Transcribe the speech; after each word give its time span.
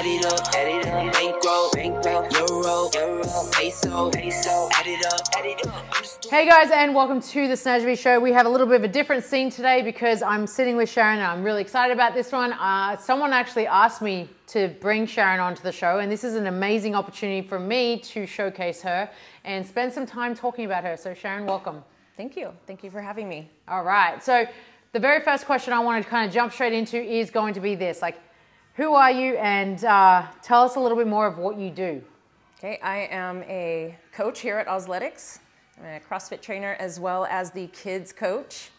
Add 0.00 0.06
it 0.06 0.24
up, 0.24 0.54
add 0.54 0.66
it 0.66 0.86
up. 0.86 1.12
Bankroll, 1.12 1.70
bankroll. 1.72 2.26
Euro, 2.32 2.90
euro. 2.94 3.50
Peso, 3.52 4.10
peso. 4.10 4.68
Add 4.72 4.86
it 4.86 5.04
up, 5.04 5.20
add 5.36 5.44
it 5.44 5.66
up. 5.66 5.94
Hey 6.24 6.48
guys, 6.48 6.70
and 6.70 6.94
welcome 6.94 7.20
to 7.20 7.46
the 7.46 7.52
Snajvi 7.52 7.98
Show. 7.98 8.18
We 8.18 8.32
have 8.32 8.46
a 8.46 8.48
little 8.48 8.66
bit 8.66 8.76
of 8.76 8.84
a 8.84 8.88
different 8.88 9.24
scene 9.24 9.50
today 9.50 9.82
because 9.82 10.22
I'm 10.22 10.46
sitting 10.46 10.78
with 10.78 10.88
Sharon 10.88 11.18
and 11.18 11.26
I'm 11.26 11.42
really 11.42 11.60
excited 11.60 11.92
about 11.92 12.14
this 12.14 12.32
one. 12.32 12.54
Uh, 12.54 12.96
someone 12.96 13.34
actually 13.34 13.66
asked 13.66 14.00
me 14.00 14.30
to 14.46 14.68
bring 14.80 15.04
Sharon 15.04 15.38
onto 15.38 15.62
the 15.62 15.70
show, 15.70 15.98
and 15.98 16.10
this 16.10 16.24
is 16.24 16.34
an 16.34 16.46
amazing 16.46 16.94
opportunity 16.94 17.46
for 17.46 17.60
me 17.60 17.98
to 17.98 18.24
showcase 18.24 18.80
her 18.80 19.10
and 19.44 19.66
spend 19.66 19.92
some 19.92 20.06
time 20.06 20.34
talking 20.34 20.64
about 20.64 20.82
her. 20.82 20.96
So, 20.96 21.12
Sharon, 21.12 21.44
welcome. 21.44 21.84
Thank 22.16 22.38
you. 22.38 22.54
Thank 22.66 22.82
you 22.82 22.90
for 22.90 23.02
having 23.02 23.28
me. 23.28 23.50
All 23.68 23.84
right. 23.84 24.24
So, 24.24 24.46
the 24.92 24.98
very 24.98 25.22
first 25.22 25.44
question 25.44 25.74
I 25.74 25.80
wanted 25.80 26.04
to 26.04 26.08
kind 26.08 26.26
of 26.26 26.32
jump 26.32 26.54
straight 26.54 26.72
into 26.72 26.96
is 26.96 27.30
going 27.30 27.52
to 27.52 27.60
be 27.60 27.74
this 27.74 28.00
like, 28.00 28.16
who 28.80 28.94
are 28.94 29.10
you? 29.10 29.36
And 29.36 29.84
uh, 29.84 30.26
tell 30.42 30.62
us 30.62 30.76
a 30.76 30.80
little 30.80 30.96
bit 30.96 31.06
more 31.06 31.26
of 31.26 31.36
what 31.36 31.58
you 31.58 31.68
do. 31.68 32.02
Okay, 32.56 32.78
I 32.82 33.08
am 33.10 33.42
a 33.42 33.94
coach 34.10 34.40
here 34.40 34.56
at 34.56 34.68
Osletics. 34.68 35.40
I'm 35.78 35.84
a 35.84 36.00
CrossFit 36.00 36.40
trainer 36.40 36.78
as 36.80 36.98
well 36.98 37.26
as 37.26 37.50
the 37.50 37.66
kids 37.66 38.10
coach. 38.10 38.70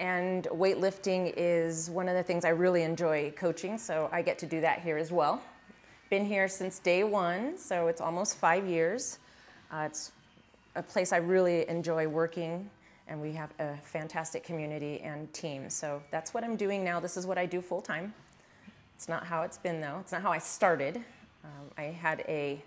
And 0.00 0.48
weightlifting 0.50 1.32
is 1.36 1.90
one 1.90 2.08
of 2.08 2.16
the 2.16 2.24
things 2.24 2.44
I 2.44 2.48
really 2.48 2.82
enjoy 2.82 3.32
coaching, 3.36 3.78
so 3.78 4.08
I 4.10 4.20
get 4.20 4.36
to 4.40 4.46
do 4.46 4.60
that 4.62 4.80
here 4.80 4.98
as 4.98 5.12
well. 5.12 5.40
Been 6.10 6.24
here 6.24 6.48
since 6.48 6.80
day 6.80 7.04
one, 7.04 7.56
so 7.56 7.86
it's 7.86 8.00
almost 8.00 8.38
five 8.38 8.66
years. 8.66 9.20
Uh, 9.70 9.84
it's 9.86 10.10
a 10.74 10.82
place 10.82 11.12
I 11.12 11.18
really 11.18 11.68
enjoy 11.68 12.08
working, 12.08 12.68
and 13.06 13.22
we 13.22 13.30
have 13.34 13.50
a 13.60 13.76
fantastic 13.84 14.42
community 14.42 15.00
and 15.02 15.32
team. 15.32 15.70
So 15.70 16.02
that's 16.10 16.34
what 16.34 16.42
I'm 16.42 16.56
doing 16.56 16.82
now. 16.82 16.98
This 16.98 17.16
is 17.16 17.28
what 17.28 17.38
I 17.38 17.46
do 17.46 17.60
full 17.60 17.80
time. 17.80 18.12
It's 18.96 19.08
not 19.08 19.26
how 19.26 19.42
it's 19.42 19.58
been 19.58 19.80
though. 19.80 19.98
It's 20.00 20.12
not 20.12 20.22
how 20.22 20.32
I 20.32 20.38
started. 20.38 20.96
Um, 21.44 21.70
I 21.76 21.82
had 21.82 22.24
a 22.28 22.62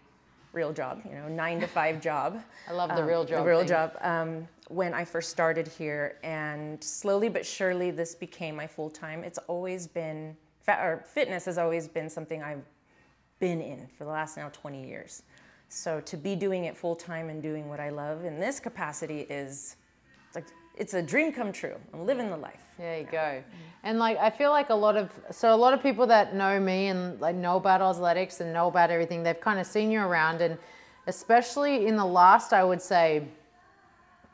real 0.54 0.72
job, 0.72 1.02
you 1.04 1.16
know, 1.16 1.28
nine 1.28 1.60
to 1.60 1.68
five 1.80 2.00
job. 2.00 2.40
I 2.68 2.74
love 2.74 2.96
the 2.96 3.04
real 3.04 3.26
job 3.26 3.44
The 3.44 3.50
real 3.50 3.60
thing. 3.60 3.68
job. 3.70 3.98
Um, 4.02 4.48
when 4.68 4.94
I 4.94 5.04
first 5.04 5.32
started 5.32 5.68
here, 5.68 6.18
and 6.24 6.82
slowly 6.84 7.30
but 7.30 7.44
surely, 7.44 7.90
this 7.90 8.14
became 8.14 8.56
my 8.56 8.68
full 8.68 8.92
time. 8.92 9.24
It's 9.24 9.40
always 9.48 9.88
been, 9.88 10.38
or 10.68 11.04
fitness 11.08 11.46
has 11.46 11.58
always 11.58 11.88
been 11.88 12.08
something 12.10 12.44
I've 12.44 12.64
been 13.40 13.62
in 13.62 13.88
for 13.98 14.04
the 14.04 14.12
last 14.12 14.38
now 14.38 14.50
20 14.50 14.88
years. 14.88 15.24
So 15.70 16.00
to 16.02 16.18
be 16.18 16.36
doing 16.36 16.66
it 16.66 16.78
full 16.78 16.96
time 16.96 17.30
and 17.30 17.42
doing 17.42 17.68
what 17.68 17.80
I 17.80 17.90
love 17.90 18.24
in 18.26 18.40
this 18.40 18.60
capacity 18.60 19.22
is, 19.22 19.76
it's 20.28 20.36
like 20.36 20.46
it's 20.80 20.94
a 20.94 21.02
dream 21.02 21.32
come 21.34 21.52
true. 21.52 21.76
I'm 21.94 22.06
living 22.06 22.30
the 22.30 22.38
life. 22.38 22.62
There 22.78 23.00
you 23.00 23.08
go. 23.12 23.44
And 23.84 24.00
like 24.00 24.18
I 24.18 24.30
feel 24.30 24.50
like 24.50 24.70
a 24.70 24.76
lot 24.76 24.96
of 24.96 25.12
so 25.30 25.54
a 25.54 25.56
lot 25.56 25.74
of 25.74 25.84
people 25.84 26.08
that 26.08 26.34
know 26.34 26.60
me 26.60 26.88
and 26.88 27.20
like 27.20 27.36
know 27.36 27.58
about 27.58 27.82
athletics 27.82 28.40
and 28.40 28.54
know 28.54 28.68
about 28.68 28.90
everything, 28.90 29.22
they've 29.22 29.40
kind 29.40 29.60
of 29.60 29.68
seen 29.68 29.92
you 29.92 30.00
around 30.00 30.42
and 30.42 30.58
especially 31.08 31.86
in 31.86 31.98
the 31.98 32.06
last 32.06 32.54
I 32.54 32.64
would 32.64 32.82
say 32.82 33.28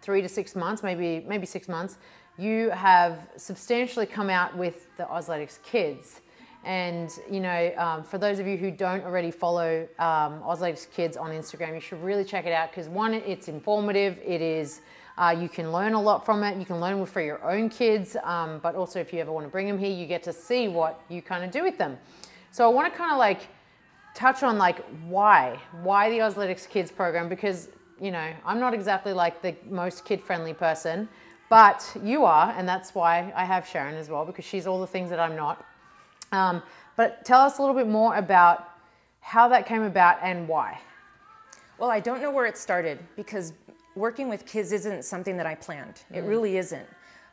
3 0.02 0.22
to 0.22 0.30
6 0.30 0.56
months, 0.56 0.84
maybe 0.84 1.26
maybe 1.28 1.48
6 1.48 1.68
months, 1.68 1.98
you 2.38 2.70
have 2.70 3.28
substantially 3.38 4.06
come 4.06 4.30
out 4.30 4.56
with 4.56 4.96
the 4.98 5.06
Osletics 5.06 5.62
kids. 5.64 6.22
And 6.64 7.12
you 7.30 7.40
know, 7.40 7.74
um, 7.78 8.04
for 8.04 8.18
those 8.20 8.40
of 8.40 8.48
you 8.48 8.58
who 8.58 8.70
don't 8.72 9.04
already 9.04 9.32
follow 9.32 9.88
um, 10.00 10.42
Osletics 10.42 10.90
Kids 10.92 11.18
on 11.18 11.32
Instagram, 11.32 11.74
you 11.74 11.80
should 11.80 12.04
really 12.04 12.24
check 12.24 12.46
it 12.46 12.54
out 12.54 12.70
because 12.72 12.88
one, 12.88 13.14
it's 13.14 13.48
informative. 13.48 14.20
It 14.24 14.42
is 14.42 14.82
uh, 15.18 15.36
you 15.38 15.48
can 15.48 15.72
learn 15.72 15.94
a 15.94 16.02
lot 16.02 16.26
from 16.26 16.44
it. 16.44 16.58
You 16.58 16.66
can 16.66 16.80
learn 16.82 17.06
for 17.06 17.22
your 17.22 17.44
own 17.44 17.70
kids, 17.70 18.18
um, 18.24 18.60
but 18.60 18.76
also 18.76 19.00
if 19.00 19.14
you 19.14 19.20
ever 19.20 19.32
want 19.32 19.46
to 19.46 19.50
bring 19.50 19.68
them 19.68 19.78
here, 19.78 19.90
you 19.90 20.06
get 20.06 20.24
to 20.24 20.34
see 20.34 20.68
what 20.68 21.02
you 21.10 21.22
kind 21.22 21.44
of 21.44 21.52
do 21.52 21.64
with 21.64 21.78
them. 21.78 21.98
So 22.52 22.70
I 22.70 22.74
want 22.74 22.92
to 22.92 22.98
kind 22.98 23.12
of 23.12 23.18
like 23.18 23.48
touch 24.14 24.44
on 24.44 24.58
like 24.58 24.84
why 25.08 25.60
why 25.84 26.10
the 26.10 26.20
Osletics 26.20 26.68
Kids 26.68 26.90
program 26.90 27.28
because 27.28 27.70
you 28.00 28.12
know 28.12 28.32
I'm 28.46 28.60
not 28.60 28.74
exactly 28.74 29.14
like 29.14 29.42
the 29.42 29.56
most 29.70 30.06
kid 30.06 30.22
friendly 30.22 30.54
person, 30.54 31.08
but 31.50 31.86
you 32.04 32.25
are, 32.25 32.54
and 32.58 32.68
that's 32.68 32.96
why 32.96 33.31
I 33.36 33.46
have 33.46 33.68
Sharon 33.68 33.96
as 33.96 34.09
well 34.09 34.25
because 34.25 34.46
she's 34.46 34.68
all 34.68 34.81
the 34.81 34.88
things 34.88 35.09
that 35.09 35.20
I'm 35.20 35.36
not. 35.36 35.66
Um, 36.31 36.62
but 36.98 37.24
tell 37.24 37.42
us 37.42 37.58
a 37.58 37.62
little 37.62 37.75
bit 37.75 37.88
more 37.88 38.16
about 38.16 38.70
how 39.22 39.48
that 39.48 39.66
came 39.66 39.84
about 39.84 40.18
and 40.22 40.48
why. 40.48 40.80
Well, 41.78 41.90
I 41.90 42.00
don't 42.00 42.22
know 42.22 42.31
where 42.31 42.46
it 42.46 42.58
started 42.58 43.00
because 43.16 43.54
working 43.95 44.29
with 44.29 44.45
kids 44.45 44.72
isn't 44.72 45.06
something 45.06 45.38
that 45.38 45.45
I 45.45 45.56
planned. 45.56 46.03
It 46.11 46.22
really 46.22 46.57
isn't. 46.57 46.88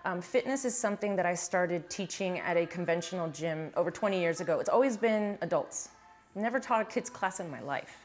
Um, 0.05 0.21
fitness 0.21 0.65
is 0.65 0.77
something 0.77 1.15
that 1.17 1.27
I 1.27 1.35
started 1.35 1.89
teaching 1.89 2.41
at 2.41 2.57
a 2.57 2.67
conventional 2.67 3.29
gym 3.29 3.71
over 3.77 3.91
20 3.91 4.21
years 4.21 4.41
ago. 4.41 4.59
It's 4.59 4.69
always 4.69 4.97
been 4.97 5.39
adults. 5.43 5.91
Never 6.35 6.59
taught 6.59 6.81
a 6.81 6.85
kids 6.85 7.11
class 7.11 7.41
in 7.41 7.51
my 7.51 7.61
life. 7.61 7.99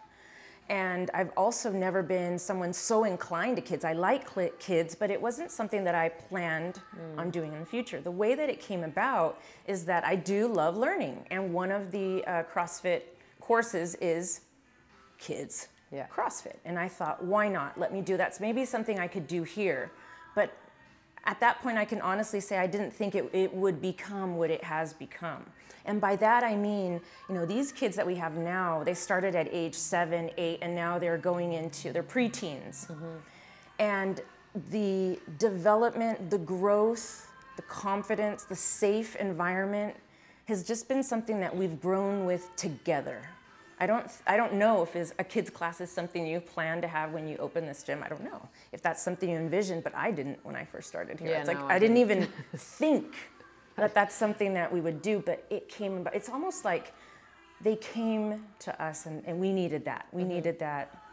And 0.70 1.10
I've 1.14 1.32
also 1.38 1.72
never 1.72 2.04
been 2.04 2.38
someone 2.38 2.74
so 2.74 3.06
inclined 3.06 3.56
to 3.56 3.62
kids. 3.62 3.86
I 3.86 3.94
like 3.94 4.28
kids, 4.60 4.96
but 4.96 5.10
it 5.10 5.22
wasn't 5.22 5.50
something 5.50 5.84
that 5.86 5.96
I 5.96 6.10
planned 6.10 6.82
on 7.18 7.30
doing 7.30 7.54
in 7.54 7.60
the 7.62 7.66
future. 7.66 8.02
The 8.02 8.12
way 8.12 8.36
that 8.36 8.50
it 8.50 8.60
came 8.60 8.84
about 8.84 9.40
is 9.66 9.86
that 9.86 10.04
I 10.04 10.18
do 10.18 10.48
love 10.48 10.76
learning. 10.76 11.26
And 11.32 11.54
one 11.54 11.72
of 11.72 11.90
the 11.92 12.24
uh, 12.26 12.44
CrossFit 12.44 13.04
courses 13.40 13.96
is 13.96 14.42
kids 15.18 15.70
Yeah. 15.92 16.08
CrossFit. 16.08 16.56
And 16.66 16.78
I 16.78 16.88
thought, 16.88 17.24
why 17.24 17.48
not? 17.48 17.80
Let 17.80 17.94
me 17.94 18.02
do 18.02 18.18
that. 18.18 18.36
So 18.36 18.44
maybe 18.44 18.66
something 18.66 19.00
I 19.00 19.08
could 19.08 19.28
do 19.28 19.44
here. 19.44 19.92
But 20.36 20.54
at 21.26 21.40
that 21.40 21.62
point, 21.62 21.78
I 21.78 21.86
can 21.86 22.02
honestly 22.02 22.40
say 22.40 22.58
I 22.58 22.68
didn't 22.68 22.92
think 22.92 23.16
it, 23.16 23.30
it 23.34 23.54
would 23.54 23.82
become 23.82 24.38
what 24.38 24.52
it 24.52 24.64
has 24.64 24.94
become. 24.94 25.46
And 25.86 26.02
by 26.02 26.18
that, 26.18 26.44
I 26.44 26.56
mean, 26.56 27.00
you 27.30 27.36
know, 27.36 27.46
these 27.46 27.72
kids 27.72 27.96
that 27.96 28.06
we 28.06 28.16
have 28.16 28.36
now, 28.36 28.84
they 28.84 28.94
started 28.94 29.36
at 29.36 29.48
age 29.52 29.76
seven, 29.76 30.30
eight, 30.38 30.60
and 30.62 30.76
now 30.76 31.00
they're 31.00 31.18
going 31.18 31.54
into, 31.54 31.94
they're 31.94 32.04
preteens. 32.04 32.88
Mm-hmm. 32.88 33.16
And 33.80 34.22
the 34.70 35.20
development, 35.38 36.30
the 36.30 36.40
growth, 36.40 37.32
the 37.56 37.62
confidence, 37.64 38.44
the 38.44 38.56
safe 38.56 39.16
environment 39.16 39.96
has 40.46 40.64
just 40.64 40.88
been 40.88 41.04
something 41.04 41.40
that 41.40 41.56
we've 41.56 41.80
grown 41.82 42.26
with 42.26 42.54
together. 42.56 43.22
I 43.80 43.86
don't, 43.86 44.10
I 44.26 44.38
don't 44.38 44.54
know 44.54 44.82
if 44.82 44.96
is, 44.96 45.14
a 45.20 45.24
kids 45.24 45.50
class 45.50 45.82
is 45.82 45.92
something 45.92 46.26
you 46.26 46.40
plan 46.40 46.82
to 46.82 46.88
have 46.88 47.12
when 47.12 47.28
you 47.28 47.38
open 47.38 47.66
this 47.68 47.84
gym. 47.84 48.02
I 48.04 48.10
don't 48.10 48.24
know 48.24 48.48
if 48.72 48.82
that's 48.82 49.02
something 49.02 49.30
you 49.30 49.38
envisioned, 49.38 49.84
but 49.84 49.94
I 49.94 50.12
didn't 50.12 50.44
when 50.44 50.56
I 50.56 50.66
first 50.66 50.88
started 50.88 51.20
here. 51.20 51.32
Yeah, 51.32 51.40
it's 51.40 51.48
like 51.48 51.60
I, 51.60 51.76
I 51.76 51.80
didn't 51.80 51.98
even 51.98 52.28
think 52.56 53.14
that 53.76 53.94
that's 53.94 54.16
something 54.16 54.54
that 54.56 54.72
we 54.72 54.82
would 54.82 55.02
do, 55.02 55.22
but 55.24 55.46
it 55.50 55.70
came 55.70 55.98
about. 55.98 56.16
It's 56.16 56.30
almost 56.30 56.66
like 56.66 56.94
they 57.62 57.76
came 57.76 58.44
to 58.60 58.84
us 58.84 59.06
and, 59.06 59.24
and 59.26 59.40
we 59.40 59.52
needed 59.52 59.86
that. 59.86 60.08
We 60.12 60.24
needed 60.24 60.60
that 60.60 61.04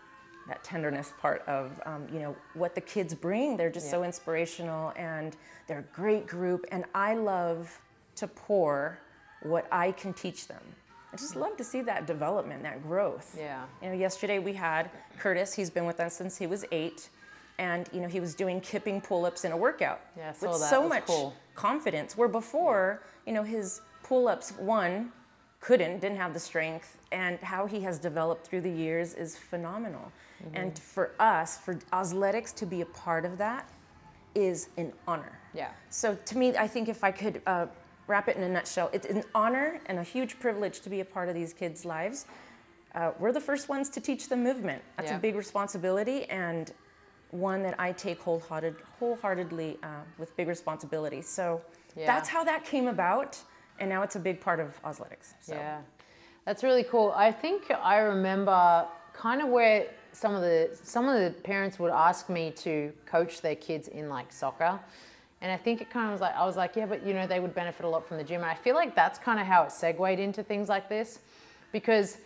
that 0.46 0.62
tenderness 0.62 1.10
part 1.18 1.42
of 1.48 1.80
um, 1.86 2.06
you 2.12 2.18
know 2.18 2.36
what 2.54 2.74
the 2.74 2.80
kids 2.80 3.14
bring. 3.14 3.56
They're 3.56 3.70
just 3.70 3.90
so 3.90 4.04
inspirational 4.04 4.92
and 4.96 5.36
they're 5.66 5.78
a 5.80 5.94
great 5.96 6.26
group. 6.26 6.66
And 6.70 6.84
I 6.94 7.14
love 7.14 7.78
to 8.16 8.26
pour 8.26 8.98
what 9.42 9.66
I 9.72 9.92
can 9.92 10.12
teach 10.12 10.46
them. 10.46 10.62
I 11.14 11.16
just 11.16 11.36
love 11.36 11.56
to 11.58 11.64
see 11.64 11.80
that 11.82 12.06
development, 12.06 12.64
that 12.64 12.82
growth. 12.82 13.36
Yeah. 13.38 13.64
You 13.80 13.90
know, 13.90 13.94
yesterday 13.94 14.40
we 14.40 14.52
had 14.52 14.90
Curtis. 15.16 15.54
He's 15.54 15.70
been 15.70 15.86
with 15.86 16.00
us 16.00 16.14
since 16.14 16.36
he 16.36 16.48
was 16.48 16.64
eight, 16.72 17.08
and 17.58 17.88
you 17.92 18.00
know 18.00 18.08
he 18.08 18.18
was 18.18 18.34
doing 18.34 18.60
kipping 18.60 19.00
pull-ups 19.00 19.44
in 19.44 19.52
a 19.52 19.56
workout 19.56 20.00
Yeah, 20.16 20.30
with 20.30 20.40
that. 20.40 20.56
so 20.56 20.88
much 20.88 21.06
cool. 21.06 21.32
confidence. 21.54 22.16
Where 22.16 22.26
before, 22.26 23.00
you 23.26 23.32
know, 23.32 23.44
his 23.44 23.80
pull-ups 24.02 24.54
one 24.58 25.12
couldn't, 25.60 26.00
didn't 26.00 26.18
have 26.18 26.34
the 26.34 26.40
strength, 26.40 26.98
and 27.12 27.38
how 27.38 27.66
he 27.66 27.80
has 27.82 28.00
developed 28.00 28.44
through 28.44 28.62
the 28.62 28.70
years 28.72 29.14
is 29.14 29.36
phenomenal. 29.38 30.10
Mm-hmm. 30.44 30.56
And 30.56 30.78
for 30.78 31.12
us, 31.20 31.58
for 31.58 31.76
Osletics 31.92 32.52
to 32.56 32.66
be 32.66 32.80
a 32.80 32.86
part 32.86 33.24
of 33.24 33.38
that, 33.38 33.68
is 34.34 34.68
an 34.78 34.92
honor. 35.06 35.38
Yeah. 35.54 35.70
So 35.90 36.18
to 36.26 36.36
me, 36.38 36.56
I 36.56 36.66
think 36.66 36.88
if 36.88 37.04
I 37.04 37.12
could 37.12 37.40
uh, 37.46 37.66
wrap 38.06 38.28
it 38.28 38.36
in 38.36 38.42
a 38.42 38.48
nutshell, 38.48 38.90
it's 38.92 39.06
an 39.06 39.24
honor 39.34 39.80
and 39.86 39.98
a 39.98 40.02
huge 40.02 40.38
privilege 40.38 40.80
to 40.80 40.90
be 40.90 41.00
a 41.00 41.04
part 41.04 41.28
of 41.28 41.34
these 41.34 41.52
kids' 41.52 41.84
lives. 41.84 42.26
Uh, 42.94 43.12
we're 43.18 43.32
the 43.32 43.40
first 43.40 43.68
ones 43.68 43.88
to 43.90 44.00
teach 44.00 44.28
them 44.28 44.42
movement. 44.44 44.82
That's 44.96 45.10
Yeah. 45.10 45.16
a 45.16 45.20
big 45.20 45.34
responsibility 45.34 46.24
and 46.30 46.72
one 47.30 47.62
that 47.64 47.74
I 47.80 47.90
take 47.92 48.20
wholehearted, 48.20 48.76
wholeheartedly 49.00 49.78
uh, 49.82 50.02
with 50.18 50.36
big 50.36 50.46
responsibility. 50.48 51.20
So 51.22 51.62
Yeah. 51.96 52.06
that's 52.06 52.28
how 52.28 52.44
that 52.44 52.64
came 52.64 52.86
about, 52.86 53.42
and 53.80 53.88
now 53.88 54.02
it's 54.02 54.14
a 54.14 54.20
big 54.20 54.40
part 54.40 54.60
of 54.60 54.80
Osletics. 54.82 55.34
So. 55.40 55.54
Yeah, 55.54 55.80
that's 56.44 56.62
really 56.62 56.84
cool. 56.84 57.12
I 57.16 57.32
think 57.32 57.70
I 57.70 57.98
remember 57.98 58.86
kind 59.12 59.42
of 59.42 59.48
where 59.48 59.88
some 60.12 60.34
of 60.34 60.42
the 60.42 60.78
some 60.82 61.08
of 61.08 61.18
the 61.20 61.30
parents 61.40 61.78
would 61.80 61.90
ask 61.90 62.28
me 62.28 62.52
to 62.52 62.92
coach 63.06 63.40
their 63.40 63.56
kids 63.56 63.88
in 63.88 64.08
like 64.08 64.32
soccer, 64.32 64.78
and 65.44 65.52
I 65.52 65.58
think 65.58 65.82
it 65.82 65.90
kind 65.90 66.06
of 66.06 66.12
was 66.12 66.22
like 66.22 66.34
I 66.34 66.46
was 66.46 66.56
like, 66.56 66.74
yeah, 66.74 66.86
but 66.86 67.06
you 67.06 67.12
know 67.12 67.26
they 67.26 67.38
would 67.38 67.54
benefit 67.54 67.84
a 67.84 67.88
lot 67.88 68.08
from 68.08 68.16
the 68.16 68.24
gym, 68.24 68.40
and 68.40 68.50
I 68.50 68.54
feel 68.54 68.74
like 68.74 68.96
that's 68.96 69.18
kind 69.18 69.38
of 69.38 69.46
how 69.46 69.62
it 69.64 69.72
segued 69.72 70.18
into 70.18 70.42
things 70.42 70.70
like 70.70 70.88
this, 70.88 71.18
because 71.70 72.16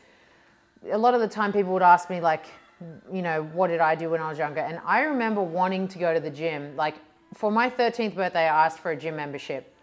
a 0.88 0.96
lot 0.96 1.14
of 1.14 1.20
the 1.20 1.26
time 1.26 1.52
people 1.52 1.72
would 1.72 1.82
ask 1.82 2.08
me 2.08 2.20
like 2.20 2.46
you 3.12 3.22
know 3.22 3.42
what 3.52 3.66
did 3.66 3.80
i 3.80 3.96
do 3.96 4.10
when 4.10 4.20
i 4.20 4.28
was 4.28 4.38
younger? 4.38 4.60
And 4.60 4.80
i 4.86 5.00
remember 5.00 5.42
wanting 5.42 5.88
to 5.88 5.98
go 5.98 6.14
to 6.14 6.20
the 6.20 6.30
gym. 6.30 6.76
Like 6.76 6.94
for 7.34 7.50
my 7.50 7.68
13th 7.68 8.14
birthday 8.14 8.46
i 8.46 8.66
asked 8.66 8.78
for 8.78 8.92
a 8.92 8.96
gym 8.96 9.16
membership 9.16 9.74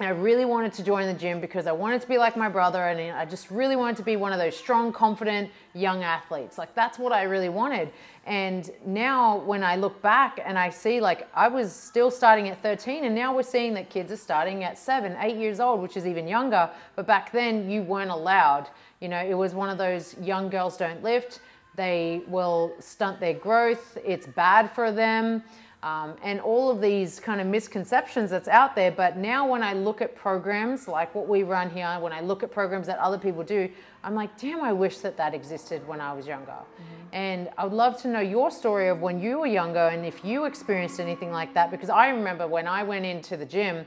I 0.00 0.10
really 0.10 0.44
wanted 0.44 0.72
to 0.74 0.84
join 0.84 1.06
the 1.06 1.14
gym 1.14 1.40
because 1.40 1.66
I 1.66 1.72
wanted 1.72 2.00
to 2.02 2.08
be 2.08 2.18
like 2.18 2.36
my 2.36 2.48
brother 2.48 2.88
and 2.88 3.16
I 3.16 3.24
just 3.24 3.50
really 3.50 3.76
wanted 3.76 3.96
to 3.96 4.02
be 4.02 4.16
one 4.16 4.32
of 4.32 4.38
those 4.38 4.56
strong, 4.56 4.92
confident 4.92 5.50
young 5.74 6.02
athletes. 6.02 6.58
Like 6.58 6.74
that's 6.74 6.98
what 6.98 7.12
I 7.12 7.22
really 7.22 7.48
wanted. 7.48 7.90
And 8.26 8.70
now 8.84 9.38
when 9.38 9.64
I 9.64 9.76
look 9.76 10.00
back 10.02 10.40
and 10.44 10.58
I 10.58 10.70
see 10.70 11.00
like 11.00 11.28
I 11.34 11.48
was 11.48 11.72
still 11.72 12.10
starting 12.10 12.48
at 12.48 12.62
13 12.62 13.04
and 13.04 13.14
now 13.14 13.34
we're 13.34 13.42
seeing 13.42 13.74
that 13.74 13.90
kids 13.90 14.12
are 14.12 14.16
starting 14.16 14.64
at 14.64 14.78
7, 14.78 15.16
8 15.18 15.36
years 15.36 15.60
old, 15.60 15.80
which 15.80 15.96
is 15.96 16.06
even 16.06 16.28
younger, 16.28 16.70
but 16.94 17.06
back 17.06 17.32
then 17.32 17.70
you 17.70 17.82
weren't 17.82 18.10
allowed. 18.10 18.68
You 19.00 19.08
know, 19.08 19.24
it 19.24 19.34
was 19.34 19.54
one 19.54 19.70
of 19.70 19.78
those 19.78 20.16
young 20.18 20.48
girls 20.48 20.76
don't 20.76 21.02
lift. 21.02 21.40
They 21.74 22.22
will 22.26 22.74
stunt 22.78 23.18
their 23.18 23.34
growth. 23.34 23.96
It's 24.04 24.26
bad 24.26 24.70
for 24.70 24.92
them 24.92 25.42
um, 25.82 26.14
and 26.22 26.40
all 26.40 26.70
of 26.70 26.80
these 26.80 27.18
kind 27.18 27.40
of 27.40 27.46
misconceptions 27.46 28.30
that's 28.30 28.46
out 28.46 28.76
there. 28.76 28.92
But 28.92 29.16
now, 29.16 29.48
when 29.48 29.62
I 29.62 29.72
look 29.72 30.00
at 30.00 30.14
programs 30.14 30.86
like 30.86 31.12
what 31.14 31.26
we 31.26 31.42
run 31.42 31.70
here, 31.70 31.96
when 32.00 32.12
I 32.12 32.20
look 32.20 32.42
at 32.44 32.52
programs 32.52 32.86
that 32.86 32.98
other 32.98 33.18
people 33.18 33.42
do, 33.42 33.68
I'm 34.04 34.14
like, 34.14 34.38
damn, 34.38 34.62
I 34.62 34.72
wish 34.72 34.98
that 34.98 35.16
that 35.16 35.34
existed 35.34 35.86
when 35.88 36.00
I 36.00 36.12
was 36.12 36.26
younger. 36.26 36.52
Mm-hmm. 36.52 37.14
And 37.14 37.50
I 37.58 37.64
would 37.64 37.72
love 37.72 38.00
to 38.02 38.08
know 38.08 38.20
your 38.20 38.50
story 38.50 38.88
of 38.88 39.00
when 39.00 39.20
you 39.20 39.40
were 39.40 39.46
younger 39.46 39.88
and 39.88 40.06
if 40.06 40.24
you 40.24 40.44
experienced 40.44 41.00
anything 41.00 41.32
like 41.32 41.52
that. 41.54 41.70
Because 41.70 41.90
I 41.90 42.10
remember 42.10 42.46
when 42.46 42.68
I 42.68 42.84
went 42.84 43.04
into 43.04 43.36
the 43.36 43.46
gym, 43.46 43.84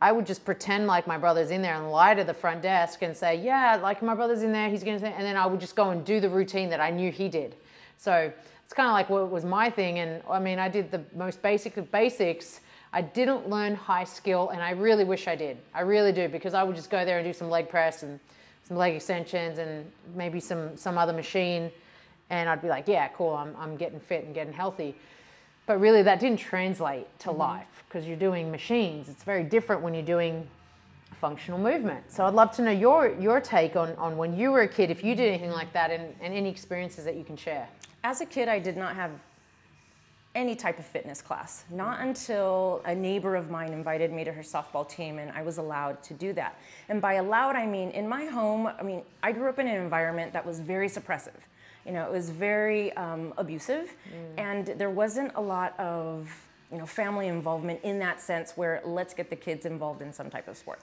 I 0.00 0.12
would 0.12 0.26
just 0.26 0.44
pretend 0.44 0.86
like 0.86 1.06
my 1.06 1.18
brother's 1.18 1.50
in 1.50 1.62
there 1.62 1.74
and 1.74 1.90
lie 1.90 2.14
to 2.14 2.24
the 2.24 2.34
front 2.34 2.62
desk 2.62 3.02
and 3.02 3.16
say, 3.16 3.36
yeah, 3.36 3.76
like 3.82 4.02
my 4.02 4.14
brother's 4.14 4.42
in 4.42 4.52
there, 4.52 4.68
he's 4.68 4.84
gonna 4.84 5.00
say, 5.00 5.12
and 5.12 5.24
then 5.24 5.36
I 5.36 5.46
would 5.46 5.60
just 5.60 5.74
go 5.74 5.90
and 5.90 6.04
do 6.04 6.20
the 6.20 6.28
routine 6.28 6.68
that 6.70 6.80
I 6.80 6.90
knew 6.90 7.10
he 7.10 7.28
did. 7.28 7.56
So 7.96 8.32
it's 8.68 8.74
kind 8.74 8.86
of 8.86 8.92
like 8.92 9.08
what 9.08 9.30
was 9.30 9.46
my 9.46 9.70
thing. 9.70 10.00
And 10.00 10.20
I 10.28 10.38
mean, 10.38 10.58
I 10.58 10.68
did 10.68 10.90
the 10.90 11.02
most 11.16 11.40
basic 11.40 11.78
of 11.78 11.90
basics. 11.90 12.60
I 12.92 13.00
didn't 13.00 13.48
learn 13.48 13.74
high 13.74 14.04
skill, 14.04 14.50
and 14.50 14.60
I 14.60 14.72
really 14.72 15.04
wish 15.04 15.26
I 15.26 15.36
did. 15.36 15.56
I 15.72 15.80
really 15.80 16.12
do 16.12 16.28
because 16.28 16.52
I 16.52 16.62
would 16.64 16.76
just 16.76 16.90
go 16.90 17.02
there 17.02 17.16
and 17.18 17.26
do 17.26 17.32
some 17.32 17.48
leg 17.48 17.70
press 17.70 18.02
and 18.02 18.20
some 18.64 18.76
leg 18.76 18.94
extensions 18.94 19.56
and 19.56 19.90
maybe 20.14 20.38
some 20.38 20.76
some 20.76 20.98
other 20.98 21.14
machine, 21.14 21.70
and 22.28 22.46
I'd 22.46 22.60
be 22.60 22.68
like, 22.68 22.86
yeah, 22.86 23.08
cool, 23.08 23.34
I'm 23.34 23.56
I'm 23.58 23.78
getting 23.78 24.00
fit 24.00 24.24
and 24.24 24.34
getting 24.34 24.52
healthy. 24.52 24.94
But 25.64 25.80
really, 25.80 26.02
that 26.02 26.20
didn't 26.20 26.38
translate 26.38 27.06
to 27.20 27.30
mm-hmm. 27.30 27.38
life 27.38 27.84
because 27.88 28.06
you're 28.06 28.18
doing 28.18 28.50
machines. 28.50 29.08
It's 29.08 29.24
very 29.24 29.44
different 29.44 29.80
when 29.80 29.94
you're 29.94 30.02
doing 30.02 30.46
functional 31.22 31.58
movement. 31.58 32.12
So 32.12 32.26
I'd 32.26 32.34
love 32.34 32.52
to 32.56 32.62
know 32.62 32.70
your 32.70 33.18
your 33.18 33.40
take 33.40 33.76
on, 33.76 33.96
on 33.96 34.18
when 34.18 34.36
you 34.36 34.50
were 34.50 34.60
a 34.60 34.68
kid, 34.68 34.90
if 34.90 35.02
you 35.02 35.14
did 35.14 35.26
anything 35.26 35.52
like 35.52 35.72
that, 35.72 35.90
and, 35.90 36.14
and 36.20 36.34
any 36.34 36.50
experiences 36.50 37.06
that 37.06 37.16
you 37.16 37.24
can 37.24 37.38
share. 37.38 37.66
As 38.08 38.22
a 38.22 38.24
kid, 38.24 38.48
I 38.48 38.58
did 38.58 38.78
not 38.78 38.96
have 38.96 39.10
any 40.34 40.56
type 40.56 40.78
of 40.78 40.86
fitness 40.86 41.20
class. 41.20 41.66
Not 41.70 42.00
until 42.00 42.80
a 42.86 42.94
neighbor 42.94 43.36
of 43.36 43.50
mine 43.50 43.74
invited 43.74 44.10
me 44.14 44.24
to 44.24 44.32
her 44.32 44.40
softball 44.40 44.88
team 44.88 45.18
and 45.18 45.30
I 45.32 45.42
was 45.42 45.58
allowed 45.58 46.02
to 46.04 46.14
do 46.14 46.32
that. 46.32 46.58
And 46.88 47.02
by 47.02 47.14
allowed, 47.24 47.54
I 47.54 47.66
mean 47.66 47.90
in 47.90 48.08
my 48.08 48.24
home, 48.24 48.66
I 48.66 48.82
mean, 48.82 49.02
I 49.22 49.32
grew 49.32 49.50
up 49.50 49.58
in 49.58 49.66
an 49.68 49.76
environment 49.76 50.32
that 50.32 50.46
was 50.46 50.58
very 50.58 50.88
suppressive. 50.88 51.36
You 51.84 51.92
know, 51.92 52.06
it 52.06 52.10
was 52.10 52.30
very 52.30 52.94
um, 52.94 53.34
abusive 53.36 53.94
mm. 54.10 54.40
and 54.40 54.68
there 54.78 54.88
wasn't 54.88 55.32
a 55.34 55.40
lot 55.42 55.78
of, 55.78 56.30
you 56.70 56.78
know, 56.78 56.86
family 56.86 57.28
involvement 57.28 57.80
in 57.82 57.98
that 58.00 58.20
sense 58.20 58.52
where 58.56 58.82
let's 58.84 59.14
get 59.14 59.30
the 59.30 59.36
kids 59.36 59.64
involved 59.64 60.02
in 60.02 60.12
some 60.12 60.28
type 60.30 60.48
of 60.48 60.56
sport. 60.56 60.80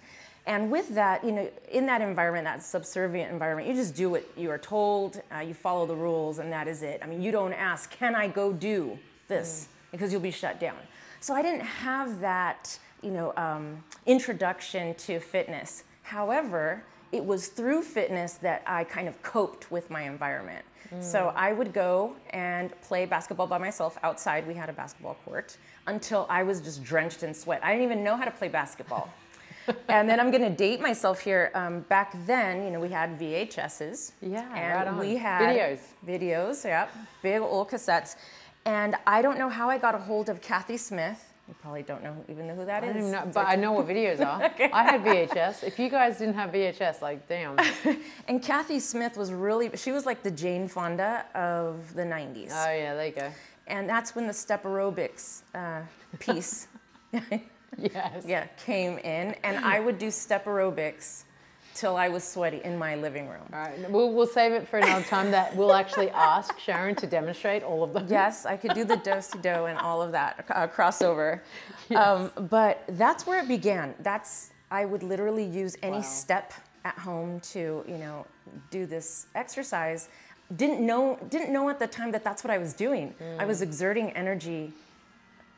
And 0.48 0.72
with 0.72 0.90
that, 0.96 1.24
you 1.24 1.32
know, 1.32 1.50
in 1.72 1.86
that 1.88 2.02
environment, 2.02 2.46
that 2.46 2.64
subservient 2.64 3.32
environment, 3.32 3.68
you 3.68 3.74
just 3.74 3.96
do 3.96 4.10
what 4.10 4.26
you 4.38 4.52
are 4.52 4.58
told, 4.58 5.22
uh, 5.36 5.40
you 5.40 5.54
follow 5.54 5.86
the 5.86 5.96
rules, 5.96 6.40
and 6.40 6.52
that 6.52 6.68
is 6.68 6.84
it. 6.84 7.02
I 7.04 7.08
mean, 7.08 7.22
you 7.22 7.32
don't 7.32 7.54
ask, 7.54 7.90
can 7.90 8.14
I 8.16 8.28
go 8.28 8.54
do 8.54 8.98
this? 9.28 9.68
Mm. 9.68 9.92
Because 9.92 10.12
you'll 10.12 10.22
be 10.22 10.32
shut 10.32 10.60
down. 10.60 10.78
So 11.20 11.34
I 11.34 11.42
didn't 11.42 11.62
have 11.62 12.20
that, 12.20 12.78
you 13.02 13.12
know, 13.12 13.34
um, 13.38 13.84
introduction 14.06 14.94
to 14.96 15.20
fitness. 15.20 15.84
However, 16.04 16.84
it 17.12 17.24
was 17.24 17.48
through 17.48 17.82
fitness 17.84 18.34
that 18.36 18.62
I 18.68 18.84
kind 18.84 19.08
of 19.08 19.22
coped 19.24 19.72
with 19.72 19.90
my 19.90 20.02
environment. 20.02 20.66
Mm. 20.94 21.04
So 21.04 21.34
I 21.36 21.54
would 21.54 21.74
go 21.74 22.16
and 22.32 22.72
play 22.82 23.06
basketball 23.06 23.48
by 23.48 23.58
myself 23.58 23.98
outside. 24.04 24.48
We 24.48 24.54
had 24.54 24.70
a 24.70 24.74
basketball 24.74 25.18
court 25.26 25.58
until 25.88 26.26
I 26.30 26.44
was 26.44 26.62
just 26.62 26.84
drenched 26.84 27.24
in 27.24 27.34
sweat. 27.34 27.62
I 27.64 27.72
didn't 27.72 27.86
even 27.86 28.04
know 28.04 28.16
how 28.16 28.26
to 28.26 28.32
play 28.32 28.48
basketball 28.48 29.10
and 29.90 30.10
then 30.10 30.20
I'm 30.20 30.32
going 30.32 30.44
to 30.44 30.56
date 30.56 30.82
myself 30.82 31.20
here. 31.20 31.52
Um, 31.54 31.82
back 31.82 32.14
then, 32.26 32.64
you 32.64 32.72
know, 32.72 32.80
we 32.80 32.90
had 32.90 33.20
VHSs. 33.20 34.14
Yeah, 34.22 34.48
and 34.54 34.90
right 34.90 35.00
we 35.00 35.16
had 35.16 35.58
videos. 35.58 35.80
Videos, 36.08 36.66
yeah, 36.66 36.88
big 37.22 37.42
old 37.42 37.70
cassettes. 37.70 38.16
And 38.66 38.96
I 39.06 39.22
don't 39.22 39.38
know 39.38 39.50
how 39.50 39.70
I 39.70 39.78
got 39.78 39.96
a 39.96 40.00
hold 40.00 40.30
of 40.30 40.42
Kathy 40.42 40.78
Smith. 40.78 41.34
You 41.48 41.54
probably 41.62 41.84
don't 41.84 42.04
know 42.04 42.16
even 42.28 42.48
know 42.48 42.56
who 42.56 42.66
that 42.66 42.84
I 42.84 42.88
is. 42.88 43.12
Know, 43.12 43.30
but 43.32 43.46
I 43.46 43.56
know 43.56 43.74
what 43.74 43.88
videos 43.88 44.20
are. 44.26 44.46
okay. 44.54 44.70
I 44.72 44.84
had 44.84 45.02
VHS. 45.02 45.64
If 45.64 45.78
you 45.78 45.90
guys 45.90 46.18
didn't 46.18 46.34
have 46.34 46.52
VHS, 46.52 47.02
like 47.02 47.28
damn. 47.28 47.56
and 48.28 48.42
Kathy 48.42 48.80
Smith 48.80 49.16
was 49.16 49.32
really 49.32 49.70
she 49.76 49.92
was 49.92 50.06
like 50.08 50.24
the 50.24 50.32
Jane 50.32 50.68
Fonda 50.68 51.26
of 51.36 51.94
the 51.94 52.02
90s. 52.02 52.50
Oh 52.52 52.72
yeah, 52.72 52.96
there 52.96 53.06
you 53.06 53.12
go. 53.12 53.32
And 53.68 53.88
that's 53.88 54.16
when 54.16 54.26
the 54.26 54.34
step 54.34 54.64
aerobics 54.64 55.42
uh, 55.54 55.82
piece 56.20 56.68
yes. 57.78 58.24
yeah, 58.26 58.46
came 58.64 58.98
in, 59.00 59.36
and 59.44 59.64
I 59.64 59.80
would 59.80 59.98
do 59.98 60.12
step 60.12 60.46
aerobics 60.46 61.25
till 61.76 61.98
I 61.98 62.08
was 62.08 62.24
sweaty 62.24 62.62
in 62.64 62.78
my 62.78 62.96
living 62.96 63.28
room. 63.28 63.44
All 63.54 63.60
right, 63.60 63.92
we'll, 63.92 64.12
we'll 64.12 64.26
save 64.26 64.54
it 64.54 64.68
for 64.68 64.78
another 64.78 65.04
time 65.04 65.30
that 65.32 65.56
we'll 65.56 65.74
actually 65.74 66.10
ask 66.12 66.58
Sharon 66.58 66.96
to 66.96 67.06
demonstrate 67.06 67.62
all 67.62 67.84
of 67.84 67.94
them. 67.94 68.08
Yes, 68.10 68.46
I 68.46 68.56
could 68.58 68.74
do 68.74 68.86
the 68.86 68.96
do 68.98 69.22
do 69.42 69.66
and 69.66 69.78
all 69.80 70.02
of 70.02 70.12
that 70.14 70.46
uh, 70.50 70.68
crossover. 70.68 71.42
Yes. 71.88 72.08
Um, 72.08 72.48
but 72.50 72.84
that's 72.94 73.28
where 73.28 73.44
it 73.44 73.48
began. 73.48 73.94
That's 74.00 74.50
I 74.72 74.86
would 74.86 75.04
literally 75.04 75.44
use 75.44 75.78
any 75.84 75.98
wow. 75.98 76.02
step 76.02 76.52
at 76.84 76.98
home 76.98 77.40
to 77.52 77.84
you 77.88 77.98
know 78.00 78.26
do 78.72 78.88
this 78.88 79.28
exercise. 79.36 80.10
Didn't 80.56 80.84
know 80.84 81.20
didn't 81.30 81.54
know 81.54 81.70
at 81.70 81.78
the 81.78 81.86
time 81.86 82.12
that 82.12 82.24
that's 82.24 82.44
what 82.44 82.50
I 82.50 82.58
was 82.58 82.74
doing. 82.74 83.14
Mm. 83.22 83.40
I 83.40 83.46
was 83.46 83.62
exerting 83.62 84.10
energy 84.12 84.74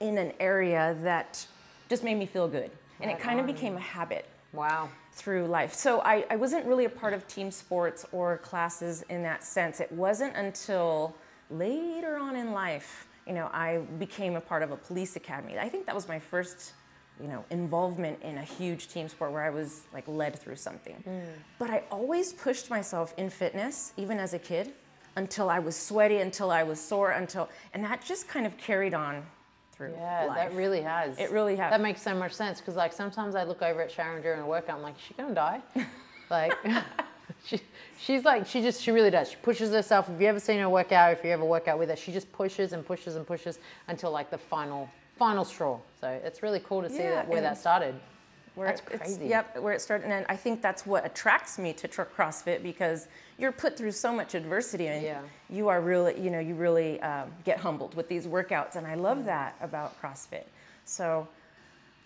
in 0.02 0.18
an 0.18 0.34
area 0.42 0.98
that 1.02 1.48
just 1.88 2.04
made 2.04 2.16
me 2.16 2.26
feel 2.26 2.50
good. 2.50 2.72
And 3.00 3.10
right 3.10 3.18
it 3.18 3.24
kind 3.24 3.40
of 3.40 3.46
became 3.46 3.78
a 3.78 3.82
habit. 3.82 4.26
Wow. 4.54 4.90
Through 5.12 5.48
life. 5.48 5.74
So 5.74 6.02
I, 6.02 6.26
I 6.30 6.36
wasn't 6.36 6.66
really 6.66 6.86
a 6.86 6.90
part 6.90 7.14
of 7.14 7.28
team 7.28 7.52
sports 7.52 8.06
or 8.12 8.38
classes 8.38 9.04
in 9.10 9.24
that 9.24 9.44
sense. 9.44 9.80
It 9.80 9.92
wasn't 9.92 10.36
until 10.36 11.16
later 11.50 12.18
on 12.18 12.36
in 12.36 12.54
life, 12.54 13.08
you 13.26 13.34
know, 13.34 13.50
I 13.54 13.80
became 14.00 14.36
a 14.36 14.42
part 14.42 14.64
of 14.64 14.72
a 14.72 14.78
police 14.78 15.16
academy. 15.16 15.58
I 15.58 15.70
think 15.70 15.86
that 15.86 15.96
was 15.96 16.08
my 16.08 16.20
first, 16.20 16.74
you 17.22 17.28
know, 17.28 17.44
involvement 17.50 18.22
in 18.22 18.38
a 18.38 18.44
huge 18.44 18.88
team 18.88 19.10
sport 19.10 19.32
where 19.32 19.44
I 19.44 19.50
was 19.50 19.82
like 19.94 20.08
led 20.08 20.38
through 20.40 20.56
something. 20.56 21.04
Mm. 21.08 21.24
But 21.60 21.70
I 21.70 21.84
always 21.92 22.32
pushed 22.32 22.70
myself 22.70 23.14
in 23.18 23.30
fitness, 23.30 23.94
even 23.98 24.20
as 24.20 24.34
a 24.34 24.40
kid, 24.40 24.74
until 25.18 25.50
I 25.50 25.60
was 25.60 25.76
sweaty, 25.76 26.18
until 26.20 26.52
I 26.52 26.64
was 26.64 26.80
sore, 26.80 27.12
until, 27.12 27.50
and 27.74 27.84
that 27.84 28.06
just 28.06 28.28
kind 28.28 28.46
of 28.46 28.56
carried 28.58 28.94
on 28.94 29.26
through 29.78 29.94
yeah, 29.96 30.26
life. 30.26 30.38
that 30.38 30.54
really 30.54 30.82
has. 30.82 31.18
It 31.20 31.32
really 31.32 31.56
has. 31.56 31.72
That 31.72 31.82
makes 31.82 32.02
so 32.02 32.16
much 32.16 32.34
sense 32.34 32.60
because 32.60 32.76
like 32.76 32.92
sometimes 32.92 33.36
I 33.36 33.44
look 33.44 33.62
over 33.62 33.82
at 33.82 33.92
Sharon 33.92 34.22
during 34.22 34.42
a 34.42 34.46
workout, 34.46 34.78
I'm 34.78 34.82
like, 34.82 34.96
is 34.96 35.02
she 35.02 35.14
gonna 35.14 35.36
die? 35.36 35.62
like, 36.30 36.54
she, 37.46 37.62
she's 38.00 38.26
like, 38.26 38.48
she 38.48 38.62
just, 38.62 38.82
she 38.82 38.92
really 38.92 39.12
does. 39.12 39.30
She 39.30 39.38
pushes 39.38 39.72
herself. 39.72 40.10
If 40.10 40.20
you 40.20 40.28
ever 40.28 40.40
seen 40.40 40.60
her 40.60 40.70
work 40.70 40.92
out, 40.92 41.14
if 41.14 41.24
you 41.24 41.30
ever 41.30 41.46
work 41.46 41.68
out 41.68 41.78
with 41.78 41.90
her, 41.90 41.96
she 41.96 42.12
just 42.12 42.32
pushes 42.32 42.74
and 42.74 42.86
pushes 42.86 43.16
and 43.16 43.26
pushes 43.26 43.60
until 43.88 44.12
like 44.12 44.32
the 44.32 44.38
final, 44.38 44.90
final 45.16 45.46
straw. 45.46 45.80
So 46.02 46.08
it's 46.24 46.42
really 46.42 46.60
cool 46.62 46.82
to 46.82 46.90
see 46.90 46.98
yeah, 46.98 47.16
that 47.16 47.28
where 47.28 47.42
that 47.42 47.58
started. 47.58 47.96
Where 48.58 48.70
that's 48.70 48.82
crazy. 48.82 49.28
Yep, 49.28 49.60
where 49.60 49.74
it 49.74 49.82
started, 49.82 50.10
and 50.10 50.26
I 50.30 50.36
think 50.36 50.64
that's 50.64 50.84
what 50.84 51.06
attracts 51.06 51.60
me 51.60 51.74
to 51.74 51.88
CrossFit 51.88 52.64
because 52.64 53.08
you're 53.38 53.52
put 53.52 53.78
through 53.78 53.92
so 53.92 54.12
much 54.12 54.34
adversity, 54.34 54.88
and 54.88 55.04
yeah. 55.04 55.22
you 55.48 55.68
are 55.68 55.80
really, 55.80 56.20
you 56.20 56.32
know, 56.32 56.40
you 56.40 56.56
really 56.56 57.00
um, 57.02 57.30
get 57.46 57.60
humbled 57.60 57.94
with 57.94 58.10
these 58.10 58.26
workouts, 58.26 58.76
and 58.76 58.88
I 58.88 58.96
love 58.96 59.18
mm-hmm. 59.18 59.28
that 59.28 59.58
about 59.62 60.02
CrossFit. 60.02 60.46
So 60.86 61.28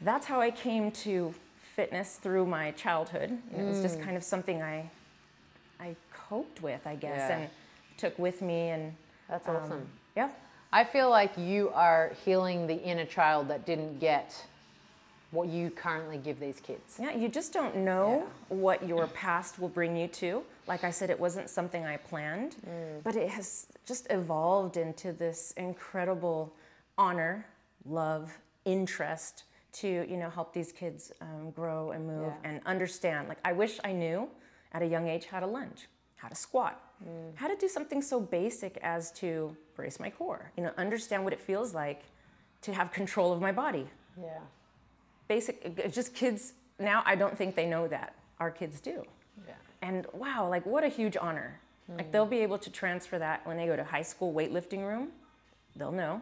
that's 0.02 0.26
how 0.26 0.42
I 0.42 0.52
came 0.52 0.92
to 0.92 1.34
fitness 1.74 2.18
through 2.18 2.46
my 2.48 2.72
childhood. 2.72 3.38
It 3.58 3.64
was 3.64 3.82
just 3.82 3.98
mm. 3.98 4.04
kind 4.04 4.18
of 4.18 4.24
something 4.24 4.62
I, 4.62 4.90
I 5.80 5.96
coped 6.14 6.62
with, 6.62 6.86
I 6.86 6.96
guess, 6.96 7.30
yeah. 7.30 7.38
and 7.38 7.50
took 7.96 8.20
with 8.20 8.42
me, 8.42 8.72
and 8.72 8.94
that's 9.30 9.48
awesome. 9.48 9.72
Um, 9.72 9.88
yeah. 10.18 10.32
I 10.74 10.84
feel 10.84 11.10
like 11.10 11.38
you 11.38 11.70
are 11.70 12.12
healing 12.26 12.68
the 12.68 12.76
inner 12.84 13.06
child 13.06 13.48
that 13.48 13.66
didn't 13.66 14.00
get 14.00 14.46
what 15.32 15.48
you 15.48 15.70
currently 15.70 16.18
give 16.18 16.40
these 16.40 16.60
kids. 16.60 16.98
Yeah, 17.00 17.16
you 17.16 17.30
just 17.30 17.54
don't 17.54 17.78
know 17.78 18.28
yeah. 18.28 18.56
what 18.56 18.86
your 18.86 19.08
past 19.08 19.60
will 19.60 19.70
bring 19.70 19.96
you 19.96 20.08
to. 20.08 20.44
Like 20.68 20.84
I 20.84 20.92
said, 20.92 21.10
it 21.10 21.20
wasn't 21.20 21.50
something 21.50 21.86
I 21.86 21.98
planned, 21.98 22.58
mm. 22.68 23.02
but 23.04 23.16
it 23.16 23.30
has 23.30 23.68
just 23.86 24.08
evolved 24.10 24.76
into 24.78 25.14
this 25.14 25.54
incredible 25.56 26.54
honor, 26.98 27.46
love, 27.86 28.38
interest 28.66 29.46
to 29.74 29.88
you 29.88 30.18
know 30.18 30.30
help 30.30 30.54
these 30.54 30.74
kids 30.74 31.14
um, 31.22 31.50
grow 31.52 31.92
and 31.92 32.06
move 32.06 32.34
yeah. 32.44 32.50
and 32.50 32.62
understand. 32.66 33.30
Like 33.30 33.40
I 33.46 33.54
wish 33.54 33.80
I 33.86 33.94
knew 33.94 34.28
at 34.74 34.82
a 34.82 34.86
young 34.86 35.08
age 35.08 35.26
how 35.26 35.40
to 35.40 35.48
lunge, 35.48 35.88
how 36.18 36.28
to 36.28 36.36
squat, 36.36 36.82
mm. 37.04 37.32
how 37.36 37.48
to 37.48 37.56
do 37.56 37.70
something 37.70 38.02
so 38.02 38.20
basic 38.20 38.78
as 38.84 39.12
to 39.14 39.56
brace 39.76 39.98
my 39.98 40.10
core. 40.10 40.52
You 40.58 40.64
know, 40.64 40.72
understand 40.78 41.24
what 41.24 41.32
it 41.32 41.40
feels 41.40 41.74
like 41.74 42.02
to 42.64 42.74
have 42.74 42.92
control 42.92 43.32
of 43.32 43.40
my 43.40 43.54
body. 43.54 43.88
Yeah 44.22 44.40
basic, 45.34 45.56
just 45.92 46.14
kids 46.14 46.54
now 46.78 47.04
I 47.06 47.16
don't 47.16 47.38
think 47.38 47.56
they 47.56 47.68
know 47.68 47.88
that. 47.88 48.16
Our 48.40 48.52
kids 48.52 48.82
do. 48.82 49.04
Yeah. 49.48 49.54
And 49.82 50.06
wow, 50.14 50.50
like 50.50 50.66
what 50.66 50.84
a 50.84 50.90
huge 50.90 51.16
honor. 51.16 51.60
Like 51.98 52.12
they'll 52.12 52.34
be 52.40 52.40
able 52.40 52.58
to 52.60 52.70
transfer 52.72 53.20
that 53.20 53.46
when 53.46 53.58
they 53.58 53.66
go 53.66 53.76
to 53.76 53.84
high 53.84 54.08
school 54.12 54.34
weightlifting 54.34 54.88
room, 54.88 55.10
they'll 55.76 55.92
know. 55.92 56.22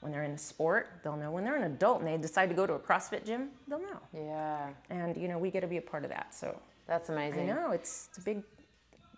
When 0.00 0.12
they're 0.12 0.22
in 0.22 0.30
a 0.30 0.38
sport, 0.38 0.84
they'll 1.02 1.16
know. 1.16 1.32
When 1.32 1.42
they're 1.44 1.56
an 1.56 1.64
adult 1.64 1.98
and 2.00 2.06
they 2.08 2.16
decide 2.16 2.48
to 2.50 2.54
go 2.54 2.66
to 2.66 2.74
a 2.74 2.78
CrossFit 2.78 3.24
gym, 3.26 3.48
they'll 3.66 3.80
know. 3.80 4.00
Yeah. 4.14 4.68
And 4.90 5.16
you 5.16 5.26
know, 5.26 5.38
we 5.38 5.50
get 5.50 5.62
to 5.62 5.66
be 5.66 5.78
a 5.78 5.82
part 5.82 6.04
of 6.04 6.10
that. 6.10 6.32
So 6.32 6.56
That's 6.86 7.08
amazing. 7.08 7.50
I 7.50 7.54
know 7.54 7.72
it's, 7.72 8.08
it's 8.10 8.18
a 8.18 8.20
big 8.22 8.42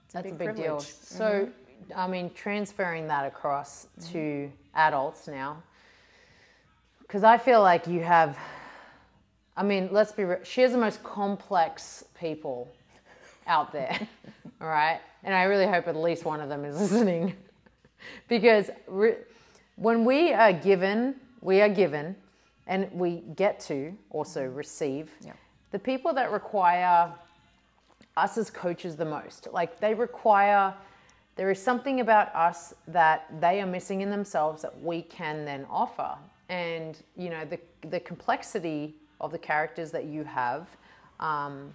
it's 0.04 0.14
That's 0.14 0.26
a 0.26 0.30
big, 0.30 0.38
big 0.38 0.56
deal. 0.56 0.76
privilege. 0.76 0.94
So, 1.20 1.25
mm-hmm. 1.25 1.99
I 2.04 2.06
mean, 2.09 2.30
transferring 2.30 3.06
that 3.09 3.26
across 3.26 3.87
to 4.11 4.18
mm-hmm. 4.18 4.54
adults 4.75 5.28
now, 5.28 5.62
because 7.02 7.25
I 7.25 7.37
feel 7.38 7.61
like 7.61 7.87
you 7.87 8.00
have, 8.00 8.38
I 9.57 9.62
mean, 9.62 9.88
let's 9.92 10.12
be 10.12 10.25
real, 10.25 10.38
she 10.45 10.61
has 10.62 10.73
the 10.73 10.78
most 10.78 11.02
complex 11.02 12.04
people 12.19 12.69
out 13.47 13.73
there, 13.73 13.99
all 14.61 14.69
right? 14.69 15.00
And 15.25 15.35
I 15.35 15.45
really 15.45 15.66
hope 15.66 15.87
at 15.88 15.97
least 15.97 16.25
one 16.25 16.40
of 16.40 16.49
them 16.49 16.64
is 16.64 16.76
listening. 16.80 17.35
because 18.28 18.71
re- 18.87 19.16
when 19.76 20.04
we 20.04 20.33
are 20.33 20.52
given, 20.52 21.16
we 21.40 21.61
are 21.61 21.69
given, 21.69 22.14
and 22.66 22.88
we 22.92 23.23
get 23.37 23.61
to 23.61 23.92
also 24.11 24.45
receive, 24.47 25.11
Yeah. 25.21 25.33
the 25.73 25.78
people 25.78 26.12
that 26.14 26.30
require 26.33 27.12
us 28.16 28.38
as 28.38 28.50
coaches 28.50 28.97
the 28.97 29.04
most. 29.04 29.49
Like 29.52 29.80
they 29.80 29.95
require, 29.95 30.75
there 31.37 31.50
is 31.50 31.62
something 31.62 32.00
about 32.00 32.35
us 32.35 32.75
that 32.88 33.26
they 33.40 33.61
are 33.61 33.66
missing 33.66 34.00
in 34.02 34.11
themselves 34.11 34.62
that 34.62 34.80
we 34.83 35.02
can 35.02 35.45
then 35.45 35.66
offer. 35.71 36.16
And 36.49 36.99
you 37.16 37.30
know 37.30 37.45
the 37.45 37.59
the 37.88 38.00
complexity 38.00 38.97
of 39.20 39.32
the 39.32 39.38
characters 39.38 39.90
that 39.90 40.04
you 40.04 40.24
have. 40.24 40.66
Um, 41.18 41.74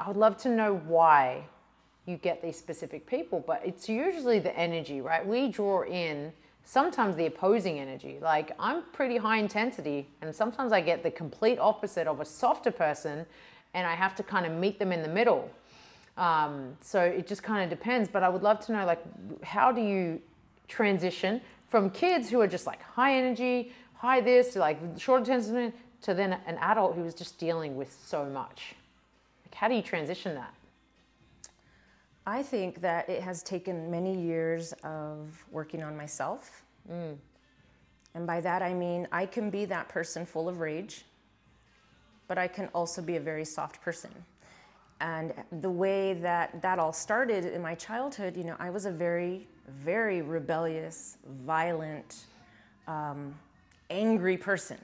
I 0.00 0.08
would 0.08 0.16
love 0.16 0.36
to 0.38 0.48
know 0.48 0.76
why 0.86 1.44
you 2.06 2.16
get 2.16 2.40
these 2.40 2.56
specific 2.56 3.06
people, 3.06 3.44
but 3.46 3.60
it's 3.64 3.88
usually 3.88 4.38
the 4.38 4.56
energy, 4.56 5.00
right? 5.00 5.26
We 5.26 5.48
draw 5.48 5.82
in 5.82 6.32
sometimes 6.64 7.16
the 7.16 7.26
opposing 7.26 7.78
energy. 7.80 8.18
Like 8.20 8.52
I'm 8.58 8.82
pretty 8.92 9.16
high 9.16 9.38
intensity, 9.38 10.06
and 10.22 10.34
sometimes 10.34 10.72
I 10.72 10.80
get 10.80 11.02
the 11.02 11.10
complete 11.10 11.58
opposite 11.58 12.06
of 12.06 12.20
a 12.20 12.24
softer 12.24 12.70
person, 12.70 13.26
and 13.74 13.86
I 13.86 13.94
have 13.94 14.14
to 14.16 14.22
kind 14.22 14.46
of 14.46 14.52
meet 14.52 14.78
them 14.78 14.92
in 14.92 15.02
the 15.02 15.08
middle. 15.08 15.50
Um, 16.16 16.76
so 16.80 17.00
it 17.00 17.26
just 17.26 17.42
kind 17.42 17.62
of 17.64 17.70
depends. 17.70 18.08
But 18.08 18.22
I 18.22 18.28
would 18.28 18.42
love 18.42 18.60
to 18.66 18.72
know, 18.72 18.84
like, 18.84 19.02
how 19.42 19.72
do 19.72 19.80
you 19.80 20.20
transition 20.66 21.40
from 21.68 21.90
kids 21.90 22.28
who 22.28 22.40
are 22.40 22.46
just 22.46 22.66
like 22.66 22.82
high 22.82 23.14
energy, 23.14 23.72
high 23.94 24.20
this, 24.20 24.52
to 24.54 24.58
like 24.58 24.78
short 24.98 25.22
attention, 25.22 25.72
to 26.02 26.14
then 26.14 26.38
an 26.46 26.56
adult 26.58 26.94
who 26.94 27.02
was 27.02 27.14
just 27.14 27.38
dealing 27.38 27.76
with 27.76 27.96
so 28.06 28.24
much? 28.24 28.74
Like, 29.44 29.54
how 29.54 29.68
do 29.68 29.74
you 29.74 29.82
transition 29.82 30.34
that? 30.34 30.54
I 32.26 32.42
think 32.42 32.82
that 32.82 33.08
it 33.08 33.22
has 33.22 33.42
taken 33.42 33.90
many 33.90 34.14
years 34.14 34.74
of 34.84 35.44
working 35.50 35.82
on 35.82 35.96
myself. 35.96 36.62
And 38.14 38.26
by 38.26 38.40
that 38.40 38.62
I 38.62 38.74
mean 38.74 39.08
I 39.10 39.24
can 39.26 39.48
be 39.48 39.64
that 39.64 39.88
person 39.88 40.26
full 40.26 40.48
of 40.48 40.60
rage, 40.60 41.04
but 42.26 42.36
I 42.36 42.46
can 42.48 42.68
also 42.74 43.00
be 43.00 43.16
a 43.16 43.20
very 43.20 43.44
soft 43.44 43.80
person. 43.80 44.10
And 45.00 45.32
the 45.60 45.70
way 45.70 46.14
that 46.14 46.60
that 46.60 46.78
all 46.78 46.92
started 46.92 47.44
in 47.44 47.62
my 47.62 47.74
childhood, 47.76 48.36
you 48.36 48.44
know, 48.44 48.56
I 48.58 48.70
was 48.70 48.84
a 48.84 48.90
very, 48.90 49.46
very 49.68 50.22
rebellious, 50.22 51.16
violent, 51.46 52.26
um, 52.88 53.34
angry 53.90 54.36
person. 54.36 54.78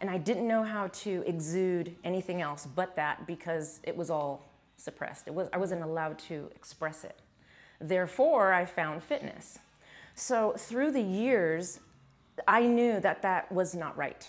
And 0.00 0.10
I 0.10 0.18
didn't 0.18 0.46
know 0.46 0.62
how 0.62 0.88
to 0.88 1.22
exude 1.26 1.94
anything 2.04 2.42
else 2.42 2.66
but 2.66 2.96
that 2.96 3.26
because 3.26 3.80
it 3.82 3.96
was 3.96 4.10
all 4.10 4.44
suppressed. 4.76 5.26
It 5.26 5.34
was, 5.34 5.48
I 5.52 5.58
wasn't 5.58 5.82
allowed 5.82 6.18
to 6.20 6.50
express 6.54 7.04
it. 7.04 7.18
Therefore, 7.80 8.52
I 8.52 8.64
found 8.64 9.02
fitness. 9.02 9.58
So 10.14 10.54
through 10.56 10.92
the 10.92 11.02
years, 11.02 11.80
I 12.46 12.66
knew 12.66 13.00
that 13.00 13.22
that 13.22 13.50
was 13.50 13.74
not 13.74 13.96
right. 13.96 14.26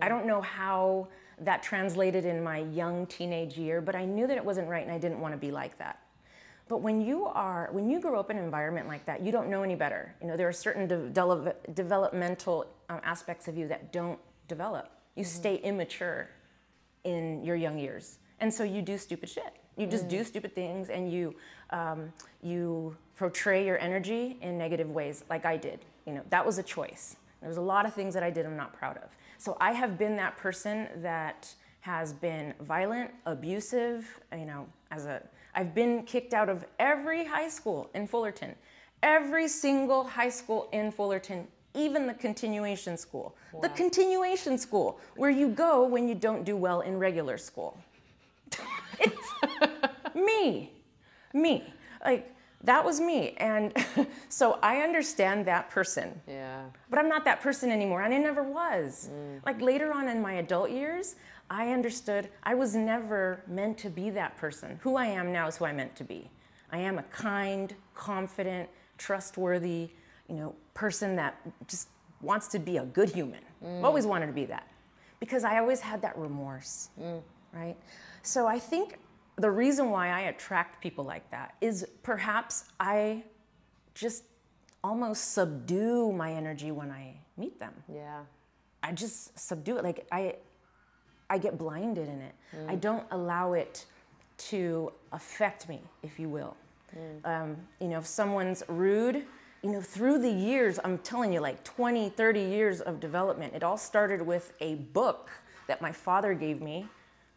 I 0.00 0.08
don't 0.08 0.26
know 0.26 0.40
how 0.40 1.08
that 1.40 1.62
translated 1.62 2.24
in 2.24 2.42
my 2.42 2.58
young 2.58 3.06
teenage 3.06 3.56
year, 3.56 3.80
but 3.80 3.94
I 3.94 4.04
knew 4.04 4.26
that 4.26 4.36
it 4.36 4.44
wasn't 4.44 4.68
right 4.68 4.82
and 4.82 4.92
I 4.92 4.98
didn't 4.98 5.20
want 5.20 5.34
to 5.34 5.38
be 5.38 5.50
like 5.50 5.78
that. 5.78 6.00
But 6.68 6.78
when 6.78 7.00
you 7.00 7.26
are, 7.26 7.68
when 7.72 7.90
you 7.90 8.00
grow 8.00 8.18
up 8.18 8.30
in 8.30 8.38
an 8.38 8.44
environment 8.44 8.88
like 8.88 9.04
that, 9.06 9.22
you 9.22 9.30
don't 9.30 9.50
know 9.50 9.62
any 9.62 9.74
better. 9.74 10.14
You 10.20 10.28
know, 10.28 10.36
there 10.36 10.48
are 10.48 10.52
certain 10.52 10.86
de- 10.86 11.10
dele- 11.10 11.52
developmental 11.74 12.66
um, 12.88 13.00
aspects 13.04 13.48
of 13.48 13.56
you 13.56 13.68
that 13.68 13.92
don't 13.92 14.18
develop. 14.48 14.90
You 15.14 15.24
stay 15.24 15.56
immature 15.56 16.30
in 17.04 17.44
your 17.44 17.56
young 17.56 17.78
years, 17.78 18.18
and 18.40 18.52
so 18.52 18.64
you 18.64 18.82
do 18.82 18.98
stupid 18.98 19.28
shit. 19.28 19.56
You 19.76 19.86
just 19.86 20.08
do 20.08 20.22
stupid 20.24 20.54
things, 20.54 20.90
and 20.90 21.12
you 21.12 21.34
um, 21.70 22.12
you 22.42 22.96
portray 23.16 23.64
your 23.66 23.78
energy 23.78 24.38
in 24.40 24.58
negative 24.58 24.90
ways, 24.90 25.24
like 25.30 25.44
I 25.44 25.56
did. 25.56 25.80
You 26.06 26.14
know, 26.14 26.22
that 26.30 26.44
was 26.44 26.58
a 26.58 26.62
choice. 26.62 27.16
There 27.40 27.48
was 27.48 27.58
a 27.58 27.62
lot 27.62 27.86
of 27.86 27.94
things 27.94 28.14
that 28.14 28.22
I 28.22 28.30
did 28.30 28.46
I'm 28.46 28.56
not 28.56 28.72
proud 28.72 28.96
of. 28.98 29.10
So 29.38 29.56
I 29.60 29.72
have 29.72 29.98
been 29.98 30.16
that 30.16 30.36
person 30.36 30.88
that 31.02 31.52
has 31.80 32.12
been 32.12 32.54
violent, 32.60 33.10
abusive. 33.26 34.20
You 34.32 34.46
know, 34.46 34.66
as 34.90 35.06
a 35.06 35.22
I've 35.54 35.74
been 35.74 36.02
kicked 36.04 36.34
out 36.34 36.48
of 36.48 36.64
every 36.78 37.24
high 37.24 37.48
school 37.48 37.90
in 37.94 38.06
Fullerton, 38.06 38.54
every 39.02 39.48
single 39.48 40.04
high 40.04 40.30
school 40.30 40.68
in 40.72 40.90
Fullerton, 40.90 41.46
even 41.74 42.06
the 42.06 42.14
continuation 42.14 42.96
school. 42.96 43.34
The 43.60 43.68
continuation 43.68 44.56
school 44.58 45.00
where 45.16 45.30
you 45.30 45.48
go 45.48 45.84
when 45.84 46.08
you 46.08 46.14
don't 46.14 46.44
do 46.44 46.56
well 46.56 46.80
in 46.80 46.98
regular 46.98 47.36
school. 47.36 47.76
it's 48.98 49.28
me, 50.14 50.72
me. 51.32 51.64
Like 52.04 52.34
that 52.62 52.84
was 52.84 53.00
me, 53.00 53.34
and 53.38 53.72
so 54.28 54.58
I 54.62 54.80
understand 54.80 55.46
that 55.46 55.68
person. 55.70 56.20
Yeah. 56.26 56.64
But 56.88 56.98
I'm 56.98 57.08
not 57.08 57.24
that 57.26 57.40
person 57.40 57.70
anymore, 57.70 58.02
and 58.02 58.14
I 58.14 58.18
never 58.18 58.42
was. 58.42 59.10
Mm. 59.12 59.44
Like 59.44 59.60
later 59.60 59.92
on 59.92 60.08
in 60.08 60.22
my 60.22 60.34
adult 60.34 60.70
years, 60.70 61.16
I 61.50 61.72
understood 61.72 62.28
I 62.42 62.54
was 62.54 62.74
never 62.74 63.42
meant 63.46 63.76
to 63.78 63.90
be 63.90 64.10
that 64.10 64.36
person. 64.36 64.78
Who 64.82 64.96
I 64.96 65.06
am 65.06 65.32
now 65.32 65.46
is 65.46 65.56
who 65.56 65.66
I 65.66 65.72
meant 65.72 65.94
to 65.96 66.04
be. 66.04 66.30
I 66.70 66.78
am 66.78 66.98
a 66.98 67.02
kind, 67.04 67.74
confident, 67.94 68.68
trustworthy, 68.96 69.90
you 70.28 70.34
know, 70.34 70.54
person 70.74 71.16
that 71.16 71.40
just 71.66 71.88
wants 72.20 72.48
to 72.48 72.58
be 72.58 72.78
a 72.78 72.84
good 72.84 73.10
human. 73.10 73.40
I've 73.62 73.68
mm. 73.68 73.84
always 73.84 74.06
wanted 74.06 74.26
to 74.26 74.32
be 74.32 74.46
that 74.46 74.68
because 75.20 75.44
I 75.44 75.58
always 75.58 75.80
had 75.80 76.02
that 76.02 76.16
remorse, 76.16 76.88
mm. 77.00 77.20
right? 77.52 77.76
So 78.22 78.46
I 78.46 78.58
think 78.58 78.98
the 79.36 79.50
reason 79.50 79.90
why 79.90 80.08
I 80.08 80.20
attract 80.22 80.82
people 80.82 81.04
like 81.04 81.28
that 81.30 81.54
is 81.60 81.86
perhaps 82.02 82.64
I 82.80 83.24
just 83.94 84.24
almost 84.82 85.32
subdue 85.32 86.12
my 86.12 86.32
energy 86.32 86.70
when 86.70 86.90
I 86.90 87.14
meet 87.36 87.58
them. 87.58 87.72
Yeah. 87.92 88.20
I 88.82 88.92
just 88.92 89.38
subdue 89.38 89.78
it. 89.78 89.84
Like 89.84 90.06
I, 90.12 90.36
I 91.30 91.38
get 91.38 91.58
blinded 91.58 92.08
in 92.08 92.20
it. 92.20 92.34
Mm. 92.54 92.70
I 92.70 92.74
don't 92.74 93.06
allow 93.10 93.54
it 93.54 93.86
to 94.36 94.92
affect 95.12 95.68
me, 95.68 95.80
if 96.02 96.18
you 96.18 96.28
will. 96.28 96.56
Um, 97.24 97.56
you 97.80 97.88
know, 97.88 97.98
if 97.98 98.06
someone's 98.06 98.62
rude, 98.68 99.24
you 99.64 99.70
know, 99.70 99.80
through 99.80 100.18
the 100.18 100.30
years, 100.30 100.78
I'm 100.84 100.98
telling 100.98 101.32
you, 101.32 101.40
like 101.40 101.64
20, 101.64 102.10
30 102.10 102.38
years 102.38 102.82
of 102.82 103.00
development, 103.00 103.54
it 103.54 103.62
all 103.62 103.78
started 103.78 104.20
with 104.20 104.52
a 104.60 104.74
book 104.74 105.30
that 105.68 105.80
my 105.80 105.90
father 105.90 106.34
gave 106.34 106.60
me 106.60 106.86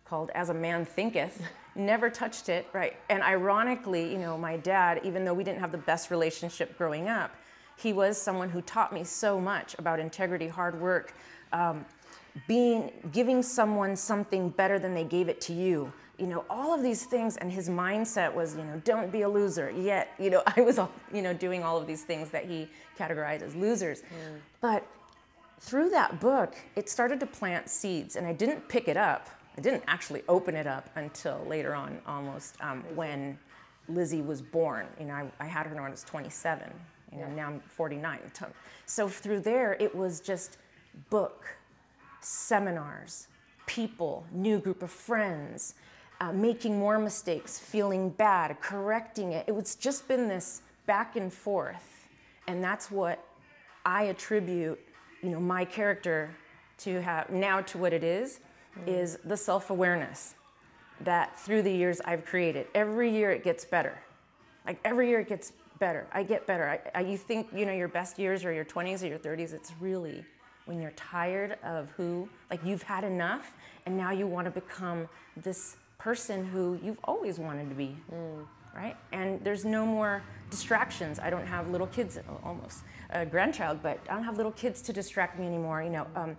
called 0.04 0.30
As 0.36 0.50
a 0.50 0.54
Man 0.54 0.84
Thinketh. 0.84 1.42
Never 1.76 2.10
touched 2.10 2.50
it, 2.50 2.68
right? 2.74 2.98
And 3.10 3.24
ironically, 3.24 4.12
you 4.12 4.18
know, 4.18 4.38
my 4.38 4.58
dad, 4.58 5.00
even 5.06 5.24
though 5.24 5.34
we 5.34 5.46
didn't 5.46 5.62
have 5.62 5.72
the 5.72 5.78
best 5.78 6.12
relationship 6.12 6.78
growing 6.78 7.08
up, 7.08 7.34
he 7.78 7.94
was 7.94 8.22
someone 8.22 8.50
who 8.50 8.62
taught 8.62 8.92
me 8.92 9.06
so 9.06 9.40
much 9.40 9.76
about 9.80 9.98
integrity, 9.98 10.50
hard 10.50 10.82
work, 10.82 11.14
um, 11.54 11.86
being, 12.46 12.92
giving 13.14 13.42
someone 13.42 13.96
something 13.96 14.50
better 14.50 14.80
than 14.80 14.94
they 14.94 15.06
gave 15.06 15.30
it 15.30 15.40
to 15.42 15.54
you. 15.54 15.94
You 16.18 16.28
know, 16.28 16.46
all 16.50 16.74
of 16.74 16.82
these 16.82 17.06
things, 17.06 17.38
and 17.38 17.52
his 17.52 17.70
mindset 17.70 18.34
was, 18.34 18.56
you 18.56 18.64
know, 18.64 18.82
don't 18.84 19.12
be 19.12 19.22
a 19.22 19.30
loser. 19.30 19.70
Yet, 19.72 20.14
you 20.20 20.30
know, 20.30 20.42
I 20.58 20.62
was, 20.62 20.80
all, 20.80 20.92
you 21.14 21.22
know, 21.22 21.34
doing 21.34 21.64
all 21.64 21.78
of 21.78 21.88
these 21.88 22.04
things 22.04 22.30
that 22.32 22.46
he 22.46 22.70
categorized 22.98 23.42
as 23.44 23.56
losers. 23.56 24.04
But 24.62 24.86
through 25.60 25.90
that 25.92 26.20
book, 26.20 26.56
it 26.76 26.90
started 26.90 27.20
to 27.20 27.26
plant 27.26 27.70
seeds, 27.70 28.16
and 28.16 28.26
I 28.26 28.34
didn't 28.34 28.68
pick 28.68 28.88
it 28.88 28.98
up. 28.98 29.30
I 29.58 29.62
didn't 29.62 29.84
actually 29.88 30.24
open 30.30 30.56
it 30.56 30.68
up 30.68 30.90
until 30.96 31.44
later 31.48 31.74
on, 31.74 32.00
almost 32.06 32.56
um, 32.62 32.84
when 32.96 33.38
Lizzie 33.90 34.22
was 34.22 34.42
born. 34.42 34.86
You 35.00 35.06
know, 35.06 35.14
I, 35.14 35.32
I 35.40 35.46
had 35.46 35.66
her 35.66 35.74
when 35.74 35.84
I 35.84 35.90
was 35.90 36.04
27. 36.04 36.72
You 37.12 37.20
know, 37.20 37.28
now 37.30 37.48
I'm 37.48 37.60
49. 37.62 38.20
So 38.86 39.08
through 39.08 39.40
there, 39.42 39.76
it 39.80 39.96
was 39.96 40.20
just 40.20 40.58
book, 41.10 41.46
seminars, 42.22 43.28
people, 43.66 44.26
new 44.32 44.60
group 44.60 44.84
of 44.84 44.92
friends, 44.92 45.76
uh, 46.20 46.32
making 46.32 46.80
more 46.80 46.98
mistakes, 46.98 47.60
feeling 47.60 48.10
bad, 48.10 48.60
correcting 48.62 49.34
it. 49.34 49.46
It 49.48 49.56
was 49.56 49.76
just 49.76 50.08
been 50.08 50.28
this 50.28 50.62
back 50.86 51.16
and 51.16 51.32
forth, 51.32 52.08
and 52.48 52.64
that's 52.64 52.90
what 52.90 53.24
I 53.86 54.04
attribute, 54.04 54.80
you 55.22 55.30
know, 55.30 55.40
my 55.40 55.66
character 55.66 56.32
to 56.80 57.02
have 57.02 57.30
now 57.30 57.62
to 57.62 57.78
what 57.78 57.94
it 57.94 58.04
is 58.04 58.40
is 58.86 59.18
the 59.26 59.38
self 59.38 59.70
awareness 59.70 60.36
that 61.02 61.38
through 61.40 61.62
the 61.62 61.72
years 61.72 62.02
I've 62.02 62.26
created. 62.26 62.68
Every 62.74 63.12
year 63.12 63.32
it 63.32 63.44
gets 63.44 63.66
better. 63.66 63.98
Like 64.66 64.80
every 64.84 65.10
year 65.10 65.20
it 65.20 65.30
gets 65.30 65.54
better. 65.80 66.08
I 66.12 66.24
get 66.24 66.46
better. 66.48 66.68
I, 66.68 67.00
I, 67.00 67.02
you 67.02 67.18
think 67.18 67.48
you 67.54 67.66
know 67.66 67.74
your 67.74 67.88
best 67.88 68.20
years 68.20 68.44
are 68.46 68.52
your 68.52 68.66
20s 68.66 69.04
or 69.04 69.08
your 69.08 69.20
30s. 69.20 69.54
It's 69.54 69.74
really 69.80 70.24
when 70.66 70.82
you're 70.82 70.92
tired 70.92 71.58
of 71.64 71.90
who, 71.92 72.28
like 72.52 72.60
you've 72.66 72.84
had 72.84 73.04
enough, 73.04 73.54
and 73.86 73.96
now 73.96 74.12
you 74.12 74.28
want 74.28 74.46
to 74.46 74.52
become 74.52 75.08
this 75.38 75.78
person 75.98 76.46
who 76.46 76.80
you've 76.84 77.00
always 77.04 77.40
wanted 77.40 77.70
to 77.70 77.76
be, 77.76 77.96
mm. 78.14 78.46
right? 78.76 78.96
And 79.12 79.44
there's 79.44 79.66
no 79.66 79.86
more 79.86 80.24
distractions. 80.50 81.20
I 81.20 81.30
don't 81.30 81.46
have 81.46 81.70
little 81.70 81.88
kids, 81.88 82.20
almost 82.44 82.84
a 83.10 83.26
grandchild, 83.26 83.80
but 83.82 84.00
I 84.10 84.14
don't 84.14 84.24
have 84.24 84.38
little 84.38 84.52
kids 84.52 84.82
to 84.84 84.94
distract 84.94 85.40
me 85.40 85.46
anymore. 85.46 85.82
You 85.82 85.90
know, 85.90 86.08
um, 86.16 86.38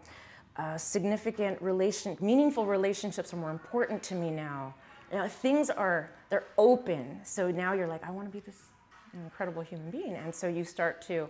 uh, 0.56 0.76
significant 0.76 1.60
relation, 1.60 2.16
meaningful 2.20 2.66
relationships 2.66 3.32
are 3.32 3.36
more 3.36 3.50
important 3.50 4.02
to 4.04 4.14
me 4.14 4.30
now. 4.30 4.74
You 5.12 5.18
know, 5.18 5.28
things 5.28 5.70
are 5.70 6.10
they're 6.30 6.46
open. 6.56 7.20
So 7.24 7.50
now 7.50 7.72
you're 7.72 7.86
like, 7.86 8.04
I 8.04 8.10
want 8.10 8.28
to 8.28 8.32
be 8.32 8.40
this 8.40 8.64
incredible 9.14 9.62
human 9.62 9.90
being, 9.90 10.14
and 10.14 10.34
so 10.34 10.48
you 10.48 10.64
start 10.64 11.00
to 11.02 11.28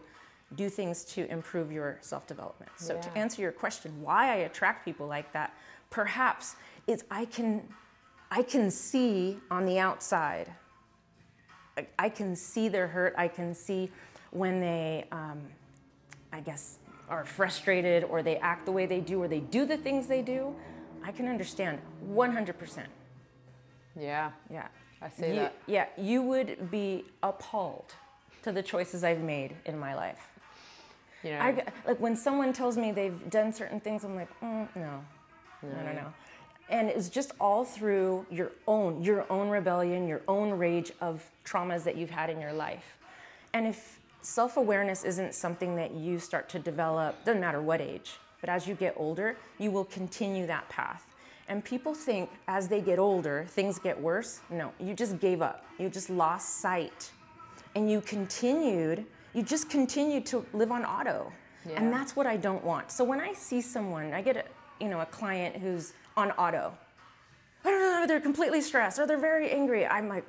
do 0.56 0.68
things 0.68 1.04
to 1.04 1.30
improve 1.30 1.70
your 1.70 1.98
self-development. 2.00 2.72
So 2.76 2.94
yeah. 2.94 3.00
to 3.02 3.18
answer 3.18 3.42
your 3.42 3.52
question, 3.52 4.00
why 4.00 4.32
I 4.32 4.36
attract 4.36 4.84
people 4.84 5.06
like 5.06 5.30
that, 5.32 5.54
perhaps 5.90 6.56
is 6.86 7.04
I 7.10 7.26
can 7.26 7.62
I 8.30 8.42
can 8.42 8.70
see 8.70 9.38
on 9.50 9.64
the 9.66 9.78
outside. 9.78 10.50
I, 11.76 11.86
I 11.98 12.08
can 12.08 12.36
see 12.36 12.68
their 12.68 12.88
hurt. 12.88 13.14
I 13.16 13.28
can 13.28 13.54
see 13.54 13.90
when 14.30 14.60
they, 14.60 15.06
um, 15.12 15.40
I 16.32 16.40
guess, 16.40 16.78
are 17.08 17.24
frustrated 17.24 18.04
or 18.04 18.22
they 18.22 18.36
act 18.36 18.66
the 18.66 18.72
way 18.72 18.86
they 18.86 19.00
do 19.00 19.22
or 19.22 19.28
they 19.28 19.40
do 19.40 19.64
the 19.64 19.76
things 19.76 20.06
they 20.06 20.22
do. 20.22 20.54
I 21.02 21.12
can 21.12 21.28
understand 21.28 21.78
100%. 22.10 22.84
Yeah. 23.98 24.30
Yeah. 24.50 24.68
I 25.00 25.08
see 25.08 25.28
you, 25.28 25.34
that. 25.36 25.54
Yeah, 25.66 25.86
you 25.96 26.22
would 26.22 26.70
be 26.70 27.04
appalled 27.22 27.94
to 28.42 28.52
the 28.52 28.62
choices 28.62 29.04
I've 29.04 29.20
made 29.20 29.54
in 29.64 29.78
my 29.78 29.94
life. 29.94 30.28
You 31.22 31.30
know, 31.30 31.40
I, 31.40 31.64
like 31.86 32.00
when 32.00 32.16
someone 32.16 32.52
tells 32.52 32.76
me 32.76 32.92
they've 32.92 33.30
done 33.30 33.52
certain 33.52 33.80
things, 33.80 34.04
I'm 34.04 34.14
like, 34.14 34.28
mm, 34.40 34.68
no, 34.76 35.04
no, 35.62 35.82
no, 35.84 35.92
no. 35.92 36.14
And 36.70 36.88
it's 36.88 37.08
just 37.08 37.32
all 37.40 37.64
through 37.64 38.26
your 38.30 38.52
own, 38.66 39.02
your 39.02 39.24
own 39.30 39.48
rebellion, 39.48 40.06
your 40.06 40.20
own 40.28 40.50
rage 40.50 40.92
of 41.00 41.24
traumas 41.44 41.82
that 41.84 41.96
you've 41.96 42.10
had 42.10 42.28
in 42.28 42.40
your 42.40 42.52
life. 42.52 42.98
And 43.54 43.66
if 43.66 43.98
self-awareness 44.20 45.04
isn't 45.04 45.34
something 45.34 45.76
that 45.76 45.94
you 45.94 46.18
start 46.18 46.48
to 46.50 46.58
develop, 46.58 47.24
doesn't 47.24 47.40
matter 47.40 47.62
what 47.62 47.80
age, 47.80 48.18
but 48.40 48.50
as 48.50 48.66
you 48.66 48.74
get 48.74 48.94
older, 48.96 49.36
you 49.58 49.70
will 49.70 49.86
continue 49.86 50.46
that 50.46 50.68
path. 50.68 51.06
And 51.48 51.64
people 51.64 51.94
think 51.94 52.28
as 52.46 52.68
they 52.68 52.82
get 52.82 52.98
older, 52.98 53.46
things 53.48 53.78
get 53.78 53.98
worse. 53.98 54.40
No, 54.50 54.72
you 54.78 54.92
just 54.92 55.18
gave 55.18 55.40
up. 55.40 55.64
You 55.78 55.88
just 55.88 56.10
lost 56.10 56.60
sight. 56.60 57.10
And 57.74 57.90
you 57.90 58.02
continued, 58.02 59.06
you 59.32 59.42
just 59.42 59.70
continued 59.70 60.26
to 60.26 60.44
live 60.52 60.70
on 60.70 60.84
auto. 60.84 61.32
Yeah. 61.66 61.76
And 61.76 61.90
that's 61.90 62.14
what 62.14 62.26
I 62.26 62.36
don't 62.36 62.62
want. 62.62 62.90
So 62.90 63.02
when 63.04 63.20
I 63.20 63.32
see 63.32 63.62
someone, 63.62 64.12
I 64.12 64.20
get 64.20 64.36
a, 64.36 64.44
you 64.80 64.88
know, 64.88 65.00
a 65.00 65.06
client 65.06 65.56
who's 65.56 65.92
on 66.16 66.30
auto. 66.32 66.72
I 67.64 67.70
don't 67.70 67.80
know, 67.80 68.06
they're 68.06 68.20
completely 68.20 68.60
stressed 68.60 68.98
or 68.98 69.06
they're 69.06 69.18
very 69.18 69.50
angry. 69.50 69.86
I'm 69.86 70.08
like, 70.08 70.24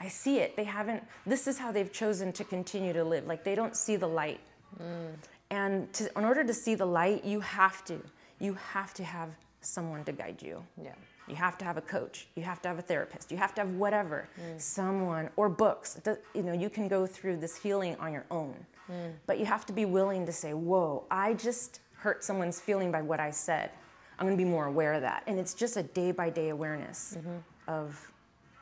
I 0.00 0.08
see 0.08 0.38
it. 0.38 0.56
They 0.56 0.64
haven't, 0.64 1.02
this 1.26 1.46
is 1.46 1.58
how 1.58 1.72
they've 1.72 1.92
chosen 1.92 2.32
to 2.34 2.44
continue 2.44 2.92
to 2.92 3.04
live. 3.04 3.26
Like 3.26 3.44
they 3.44 3.54
don't 3.54 3.76
see 3.76 3.96
the 3.96 4.08
light. 4.08 4.40
Mm. 4.80 5.14
And 5.50 5.92
to, 5.94 6.18
in 6.18 6.24
order 6.24 6.44
to 6.44 6.52
see 6.52 6.74
the 6.74 6.86
light, 6.86 7.24
you 7.24 7.40
have 7.40 7.84
to, 7.86 8.00
you 8.40 8.54
have 8.54 8.92
to 8.94 9.04
have 9.04 9.30
someone 9.60 10.04
to 10.04 10.12
guide 10.12 10.42
you. 10.42 10.62
Yeah. 10.82 10.92
You 11.28 11.34
have 11.34 11.58
to 11.58 11.64
have 11.64 11.76
a 11.76 11.80
coach. 11.80 12.28
You 12.36 12.42
have 12.44 12.62
to 12.62 12.68
have 12.68 12.78
a 12.78 12.82
therapist. 12.82 13.32
You 13.32 13.36
have 13.38 13.54
to 13.56 13.62
have 13.62 13.70
whatever, 13.70 14.28
mm. 14.40 14.60
someone 14.60 15.28
or 15.36 15.48
books. 15.48 16.00
You 16.34 16.42
know, 16.42 16.52
you 16.52 16.70
can 16.70 16.88
go 16.88 17.06
through 17.06 17.38
this 17.38 17.56
healing 17.56 17.96
on 17.96 18.12
your 18.12 18.24
own, 18.30 18.54
mm. 18.90 19.12
but 19.26 19.38
you 19.38 19.44
have 19.44 19.66
to 19.66 19.72
be 19.72 19.84
willing 19.84 20.24
to 20.26 20.32
say, 20.32 20.54
"Whoa, 20.54 21.04
I 21.10 21.34
just 21.34 21.80
hurt 21.98 22.24
someone's 22.24 22.60
feeling 22.60 22.90
by 22.92 23.02
what 23.02 23.20
I 23.20 23.30
said. 23.30 23.70
I'm 24.18 24.26
going 24.26 24.36
to 24.36 24.42
be 24.42 24.48
more 24.48 24.66
aware 24.66 24.94
of 24.94 25.02
that." 25.02 25.22
And 25.26 25.38
it's 25.38 25.54
just 25.54 25.76
a 25.76 25.82
day 25.82 26.12
by 26.12 26.30
day 26.30 26.50
awareness 26.50 27.16
mm-hmm. 27.18 27.36
of 27.68 28.12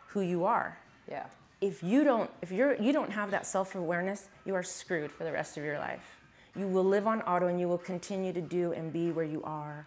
who 0.08 0.20
you 0.20 0.44
are. 0.44 0.78
Yeah. 1.08 1.26
If 1.60 1.82
you 1.82 2.04
don't, 2.04 2.30
if 2.42 2.50
you're, 2.50 2.74
you 2.76 2.92
don't 2.92 3.10
have 3.10 3.30
that 3.30 3.46
self 3.46 3.74
awareness, 3.74 4.28
you 4.44 4.54
are 4.54 4.62
screwed 4.62 5.10
for 5.10 5.24
the 5.24 5.32
rest 5.32 5.56
of 5.56 5.64
your 5.64 5.78
life. 5.78 6.20
You 6.56 6.68
will 6.68 6.84
live 6.84 7.06
on 7.06 7.22
auto, 7.22 7.46
and 7.46 7.58
you 7.58 7.68
will 7.68 7.78
continue 7.78 8.32
to 8.32 8.40
do 8.40 8.72
and 8.72 8.92
be 8.92 9.10
where 9.10 9.24
you 9.24 9.42
are 9.44 9.86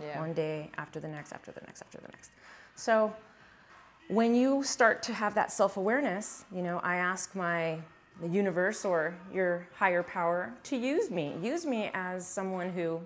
yeah. 0.00 0.18
one 0.20 0.32
day 0.32 0.70
after 0.76 1.00
the 1.00 1.08
next, 1.08 1.32
after 1.32 1.50
the 1.50 1.60
next, 1.62 1.82
after 1.82 1.98
the 1.98 2.08
next. 2.08 2.30
So 2.76 3.14
when 4.08 4.34
you 4.34 4.62
start 4.62 5.02
to 5.04 5.14
have 5.14 5.34
that 5.34 5.52
self-awareness, 5.52 6.44
you 6.52 6.62
know, 6.62 6.80
I 6.82 6.96
ask 6.96 7.34
my 7.34 7.78
the 8.20 8.28
universe 8.28 8.84
or 8.84 9.14
your 9.32 9.66
higher 9.74 10.02
power 10.02 10.52
to 10.64 10.76
use 10.76 11.10
me. 11.10 11.34
Use 11.42 11.66
me 11.66 11.90
as 11.94 12.26
someone 12.26 12.70
who 12.70 13.00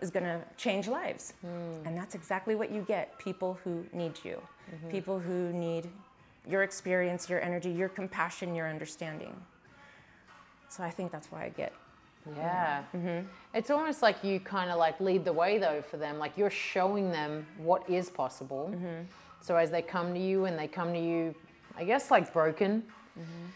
is 0.00 0.10
going 0.10 0.24
to 0.24 0.40
change 0.56 0.86
lives. 0.86 1.34
Mm. 1.44 1.86
And 1.86 1.96
that's 1.96 2.14
exactly 2.14 2.54
what 2.54 2.70
you 2.70 2.82
get 2.82 3.18
people 3.18 3.58
who 3.64 3.84
need 3.92 4.18
you, 4.22 4.40
mm-hmm. 4.72 4.90
people 4.90 5.18
who 5.18 5.52
need 5.52 5.88
your 6.48 6.62
experience, 6.62 7.28
your 7.28 7.40
energy, 7.40 7.70
your 7.70 7.88
compassion, 7.88 8.54
your 8.54 8.68
understanding. 8.68 9.34
So 10.68 10.82
I 10.82 10.90
think 10.90 11.10
that's 11.10 11.30
why 11.30 11.44
I 11.44 11.48
get 11.50 11.72
yeah. 12.36 12.82
Mm-hmm. 12.94 13.26
It's 13.54 13.70
almost 13.70 14.02
like 14.02 14.24
you 14.24 14.40
kind 14.40 14.70
of 14.70 14.78
like 14.78 15.00
lead 15.00 15.24
the 15.24 15.32
way 15.32 15.58
though 15.58 15.82
for 15.82 15.96
them. 15.96 16.18
Like 16.18 16.36
you're 16.36 16.50
showing 16.50 17.10
them 17.10 17.46
what 17.58 17.88
is 17.88 18.10
possible. 18.10 18.70
Mm-hmm. 18.72 19.04
So 19.40 19.56
as 19.56 19.70
they 19.70 19.82
come 19.82 20.14
to 20.14 20.20
you 20.20 20.46
and 20.46 20.58
they 20.58 20.66
come 20.66 20.92
to 20.92 20.98
you, 20.98 21.34
I 21.76 21.84
guess 21.84 22.10
like 22.10 22.32
broken 22.32 22.82
mm-hmm. 23.18 23.46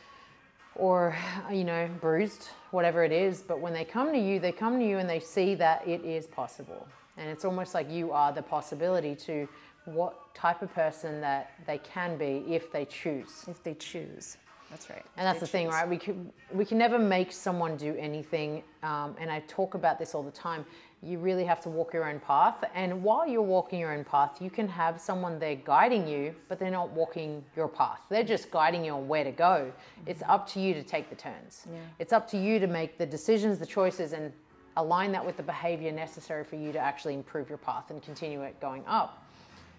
Or, 0.78 1.16
you 1.50 1.64
know, 1.64 1.88
bruised, 2.00 2.48
whatever 2.70 3.04
it 3.04 3.12
is. 3.12 3.42
But 3.42 3.60
when 3.60 3.72
they 3.72 3.84
come 3.84 4.12
to 4.12 4.18
you, 4.18 4.38
they 4.40 4.52
come 4.52 4.78
to 4.78 4.86
you 4.86 4.98
and 4.98 5.08
they 5.08 5.20
see 5.20 5.54
that 5.56 5.86
it 5.86 6.04
is 6.04 6.26
possible. 6.26 6.86
And 7.16 7.28
it's 7.28 7.44
almost 7.44 7.74
like 7.74 7.90
you 7.90 8.12
are 8.12 8.32
the 8.32 8.42
possibility 8.42 9.14
to 9.16 9.48
what 9.84 10.34
type 10.34 10.62
of 10.62 10.72
person 10.74 11.20
that 11.20 11.52
they 11.66 11.78
can 11.78 12.16
be 12.16 12.44
if 12.48 12.70
they 12.70 12.84
choose. 12.84 13.44
If 13.48 13.62
they 13.62 13.74
choose. 13.74 14.36
That's 14.70 14.90
right. 14.90 15.04
And 15.16 15.26
that's 15.26 15.40
they 15.40 15.46
the 15.46 15.50
thing, 15.50 15.68
right? 15.68 15.88
We 15.88 15.96
can 15.96 16.30
we 16.52 16.64
can 16.64 16.76
never 16.76 16.98
make 16.98 17.32
someone 17.32 17.76
do 17.76 17.96
anything. 17.96 18.62
Um, 18.82 19.16
and 19.18 19.30
I 19.30 19.40
talk 19.48 19.74
about 19.74 19.98
this 19.98 20.14
all 20.14 20.22
the 20.22 20.30
time. 20.30 20.66
You 21.02 21.18
really 21.18 21.44
have 21.44 21.60
to 21.60 21.68
walk 21.68 21.92
your 21.92 22.08
own 22.08 22.18
path. 22.18 22.56
And 22.74 23.02
while 23.02 23.26
you're 23.26 23.40
walking 23.40 23.78
your 23.78 23.92
own 23.92 24.04
path, 24.04 24.42
you 24.42 24.50
can 24.50 24.68
have 24.68 25.00
someone 25.00 25.38
there 25.38 25.54
guiding 25.54 26.08
you, 26.08 26.34
but 26.48 26.58
they're 26.58 26.70
not 26.70 26.90
walking 26.90 27.44
your 27.54 27.68
path. 27.68 28.00
They're 28.10 28.24
just 28.24 28.50
guiding 28.50 28.84
you 28.84 28.92
on 28.92 29.06
where 29.06 29.24
to 29.24 29.30
go. 29.30 29.70
Mm-hmm. 29.70 30.10
It's 30.10 30.22
up 30.26 30.48
to 30.50 30.60
you 30.60 30.74
to 30.74 30.82
take 30.82 31.08
the 31.08 31.16
turns. 31.16 31.66
Yeah. 31.70 31.78
It's 31.98 32.12
up 32.12 32.28
to 32.30 32.38
you 32.38 32.58
to 32.58 32.66
make 32.66 32.98
the 32.98 33.06
decisions, 33.06 33.58
the 33.58 33.66
choices, 33.66 34.12
and 34.12 34.32
align 34.76 35.12
that 35.12 35.24
with 35.24 35.36
the 35.36 35.42
behavior 35.42 35.92
necessary 35.92 36.44
for 36.44 36.56
you 36.56 36.72
to 36.72 36.78
actually 36.78 37.14
improve 37.14 37.48
your 37.48 37.58
path 37.58 37.90
and 37.90 38.02
continue 38.02 38.42
it 38.42 38.58
going 38.60 38.82
up. 38.86 39.24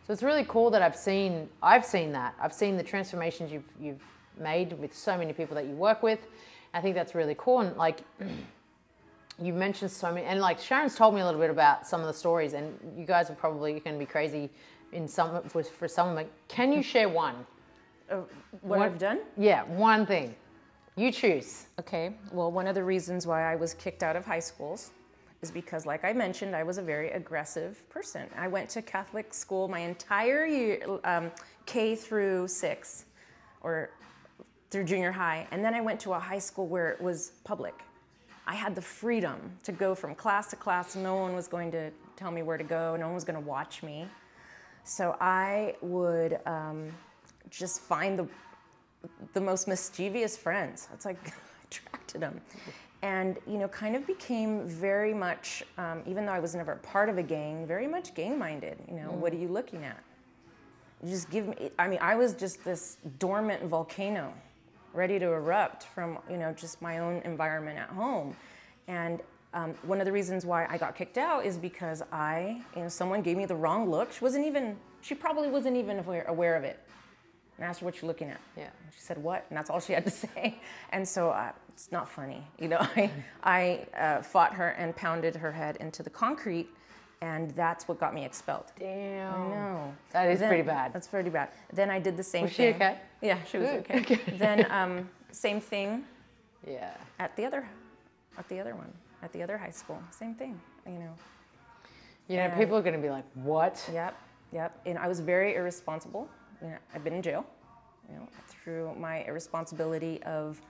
So 0.05 0.13
it's 0.13 0.23
really 0.23 0.45
cool 0.47 0.71
that 0.71 0.81
I've 0.81 0.95
seen 0.95 1.49
I've 1.61 1.85
seen 1.85 2.11
that. 2.13 2.33
I've 2.41 2.53
seen 2.53 2.77
the 2.77 2.83
transformations 2.83 3.51
you've 3.51 3.69
you've 3.79 4.01
made 4.39 4.73
with 4.73 4.95
so 4.95 5.17
many 5.17 5.33
people 5.33 5.55
that 5.55 5.65
you 5.65 5.73
work 5.73 6.01
with. 6.01 6.19
I 6.73 6.81
think 6.81 6.95
that's 6.95 7.13
really 7.15 7.35
cool. 7.37 7.59
And 7.59 7.75
like 7.77 8.01
you 9.41 9.53
mentioned 9.53 9.91
so 9.91 10.11
many, 10.11 10.25
and 10.25 10.39
like 10.39 10.59
Sharon's 10.59 10.95
told 10.95 11.15
me 11.15 11.21
a 11.21 11.25
little 11.25 11.39
bit 11.39 11.49
about 11.49 11.87
some 11.87 12.01
of 12.01 12.07
the 12.07 12.13
stories, 12.13 12.53
and 12.53 12.77
you 12.97 13.05
guys 13.05 13.29
are 13.29 13.35
probably 13.35 13.79
going 13.79 13.95
to 13.95 13.99
be 13.99 14.05
crazy 14.05 14.49
in 14.91 15.07
some 15.07 15.43
for, 15.43 15.63
for 15.63 15.87
some 15.87 16.09
of 16.09 16.15
them. 16.15 16.27
Can 16.47 16.73
you 16.73 16.81
share 16.81 17.09
one? 17.09 17.35
Uh, 18.09 18.17
what, 18.61 18.79
what 18.79 18.81
I've 18.81 18.97
done? 18.97 19.19
Yeah, 19.37 19.63
one 19.63 20.05
thing. 20.05 20.35
You 20.95 21.11
choose. 21.11 21.67
Okay. 21.79 22.13
Well, 22.31 22.51
one 22.51 22.67
of 22.67 22.75
the 22.75 22.83
reasons 22.83 23.25
why 23.25 23.51
I 23.51 23.55
was 23.55 23.73
kicked 23.73 24.03
out 24.03 24.15
of 24.15 24.25
high 24.25 24.39
schools 24.39 24.91
is 25.41 25.51
because, 25.51 25.85
like 25.85 26.03
I 26.03 26.11
mentioned, 26.11 26.55
I 26.55 26.63
was 26.63 26.77
a 26.77 26.81
very 26.81 27.11
aggressive 27.11 27.87
person. 27.89 28.27
I 28.37 28.47
went 28.47 28.69
to 28.71 28.81
Catholic 28.81 29.33
school 29.33 29.67
my 29.69 29.79
entire 29.79 30.45
year, 30.45 30.99
um, 31.05 31.31
K 31.65 31.95
through 31.95 32.49
six, 32.49 33.05
or 33.61 33.91
through 34.71 34.83
junior 34.83 35.11
high. 35.11 35.47
And 35.51 35.63
then 35.63 35.73
I 35.73 35.81
went 35.81 35.99
to 36.01 36.13
a 36.13 36.19
high 36.19 36.39
school 36.39 36.67
where 36.67 36.89
it 36.89 37.01
was 37.01 37.31
public. 37.43 37.75
I 38.49 38.55
had 38.55 38.73
the 38.73 38.81
freedom 38.81 39.51
to 39.61 39.71
go 39.71 39.93
from 39.93 40.15
class 40.15 40.49
to 40.49 40.55
class. 40.55 40.95
No 40.95 41.15
one 41.17 41.35
was 41.35 41.47
going 41.47 41.71
to 41.71 41.91
tell 42.15 42.31
me 42.31 42.41
where 42.41 42.57
to 42.57 42.63
go, 42.63 42.95
no 42.95 43.05
one 43.05 43.13
was 43.13 43.23
going 43.23 43.39
to 43.39 43.47
watch 43.47 43.83
me. 43.83 44.07
So 44.83 45.15
I 45.21 45.75
would 45.83 46.39
um, 46.47 46.91
just 47.51 47.79
find 47.81 48.17
the, 48.17 48.27
the 49.33 49.39
most 49.39 49.67
mischievous 49.67 50.35
friends. 50.35 50.87
It's 50.95 51.05
like 51.05 51.19
I 51.27 51.31
attracted 51.65 52.21
them. 52.21 52.41
And, 53.03 53.37
you 53.45 53.59
know, 53.59 53.67
kind 53.67 53.95
of 53.95 54.07
became 54.07 54.67
very 54.67 55.13
much, 55.13 55.63
um, 55.77 56.01
even 56.07 56.25
though 56.25 56.33
I 56.33 56.39
was 56.39 56.55
never 56.55 56.77
part 56.77 57.07
of 57.07 57.19
a 57.19 57.23
gang, 57.23 57.67
very 57.67 57.87
much 57.87 58.15
gang 58.15 58.39
minded. 58.39 58.79
You 58.87 58.95
know, 58.95 59.09
mm. 59.09 59.17
what 59.17 59.31
are 59.31 59.37
you 59.37 59.47
looking 59.47 59.83
at? 59.83 60.03
You 61.03 61.11
just 61.11 61.29
give 61.29 61.47
me, 61.47 61.69
I 61.77 61.87
mean, 61.87 61.99
I 62.01 62.15
was 62.15 62.33
just 62.33 62.65
this 62.65 62.97
dormant 63.19 63.63
volcano 63.65 64.33
ready 64.93 65.19
to 65.19 65.25
erupt 65.33 65.83
from 65.83 66.19
you 66.29 66.37
know 66.37 66.53
just 66.53 66.81
my 66.81 66.99
own 66.99 67.21
environment 67.25 67.77
at 67.79 67.89
home 67.89 68.35
and 68.87 69.21
Um, 69.51 69.73
one 69.81 69.99
of 69.99 70.05
the 70.05 70.11
reasons 70.11 70.45
why 70.45 70.67
I 70.69 70.77
got 70.77 70.95
kicked 70.95 71.17
out 71.17 71.43
is 71.43 71.57
because 71.57 72.03
I, 72.11 72.61
you 72.75 72.83
know, 72.83 72.89
someone 72.89 73.23
gave 73.23 73.35
me 73.35 73.47
the 73.47 73.55
wrong 73.55 73.89
look. 73.89 74.11
She 74.13 74.23
wasn't 74.23 74.45
even, 74.45 74.77
she 75.01 75.15
probably 75.15 75.49
wasn't 75.49 75.75
even 75.75 75.97
aware, 75.99 76.23
aware 76.27 76.55
of 76.55 76.63
it. 76.63 76.77
And 77.57 77.65
I 77.65 77.69
asked 77.69 77.79
her 77.79 77.85
what 77.85 77.99
you're 77.99 78.07
looking 78.07 78.29
at. 78.29 78.39
Yeah. 78.55 78.69
She 78.93 79.01
said, 79.01 79.17
what? 79.17 79.45
And 79.49 79.57
that's 79.57 79.71
all 79.71 79.79
she 79.79 79.93
had 79.93 80.05
to 80.05 80.11
say. 80.25 80.59
And 80.91 81.07
so 81.07 81.31
uh, 81.31 81.51
it's 81.69 81.91
not 81.91 82.07
funny. 82.07 82.43
You 82.59 82.67
know, 82.69 82.77
I, 82.95 83.11
I 83.43 83.87
uh, 83.97 84.21
fought 84.21 84.53
her 84.53 84.69
and 84.69 84.95
pounded 84.95 85.35
her 85.35 85.51
head 85.51 85.77
into 85.77 86.03
the 86.03 86.11
concrete, 86.11 86.69
and 87.21 87.51
that's 87.51 87.87
what 87.87 87.99
got 87.99 88.13
me 88.13 88.23
expelled. 88.25 88.65
Damn. 88.79 89.33
I 89.33 89.47
know. 89.49 89.93
That 90.11 90.29
is 90.29 90.39
Then- 90.39 90.47
pretty 90.49 90.63
bad. 90.63 90.93
That's 90.93 91.07
pretty 91.07 91.29
bad. 91.29 91.49
Then 91.73 91.89
I 91.89 91.99
did 91.99 92.15
the 92.17 92.23
same 92.23 92.43
Was 92.43 92.51
she 92.51 92.57
thing. 92.57 92.75
okay? 92.75 92.97
Yeah, 93.21 93.37
she 93.43 93.57
was 93.57 93.69
Good. 93.69 93.85
okay. 93.91 94.19
then 94.37 94.71
um, 94.71 95.09
same 95.31 95.59
thing 95.59 96.05
Yeah. 96.65 96.93
at 97.19 97.35
the 97.35 97.45
other, 97.45 97.67
at 98.37 98.47
the 98.47 98.59
other 98.59 98.75
one, 98.75 98.91
at 99.21 99.31
the 99.33 99.43
other 99.43 99.57
high 99.57 99.69
school. 99.71 100.01
Same 100.11 100.33
thing. 100.33 100.59
You 100.85 100.93
know. 100.99 101.13
You 102.27 102.37
know, 102.37 102.43
And- 102.43 102.57
people 102.57 102.77
are 102.77 102.81
going 102.81 102.95
to 102.95 103.01
be 103.01 103.09
like, 103.09 103.25
what? 103.33 103.83
Yep, 103.91 104.15
yep. 104.53 104.79
And 104.85 104.97
I 104.97 105.07
was 105.07 105.19
very 105.19 105.55
irresponsible. 105.55 106.29
You 106.61 106.69
know, 106.69 106.77
I've 106.93 107.03
been 107.03 107.13
in 107.13 107.21
jail, 107.21 107.45
you 108.09 108.15
know, 108.15 108.27
through 108.47 108.95
my 108.95 109.23
irresponsibility 109.23 110.21
of 110.23 110.61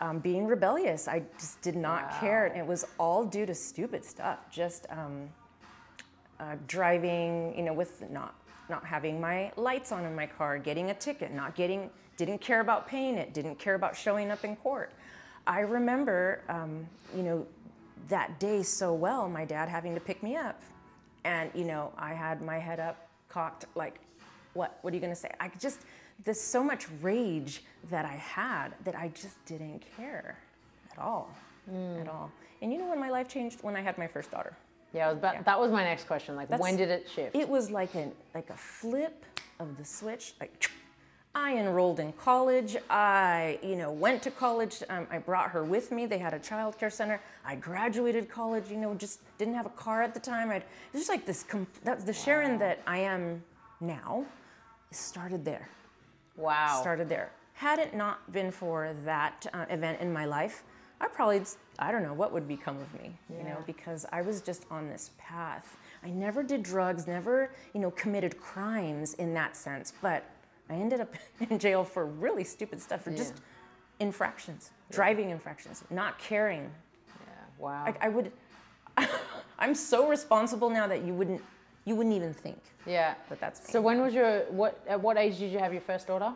um, 0.00 0.18
being 0.18 0.46
rebellious. 0.46 1.08
I 1.08 1.22
just 1.38 1.60
did 1.62 1.76
not 1.76 2.18
care, 2.20 2.46
and 2.46 2.56
it 2.56 2.66
was 2.66 2.84
all 2.98 3.24
due 3.24 3.44
to 3.46 3.54
stupid 3.54 4.04
stuff. 4.04 4.38
Just 4.50 4.86
um, 4.90 5.28
uh, 6.40 6.56
driving, 6.66 7.54
you 7.56 7.62
know, 7.62 7.72
with 7.72 8.02
not 8.10 8.34
not 8.70 8.84
having 8.84 9.20
my 9.20 9.52
lights 9.56 9.92
on 9.92 10.04
in 10.04 10.14
my 10.14 10.26
car, 10.26 10.56
getting 10.56 10.90
a 10.90 10.94
ticket, 10.94 11.32
not 11.34 11.56
getting, 11.56 11.90
didn't 12.16 12.40
care 12.40 12.60
about 12.60 12.86
paying 12.86 13.16
it, 13.16 13.34
didn't 13.34 13.58
care 13.58 13.74
about 13.74 13.96
showing 13.96 14.30
up 14.30 14.44
in 14.44 14.54
court. 14.56 14.92
I 15.46 15.60
remember, 15.60 16.42
um, 16.48 16.86
you 17.14 17.24
know, 17.24 17.46
that 18.08 18.38
day 18.38 18.62
so 18.62 18.94
well, 18.94 19.28
my 19.28 19.44
dad 19.44 19.68
having 19.68 19.92
to 19.94 20.00
pick 20.00 20.22
me 20.22 20.36
up. 20.36 20.62
And, 21.24 21.50
you 21.54 21.64
know, 21.64 21.92
I 21.98 22.14
had 22.14 22.40
my 22.40 22.58
head 22.58 22.80
up, 22.80 23.08
cocked, 23.28 23.66
like, 23.74 24.00
what? 24.54 24.78
What 24.82 24.92
are 24.92 24.96
you 24.96 25.02
gonna 25.02 25.16
say? 25.16 25.30
I 25.38 25.50
just, 25.58 25.80
there's 26.24 26.40
so 26.40 26.62
much 26.62 26.86
rage 27.02 27.62
that 27.90 28.04
I 28.04 28.14
had 28.14 28.68
that 28.84 28.94
I 28.94 29.08
just 29.08 29.44
didn't 29.46 29.82
care 29.96 30.38
at 30.92 30.98
all, 30.98 31.34
at 32.00 32.08
all. 32.08 32.30
And 32.62 32.72
you 32.72 32.78
know 32.78 32.88
when 32.88 33.00
my 33.00 33.10
life 33.10 33.28
changed? 33.28 33.62
When 33.62 33.76
I 33.76 33.80
had 33.80 33.98
my 33.98 34.06
first 34.06 34.30
daughter. 34.30 34.56
Yeah, 34.92 35.06
I 35.06 35.08
was 35.08 35.18
about, 35.18 35.44
that 35.44 35.60
was 35.60 35.70
my 35.70 35.84
next 35.84 36.06
question. 36.06 36.36
Like, 36.36 36.50
when 36.58 36.76
did 36.76 36.90
it 36.90 37.08
shift? 37.08 37.36
It 37.36 37.48
was 37.48 37.70
like 37.70 37.94
a 37.94 38.10
like 38.34 38.50
a 38.50 38.56
flip 38.56 39.24
of 39.58 39.76
the 39.76 39.84
switch. 39.84 40.34
Like 40.40 40.70
I 41.34 41.56
enrolled 41.56 42.00
in 42.00 42.12
college. 42.14 42.76
I 42.88 43.58
you 43.62 43.76
know 43.76 43.92
went 43.92 44.22
to 44.24 44.30
college. 44.30 44.82
Um, 44.88 45.06
I 45.10 45.18
brought 45.18 45.50
her 45.50 45.62
with 45.62 45.92
me. 45.92 46.06
They 46.06 46.18
had 46.18 46.34
a 46.34 46.38
child 46.40 46.78
care 46.78 46.90
center. 46.90 47.20
I 47.44 47.54
graduated 47.54 48.28
college. 48.28 48.64
You 48.68 48.78
know, 48.78 48.94
just 48.94 49.20
didn't 49.38 49.54
have 49.54 49.66
a 49.66 49.70
car 49.70 50.02
at 50.02 50.14
the 50.14 50.20
time. 50.20 50.50
It 50.50 50.64
was 50.92 51.02
just 51.02 51.10
like 51.10 51.24
this. 51.24 51.42
Com- 51.44 51.66
that's 51.84 52.04
the 52.04 52.12
Sharon 52.12 52.58
that 52.58 52.80
I 52.86 52.98
am 52.98 53.42
now. 53.80 54.24
Started 54.90 55.44
there 55.44 55.68
wow. 56.40 56.78
started 56.80 57.08
there. 57.08 57.30
Had 57.54 57.78
it 57.78 57.94
not 57.94 58.32
been 58.32 58.50
for 58.50 58.94
that 59.04 59.46
uh, 59.52 59.66
event 59.68 60.00
in 60.00 60.12
my 60.12 60.24
life, 60.24 60.62
I 61.00 61.08
probably, 61.08 61.40
I 61.78 61.90
don't 61.92 62.02
know 62.02 62.12
what 62.12 62.32
would 62.32 62.46
become 62.46 62.78
of 62.78 62.92
me, 63.00 63.12
you 63.30 63.42
know, 63.42 63.56
because 63.66 64.04
I 64.12 64.20
was 64.20 64.42
just 64.42 64.66
on 64.70 64.88
this 64.88 65.10
path. 65.18 65.76
I 66.04 66.10
never 66.10 66.42
did 66.42 66.62
drugs, 66.62 67.06
never, 67.06 67.50
you 67.74 67.80
know, 67.80 67.90
committed 67.92 68.38
crimes 68.38 69.14
in 69.14 69.32
that 69.34 69.56
sense, 69.56 69.92
but 70.02 70.24
I 70.68 70.74
ended 70.74 71.00
up 71.00 71.14
in 71.50 71.58
jail 71.58 71.84
for 71.84 72.06
really 72.06 72.44
stupid 72.44 72.80
stuff, 72.82 73.02
for 73.02 73.10
just 73.12 73.34
infractions, 73.98 74.70
driving 74.90 75.30
infractions, 75.30 75.84
not 75.90 76.18
caring. 76.18 76.70
Yeah, 77.08 77.32
wow. 77.58 77.84
Like 77.86 78.02
I 78.04 78.08
would, 78.08 78.30
I'm 79.58 79.74
so 79.74 80.06
responsible 80.08 80.68
now 80.68 80.86
that 80.86 81.02
you 81.02 81.14
wouldn't, 81.14 81.42
you 81.86 81.94
wouldn't 81.96 82.14
even 82.14 82.34
think. 82.34 82.60
yeah. 82.86 83.14
But 83.30 83.40
that's 83.40 83.60
me. 83.60 83.72
So 83.72 83.80
when 83.80 84.02
was 84.02 84.12
your, 84.12 84.40
what, 84.50 84.80
at 84.86 85.00
what 85.00 85.16
age 85.16 85.38
did 85.38 85.50
you 85.50 85.58
have 85.58 85.72
your 85.72 85.82
first 85.82 86.06
daughter? 86.06 86.34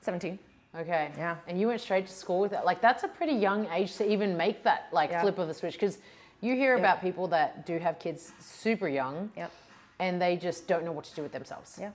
17. 0.00 0.38
Okay. 0.76 1.10
Yeah. 1.16 1.36
And 1.48 1.60
you 1.60 1.66
went 1.68 1.80
straight 1.80 2.06
to 2.06 2.12
school 2.12 2.40
with 2.40 2.52
that. 2.52 2.64
Like 2.64 2.80
that's 2.80 3.02
a 3.02 3.08
pretty 3.08 3.32
young 3.32 3.66
age 3.72 3.96
to 3.96 4.08
even 4.10 4.36
make 4.36 4.62
that 4.64 4.88
like 4.92 5.10
Yeah. 5.10 5.22
flip 5.22 5.38
of 5.38 5.48
the 5.48 5.54
switch 5.54 5.74
because 5.74 5.98
you 6.40 6.54
hear 6.54 6.76
about 6.76 7.00
people 7.00 7.26
that 7.28 7.66
do 7.66 7.78
have 7.78 7.98
kids 7.98 8.32
super 8.40 8.88
young 8.88 9.30
Yep. 9.36 9.50
and 9.98 10.22
they 10.22 10.36
just 10.36 10.68
don't 10.68 10.84
know 10.84 10.92
what 10.92 11.04
to 11.06 11.14
do 11.14 11.22
with 11.22 11.32
themselves. 11.32 11.76
Yeah. 11.80 11.90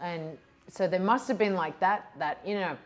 And 0.00 0.36
so 0.68 0.86
there 0.86 1.00
must 1.00 1.28
have 1.28 1.38
been 1.38 1.54
like 1.54 1.78
that 1.80 2.10
that 2.18 2.38
inner 2.44 2.76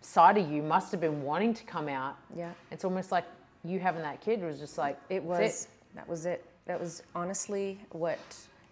side 0.00 0.38
of 0.38 0.50
you 0.50 0.62
must 0.62 0.90
have 0.92 1.00
been 1.00 1.22
wanting 1.22 1.52
to 1.54 1.64
come 1.64 1.88
out. 1.88 2.16
Yeah. 2.34 2.52
It's 2.70 2.84
almost 2.84 3.12
like 3.12 3.24
you 3.64 3.78
having 3.80 4.02
that 4.02 4.20
kid 4.22 4.42
was 4.42 4.58
just 4.58 4.78
like 4.78 4.98
It 5.10 5.22
was. 5.22 5.68
That 5.94 6.08
was 6.08 6.24
it. 6.26 6.44
That 6.66 6.80
was 6.80 7.02
honestly 7.14 7.78
what 7.90 8.18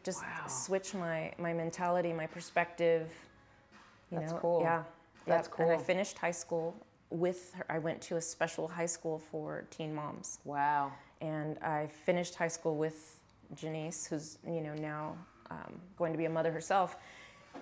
just 0.03 0.23
Wow. 0.23 0.47
switched 0.49 0.95
my 0.95 1.33
my 1.39 1.53
mentality, 1.53 2.13
my 2.13 2.27
perspective. 2.27 3.11
You 4.11 4.21
That's 4.21 4.33
know, 4.33 4.39
cool. 4.39 4.61
Yeah, 4.63 4.85
That's 5.27 5.49
Yep. 5.49 5.59
And 5.61 5.71
I 5.73 5.79
finished 5.79 6.19
high 6.19 6.31
school 6.33 6.75
with 7.11 7.53
her. 7.55 7.65
I 7.69 7.79
went 7.79 8.01
to 8.03 8.17
a 8.17 8.21
special 8.21 8.69
high 8.69 8.87
school 8.87 9.19
for 9.19 9.65
teen 9.71 9.95
moms, 9.95 10.39
Wow. 10.45 10.93
and 11.21 11.59
I 11.63 11.87
finished 11.89 12.35
high 12.35 12.49
school 12.49 12.77
with 12.77 13.21
Janice, 13.55 14.07
who's 14.07 14.39
you 14.47 14.61
know 14.61 14.75
now 14.75 15.17
um, 15.51 15.81
going 15.97 16.13
to 16.13 16.19
be 16.19 16.25
a 16.25 16.31
mother 16.31 16.51
herself. 16.51 16.97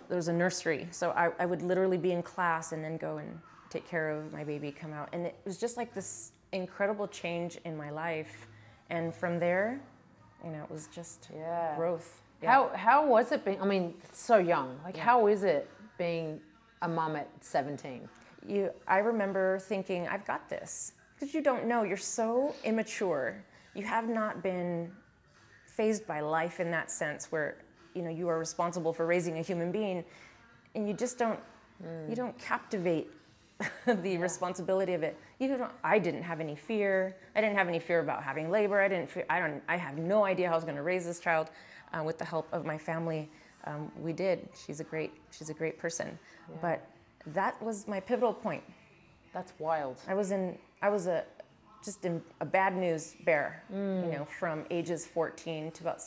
There 0.09 0.16
was 0.16 0.29
a 0.29 0.33
nursery, 0.33 0.88
so 0.90 1.11
I, 1.11 1.31
I 1.38 1.46
would 1.46 1.62
literally 1.62 1.98
be 1.98 2.12
in 2.12 2.22
class 2.22 2.72
and 2.72 2.83
then 2.83 2.96
go 2.96 3.18
and 3.18 3.38
take 3.70 3.87
care 3.87 4.11
of 4.11 4.33
my 4.33 4.44
baby, 4.44 4.72
come 4.72 4.92
out, 4.92 5.09
and 5.12 5.27
it 5.27 5.37
was 5.44 5.59
just 5.59 5.77
like 5.77 5.92
this 5.94 6.33
incredible 6.53 7.07
change 7.09 7.59
in 7.64 7.77
my 7.77 7.90
life. 7.90 8.46
And 8.90 9.14
from 9.14 9.38
there, 9.38 9.81
you 10.44 10.50
know, 10.50 10.62
it 10.64 10.70
was 10.70 10.87
just 10.88 11.29
Yeah. 11.35 11.74
growth. 11.77 12.20
Yeah. 12.42 12.50
How 12.53 12.68
how 12.77 13.07
was 13.07 13.31
it 13.33 13.44
being? 13.44 13.61
I 13.61 13.64
mean, 13.66 13.94
so 14.12 14.38
young. 14.38 14.79
Like, 14.85 14.96
how 14.96 15.27
is 15.29 15.44
it 15.44 15.68
being 15.98 16.40
a 16.85 16.88
mom 16.88 17.16
at 17.16 17.29
seventeen? 17.40 18.09
you 18.47 18.70
i 18.87 18.99
remember 18.99 19.59
thinking 19.59 20.07
i've 20.09 20.27
got 20.27 20.49
this. 20.49 20.92
Because 21.14 21.35
you 21.35 21.40
don't 21.40 21.66
know 21.66 21.83
you're 21.83 21.97
so 21.97 22.55
immature. 22.64 23.42
You 23.75 23.85
have 23.85 24.09
not 24.09 24.42
been 24.42 24.90
phased 25.66 26.07
by 26.07 26.20
life 26.20 26.61
in 26.61 26.70
that 26.70 26.90
sense 26.90 27.33
where 27.33 27.57
you 27.94 28.03
know 28.03 28.11
you 28.11 28.29
are 28.29 28.38
responsible 28.38 28.92
for 28.92 29.07
raising 29.07 29.38
a 29.38 29.42
human 29.42 29.73
being 29.73 30.05
and 30.75 30.87
you 30.87 30.94
just 30.94 31.18
don't 31.18 31.40
you 32.09 32.14
don't 32.14 32.38
captivate 32.38 33.11
the 33.87 34.18
responsibility 34.18 34.94
of 34.94 35.03
it. 35.03 35.16
You 35.38 35.57
don't 35.57 35.73
i 35.83 35.99
didn't 35.99 36.23
have 36.23 36.40
any 36.40 36.57
fear. 36.57 37.16
I 37.35 37.40
didn't 37.40 37.57
have 37.57 37.68
any 37.68 37.79
fear 37.79 38.01
about 38.01 38.23
having 38.23 38.51
labor. 38.51 38.81
I 38.81 38.88
didn't 38.88 39.11
fear, 39.11 39.25
i 39.31 39.40
don't 39.40 39.62
i 39.68 39.77
have 39.77 39.97
no 39.97 40.25
idea 40.25 40.49
how 40.49 40.55
i 40.55 40.57
was 40.57 40.64
going 40.64 40.77
to 40.77 40.83
raise 40.83 41.07
this 41.07 41.20
child 41.20 41.51
uh, 41.92 42.03
with 42.03 42.18
the 42.18 42.25
help 42.25 42.47
of 42.53 42.66
my 42.66 42.77
family 42.77 43.31
um, 43.66 43.90
we 44.00 44.12
did 44.12 44.48
she's 44.66 44.81
a 44.81 44.85
great 44.85 45.12
she's 45.31 45.50
a 45.50 45.55
great 45.55 45.79
person 45.79 46.18
but 46.61 46.87
that 47.29 47.61
was 47.62 47.87
my 47.88 48.00
pivotal 48.00 48.33
point 48.35 48.62
That's 49.33 49.53
wild. 49.59 49.96
I 50.07 50.14
was 50.14 50.31
in, 50.31 50.57
I 50.83 50.88
was 50.90 51.07
a, 51.07 51.24
just 51.85 52.05
in 52.05 52.22
a 52.40 52.44
bad 52.44 52.77
news 52.77 53.16
bear, 53.24 53.62
Mm. 53.72 54.05
you 54.07 54.12
know, 54.18 54.24
from 54.38 54.64
ages 54.70 55.07
14 55.07 55.70
to 55.72 55.81
about 55.83 56.00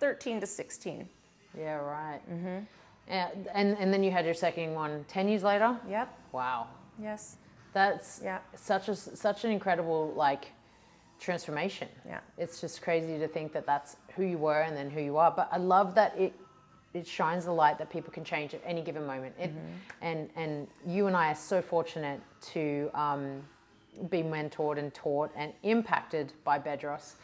13 0.00 0.40
to 0.40 0.46
16. 0.46 1.08
Yeah, 1.56 1.76
right. 1.76 2.20
Mm-hmm. 2.30 2.58
Yeah, 3.08 3.28
and 3.54 3.68
and 3.80 3.88
then 3.92 4.02
you 4.04 4.10
had 4.10 4.24
your 4.26 4.34
second 4.34 4.74
one 4.74 5.04
10 5.08 5.28
years 5.28 5.42
later. 5.42 5.70
Yep. 5.88 6.08
Wow, 6.32 6.66
Yes. 7.00 7.36
that's 7.72 8.20
Yeah. 8.22 8.38
such 8.54 8.88
a 8.88 8.94
such 8.96 9.44
an 9.44 9.50
incredible 9.50 10.12
like 10.14 10.52
transformation. 11.20 11.88
Yeah. 12.06 12.20
it's 12.36 12.60
just 12.60 12.82
crazy 12.82 13.18
to 13.18 13.28
think 13.28 13.52
that 13.52 13.64
that's 13.66 13.96
who 14.14 14.24
you 14.24 14.38
were 14.38 14.60
and 14.66 14.76
then 14.76 14.90
who 14.90 15.00
you 15.00 15.16
are. 15.16 15.30
But 15.30 15.48
I 15.52 15.56
love 15.58 15.94
that 15.94 16.10
it 16.18 16.32
it 16.98 17.06
shines 17.06 17.44
the 17.44 17.52
light 17.52 17.78
that 17.78 17.88
people 17.90 18.12
can 18.12 18.24
change 18.24 18.54
at 18.54 18.62
any 18.64 18.82
given 18.82 19.06
moment. 19.06 19.34
It, 19.38 19.50
mm-hmm. 19.50 20.02
And 20.02 20.28
and 20.36 20.68
you 20.86 21.06
and 21.06 21.16
I 21.16 21.30
are 21.32 21.34
so 21.52 21.62
fortunate 21.62 22.20
to 22.52 22.90
um, 22.94 23.42
be 24.10 24.22
mentored 24.22 24.78
and 24.78 24.92
taught 24.94 25.30
and 25.36 25.52
impacted 25.62 26.32
by 26.44 26.58
Bedros. 26.58 27.14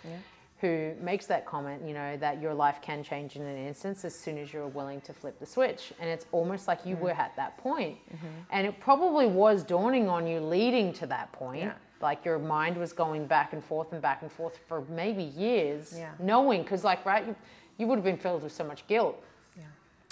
Who 0.61 0.95
makes 1.01 1.27
that 1.27 1.45
comment, 1.45 1.83
you 1.87 1.93
know, 1.93 2.17
that 2.17 2.41
your 2.41 2.55
life 2.55 2.79
can 2.81 3.03
change 3.03 3.37
in 3.37 3.43
an 3.43 3.67
instance 3.67 4.03
as 4.05 4.15
soon 4.15 4.39
as 4.39 4.51
you're 4.51 4.69
willing 4.69 5.01
to 5.03 5.13
flip 5.13 5.39
the 5.39 5.45
switch. 5.45 5.93
And 6.01 6.09
it's 6.09 6.25
almost 6.33 6.69
like 6.69 6.87
you 6.87 6.95
mm-hmm. 6.95 7.05
were 7.05 7.11
at 7.11 7.37
that 7.37 7.59
point. 7.59 7.99
Mm-hmm. 8.09 8.27
And 8.51 8.67
it 8.67 8.81
probably 8.81 9.27
was 9.27 9.63
dawning 9.63 10.09
on 10.09 10.27
you 10.27 10.41
leading 10.41 10.93
to 10.95 11.07
that 11.09 11.31
point. 11.33 11.65
Yeah. 11.65 11.75
Like 12.01 12.25
your 12.25 12.39
mind 12.39 12.79
was 12.79 12.95
going 12.95 13.27
back 13.27 13.53
and 13.53 13.63
forth 13.63 13.93
and 13.93 14.01
back 14.01 14.23
and 14.23 14.33
forth 14.33 14.59
for 14.67 14.85
maybe 14.89 15.25
years, 15.25 15.95
Yeah. 15.99 16.13
knowing, 16.19 16.63
because, 16.63 16.83
like, 16.83 17.05
right, 17.05 17.27
you, 17.27 17.37
you 17.77 17.87
would 17.87 17.97
have 17.97 18.05
been 18.05 18.17
filled 18.17 18.43
with 18.43 18.53
so 18.53 18.65
much 18.65 18.87
guilt 18.87 19.17
Yeah. 19.21 19.25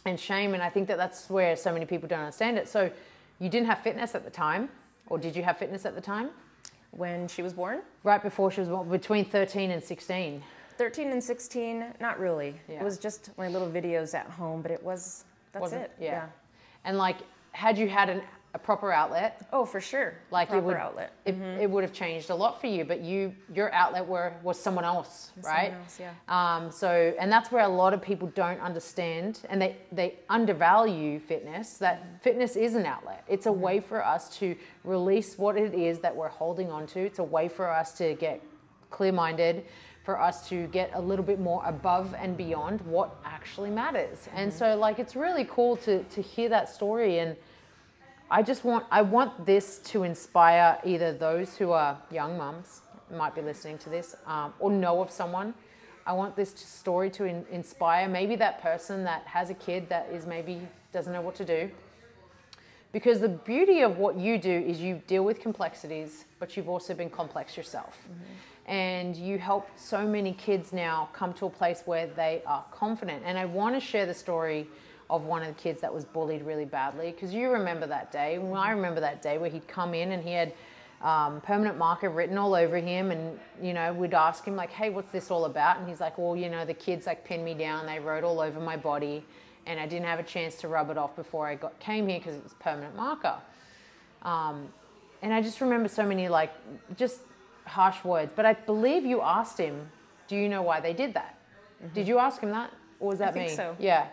And 0.05 0.19
shame. 0.19 0.55
And 0.55 0.63
I 0.63 0.69
think 0.69 0.89
that 0.89 0.97
that's 0.97 1.31
where 1.31 1.57
so 1.57 1.73
many 1.73 1.87
people 1.87 2.09
don't 2.09 2.21
understand 2.21 2.59
it. 2.59 2.69
So 2.69 2.91
you 3.39 3.49
didn't 3.49 3.67
have 3.67 3.79
fitness 3.79 4.15
at 4.15 4.25
the 4.25 4.31
time, 4.31 4.69
or 5.07 5.19
did 5.19 5.37
you 5.37 5.43
have 5.43 5.59
fitness 5.59 5.85
at 5.85 5.95
the 5.95 6.01
time? 6.01 6.31
When 6.91 7.27
she 7.27 7.43
was 7.43 7.55
born, 7.55 7.81
Right 8.05 8.23
before 8.23 8.51
she 8.51 8.61
was 8.61 8.69
born, 8.69 8.89
between 8.91 9.25
13 9.25 9.71
and 9.71 9.83
16. 9.83 10.43
13 10.77 11.11
and 11.11 11.25
16, 11.25 11.85
not 12.01 12.19
really. 12.19 12.55
Yeah. 12.69 12.81
It 12.81 12.85
was 12.85 12.99
just 12.99 13.31
my 13.39 13.49
little 13.49 13.71
videos 13.71 14.15
at 14.15 14.27
home, 14.27 14.61
but 14.61 14.71
it 14.71 14.83
was, 14.83 15.25
that's 15.53 15.63
wasn't 15.63 15.83
it. 15.83 15.93
Yeah. 15.99 16.27
And 16.85 16.99
like, 16.99 17.19
had 17.53 17.79
you 17.79 17.89
had 17.89 18.11
an 18.11 18.23
a 18.55 18.59
proper 18.59 18.93
outlet, 18.93 19.47
Oh, 19.51 19.65
for 19.65 19.81
sure. 19.81 20.13
like 20.31 20.49
Proper 20.51 20.63
it 20.63 20.67
would 20.67 20.77
outlet. 20.77 21.13
It, 21.25 21.35
it 21.59 21.71
would 21.71 21.83
have 21.85 21.93
changed 21.95 22.29
a 22.29 22.35
lot 22.35 22.61
for 22.61 22.67
you. 22.67 22.85
But 22.85 23.01
you, 23.01 23.35
your 23.55 23.73
outlet 23.73 24.07
were 24.07 24.35
was 24.43 24.59
someone 24.61 24.85
else, 24.85 25.33
right? 25.43 25.73
else, 25.73 25.99
yeah. 25.99 26.13
Um, 26.29 26.71
so, 26.71 27.15
and 27.19 27.33
that's 27.33 27.51
where 27.51 27.65
a 27.65 27.69
lot 27.69 27.95
of 27.95 28.03
people 28.03 28.29
don't 28.35 28.61
understand, 28.61 29.41
and 29.49 29.61
they 29.63 29.77
they 29.91 30.19
undervalue 30.29 31.19
fitness. 31.19 31.79
That 31.79 32.23
fitness 32.23 32.57
is 32.57 32.75
an 32.75 32.85
outlet. 32.85 33.25
It's 33.27 33.47
a 33.47 33.49
Mm-hmm. 33.49 33.61
way 33.63 33.81
for 33.81 34.05
us 34.05 34.37
to 34.39 34.55
release 34.85 35.39
what 35.39 35.57
it 35.57 35.73
is 35.75 36.01
that 36.01 36.15
we're 36.15 36.29
holding 36.29 36.71
on 36.71 36.87
to. 36.89 37.01
It's 37.01 37.21
a 37.21 37.25
way 37.25 37.49
for 37.49 37.71
us 37.71 37.93
to 37.99 38.15
get 38.15 38.43
clear-minded. 38.91 39.65
For 40.05 40.21
us 40.21 40.49
to 40.49 40.67
get 40.67 40.91
a 40.95 41.01
little 41.01 41.25
bit 41.25 41.39
more 41.39 41.63
above 41.65 42.13
and 42.19 42.37
beyond 42.37 42.81
what 42.81 43.15
actually 43.25 43.71
matters. 43.71 44.29
And 44.35 44.51
Mm-hmm. 44.51 44.59
so, 44.59 44.77
like, 44.77 44.99
it's 44.99 45.15
really 45.15 45.45
cool 45.49 45.77
to, 45.77 46.03
to 46.03 46.21
hear 46.21 46.49
that 46.49 46.69
story. 46.69 47.21
And 47.21 47.37
I 48.33 48.41
just 48.41 48.65
want 48.65 48.87
I 48.91 49.03
want 49.03 49.45
this 49.45 49.77
to 49.93 50.05
inspire 50.05 50.79
either 50.87 51.13
those 51.13 51.55
who 51.55 51.73
are 51.73 51.99
young 52.11 52.39
mums 52.39 52.81
might 53.15 53.35
be 53.35 53.43
listening 53.43 53.77
to 53.79 53.91
this 53.91 54.17
um, 54.27 54.55
or 54.59 54.71
know 54.71 55.03
of 55.03 55.11
someone. 55.11 55.53
I 56.07 56.15
want 56.15 56.35
this 56.35 56.55
to- 56.55 56.67
story 56.67 57.11
to 57.11 57.25
in, 57.27 57.45
inspire 57.51 58.09
maybe 58.09 58.35
that 58.37 58.63
person 58.63 59.05
that 59.05 59.23
has 59.27 59.51
a 59.51 59.55
kid 59.55 59.87
that 59.91 60.09
is 60.11 60.25
maybe 60.25 60.67
doesn't 60.95 61.13
know 61.13 61.21
what 61.21 61.35
to 61.37 61.45
do. 61.45 61.71
Because 62.91 63.21
the 63.21 63.29
beauty 63.29 63.83
of 63.83 63.99
what 63.99 64.17
you 64.17 64.39
do 64.39 64.51
is 64.51 64.81
you 64.81 65.03
deal 65.07 65.25
with 65.25 65.39
complexities, 65.39 66.25
but 66.39 66.57
you've 66.57 66.71
also 66.71 66.95
been 66.95 67.11
complex 67.11 67.55
yourself. 67.55 67.99
And 68.65 69.15
you 69.15 69.39
help 69.39 69.69
so 69.77 70.07
many 70.07 70.33
kids 70.33 70.73
now 70.73 71.11
come 71.13 71.35
to 71.35 71.47
a 71.47 71.51
place 71.51 71.83
where 71.85 72.07
they 72.07 72.43
are 72.47 72.65
confident. 72.73 73.25
And 73.27 73.37
I 73.37 73.45
want 73.45 73.75
to 73.75 73.81
share 73.81 74.07
the 74.07 74.15
story 74.15 74.69
of 75.13 75.25
one 75.25 75.43
of 75.43 75.55
the 75.55 75.63
kids 75.63 75.83
that 75.83 75.93
was 75.93 76.07
bullied 76.07 76.43
really 76.43 76.65
badly 76.65 77.13
because 77.13 77.35
you 77.35 77.51
remember 77.51 77.87
that 77.87 78.11
day. 78.11 78.39
Well, 78.39 78.61
I 78.61 78.71
remember 78.71 78.99
that 79.01 79.21
day 79.21 79.37
where 79.37 79.51
he'd 79.51 79.69
come 79.69 79.93
in 79.93 80.13
and 80.13 80.23
he 80.23 80.33
had 80.33 80.55
um, 81.03 81.43
permanent 81.43 81.77
marker 81.77 82.09
written 82.09 82.39
all 82.39 82.55
over 82.55 82.79
him, 82.79 83.11
and 83.11 83.39
you 83.61 83.75
know 83.75 83.93
we'd 83.93 84.15
ask 84.15 84.43
him 84.47 84.57
like, 84.57 84.71
"Hey, 84.71 84.89
what's 84.89 85.13
this 85.13 85.31
all 85.31 85.45
about?" 85.45 85.79
And 85.79 85.87
he's 85.87 86.01
like, 86.01 86.17
"Well, 86.17 86.35
you 86.35 86.49
know, 86.49 86.65
the 86.65 86.73
kids 86.73 87.07
like 87.07 87.27
pinned 87.27 87.45
me 87.45 87.53
down. 87.53 87.85
They 87.85 87.99
wrote 87.99 88.25
all 88.25 88.41
over 88.41 88.59
my 88.59 88.77
body, 88.77 89.23
and 89.67 89.79
I 89.79 89.87
didn't 89.87 90.07
have 90.07 90.19
a 90.19 90.23
chance 90.23 90.55
to 90.63 90.69
rub 90.69 90.89
it 90.89 90.97
off 90.97 91.15
before 91.15 91.47
I 91.47 91.57
got 91.57 91.79
came 91.79 92.09
here 92.09 92.19
because 92.19 92.37
it 92.37 92.43
was 92.43 92.55
permanent 92.55 92.97
marker." 92.97 93.37
Um, 94.23 94.69
and 95.21 95.35
I 95.35 95.43
just 95.43 95.61
remember 95.61 95.89
so 95.89 96.07
many 96.07 96.29
like 96.29 96.53
just 96.97 97.21
harsh 97.67 98.03
words. 98.03 98.33
But 98.35 98.47
I 98.47 98.55
believe 98.55 99.05
you 99.05 99.21
asked 99.21 99.59
him, 99.59 99.91
"Do 100.27 100.37
you 100.37 100.49
know 100.49 100.63
why 100.63 100.81
they 100.81 100.95
did 100.95 101.13
that?" 101.15 101.39
Did 101.93 102.09
you 102.09 102.19
ask 102.19 102.41
him 102.41 102.51
that, 102.51 102.71
or 103.01 103.09
was 103.09 103.19
that 103.19 103.35
think 103.35 103.51
me? 103.51 103.57
so. 103.57 103.77
Yeah. 103.79 104.07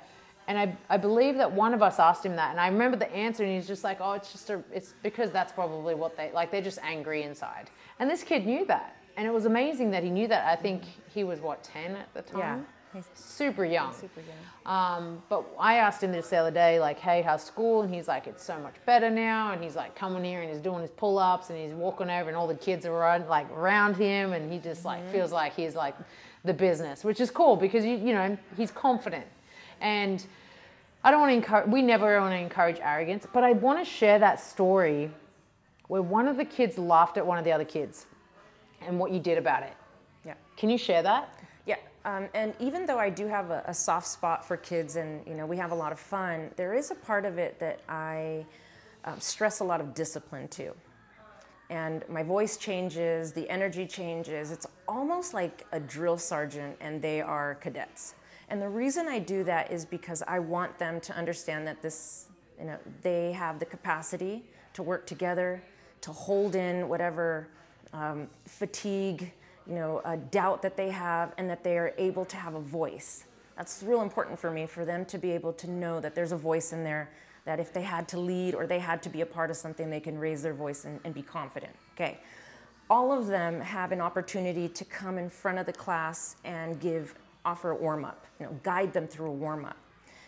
And 0.50 0.58
I, 0.58 0.76
I 0.90 0.98
believe 0.98 1.36
that 1.36 1.50
one 1.52 1.76
of 1.76 1.84
us 1.84 2.00
asked 2.00 2.26
him 2.26 2.36
that, 2.36 2.50
and 2.50 2.60
I 2.60 2.68
remember 2.68 2.98
the 2.98 3.10
answer, 3.14 3.44
and 3.44 3.54
he's 3.54 3.68
just 3.68 3.84
like, 3.84 4.00
"Oh, 4.02 4.14
it's 4.14 4.32
just 4.32 4.50
a, 4.50 4.64
it's 4.74 4.96
because 5.04 5.30
that's 5.30 5.54
probably 5.54 5.94
what 5.94 6.18
they 6.18 6.32
like. 6.34 6.50
They're 6.52 6.60
just 6.60 6.80
angry 6.84 7.22
inside." 7.22 7.70
And 8.00 8.10
this 8.10 8.24
kid 8.24 8.48
knew 8.48 8.66
that, 8.66 8.98
and 9.16 9.28
it 9.28 9.32
was 9.32 9.46
amazing 9.46 9.92
that 9.92 10.04
he 10.04 10.10
knew 10.10 10.28
that. 10.28 10.48
I 10.48 10.60
think 10.60 10.82
he 11.14 11.24
was 11.24 11.40
what 11.40 11.64
ten 11.64 11.96
at 11.96 12.12
the 12.16 12.24
time. 12.24 12.40
Yeah. 12.40 12.60
He's 12.92 13.06
Super 13.14 13.64
young. 13.64 13.94
super 13.94 14.22
young. 14.22 14.36
Um, 14.66 15.22
but 15.30 15.46
I 15.60 15.76
asked 15.76 16.02
him 16.02 16.12
this 16.12 16.30
the 16.30 16.38
other 16.38 16.50
day, 16.50 16.80
like, 16.80 16.98
hey, 16.98 17.22
how's 17.22 17.44
school? 17.44 17.84
And 17.84 17.94
he's 17.94 18.08
like, 18.08 18.26
it's 18.26 18.44
so 18.44 18.58
much 18.58 18.74
better 18.88 19.12
now. 19.12 19.52
And 19.52 19.64
he's 19.64 19.76
like 19.76 19.96
coming 19.96 20.24
here 20.24 20.42
and 20.42 20.50
he's 20.50 20.60
doing 20.60 20.82
his 20.82 20.90
pull 20.90 21.20
ups 21.20 21.52
and 21.52 21.60
he's 21.60 21.74
walking 21.74 22.10
over 22.10 22.30
and 22.30 22.36
all 22.36 22.48
the 22.48 22.56
kids 22.56 22.88
are 22.88 22.92
around, 22.92 23.28
like 23.28 23.48
around 23.52 23.96
him. 23.96 24.34
And 24.34 24.52
he 24.52 24.58
just 24.58 24.86
like 24.86 25.08
feels 25.12 25.32
like 25.32 25.54
he's 25.56 25.76
like 25.76 25.94
the 26.46 26.54
business, 26.54 27.04
which 27.04 27.20
is 27.20 27.30
cool 27.30 27.56
because, 27.56 27.86
you, 27.86 27.96
you 27.96 28.12
know, 28.12 28.36
he's 28.58 28.72
confident. 28.72 29.28
And 29.82 30.26
I 31.04 31.12
don't 31.12 31.22
want 31.22 31.32
to 31.32 31.36
encourage, 31.36 31.70
we 31.70 31.82
never 31.82 32.20
want 32.20 32.34
to 32.34 32.40
encourage 32.40 32.80
arrogance, 32.82 33.26
but 33.32 33.44
I 33.44 33.54
want 33.54 33.80
to 33.80 33.86
share 33.86 34.20
that 34.20 34.40
story 34.40 35.12
where 35.88 36.02
one 36.02 36.28
of 36.28 36.38
the 36.38 36.46
kids 36.46 36.78
laughed 36.78 37.18
at 37.18 37.26
one 37.26 37.38
of 37.38 37.46
the 37.46 37.52
other 37.52 37.66
kids 37.66 38.06
and 38.82 39.00
what 39.00 39.12
you 39.12 39.20
did 39.20 39.38
about 39.38 39.64
it. 39.64 39.74
Yeah. 40.26 40.36
Can 40.58 40.70
you 40.70 40.78
share 40.78 41.02
that? 41.04 41.34
Yeah, 41.66 41.78
um, 42.06 42.28
and 42.34 42.54
even 42.60 42.86
though 42.86 43.00
I 43.00 43.10
do 43.10 43.28
have 43.28 43.50
a, 43.50 43.64
a 43.66 43.74
soft 43.74 44.08
spot 44.08 44.46
for 44.46 44.58
kids, 44.58 44.96
and 44.96 45.26
you 45.26 45.34
know 45.34 45.46
we 45.46 45.58
have 45.58 45.72
a 45.72 45.76
lot 45.76 45.92
of 45.92 46.00
fun, 46.00 46.52
there 46.56 46.74
is 46.74 46.92
a 46.92 46.96
part 46.96 47.26
of 47.26 47.38
it 47.38 47.60
that 47.60 47.80
I 47.88 48.46
um, 49.06 49.20
stress 49.20 49.60
a 49.60 49.64
lot 49.64 49.82
of 49.82 49.94
discipline 49.94 50.48
to. 50.50 50.74
And 51.70 52.04
my 52.10 52.24
voice 52.24 52.58
changes, 52.58 53.32
the 53.32 53.48
energy 53.50 53.86
changes. 53.86 54.52
It's 54.52 54.66
almost 54.88 55.34
like 55.34 55.66
a 55.72 55.80
drill 55.80 56.18
sergeant, 56.18 56.76
and 56.82 57.02
they 57.02 57.22
are 57.22 57.56
cadets. 57.56 58.16
And 58.50 58.62
the 58.62 58.70
reason 58.70 59.08
I 59.08 59.20
do 59.20 59.44
that 59.46 59.72
is 59.72 59.86
because 59.86 60.24
I 60.28 60.40
want 60.40 60.78
them 60.78 61.00
to 61.02 61.16
understand 61.16 61.68
that 61.68 61.82
this, 61.82 62.28
you 62.60 62.66
know, 62.66 62.78
they 63.02 63.32
have 63.32 63.60
the 63.60 63.66
capacity 63.66 64.44
to 64.74 64.84
work 64.84 65.06
together, 65.06 65.64
to 66.02 66.12
hold 66.12 66.56
in 66.56 66.90
whatever 66.90 67.48
um, 67.94 68.28
fatigue, 68.46 69.32
you 69.68 69.76
know, 69.76 70.02
doubt 70.32 70.62
that 70.64 70.76
they 70.76 70.90
have, 70.90 71.34
and 71.38 71.50
that 71.50 71.64
they 71.64 71.78
are 71.78 71.94
able 71.98 72.26
to 72.26 72.38
have 72.38 72.56
a 72.56 72.60
voice. 72.60 73.26
That's 73.56 73.84
real 73.84 74.02
important 74.02 74.40
for 74.40 74.52
me, 74.52 74.66
for 74.66 74.86
them 74.86 75.06
to 75.06 75.18
be 75.18 75.32
able 75.32 75.54
to 75.54 75.70
know 75.70 76.00
that 76.00 76.16
there's 76.16 76.32
a 76.32 76.38
voice 76.38 76.74
in 76.74 76.84
there, 76.84 77.12
that 77.46 77.60
if 77.60 77.72
they 77.74 77.82
had 77.82 78.08
to 78.10 78.20
lead 78.20 78.56
or 78.56 78.66
they 78.66 78.80
had 78.80 79.04
to 79.04 79.10
be 79.10 79.22
a 79.22 79.26
part 79.26 79.50
of 79.52 79.58
something, 79.58 79.90
they 79.90 80.00
can 80.00 80.18
raise 80.18 80.42
their 80.42 80.54
voice 80.54 80.86
and, 80.86 81.00
and 81.04 81.14
be 81.14 81.22
confident. 81.22 81.74
Okay. 81.94 82.20
All 82.90 83.12
of 83.12 83.28
them 83.28 83.62
have 83.62 83.92
an 83.92 84.02
opportunity 84.02 84.68
to 84.70 84.86
come 84.86 85.18
in 85.18 85.30
front 85.30 85.60
of 85.60 85.66
the 85.66 85.74
class 85.74 86.36
and 86.44 86.80
give, 86.80 87.14
offer 87.46 87.72
a 87.72 87.76
warm 87.76 88.06
up, 88.06 88.26
you 88.40 88.46
know, 88.46 88.60
guide 88.64 88.94
them 88.94 89.08
through 89.08 89.30
a 89.30 89.34
warm 89.34 89.66
up. 89.66 89.78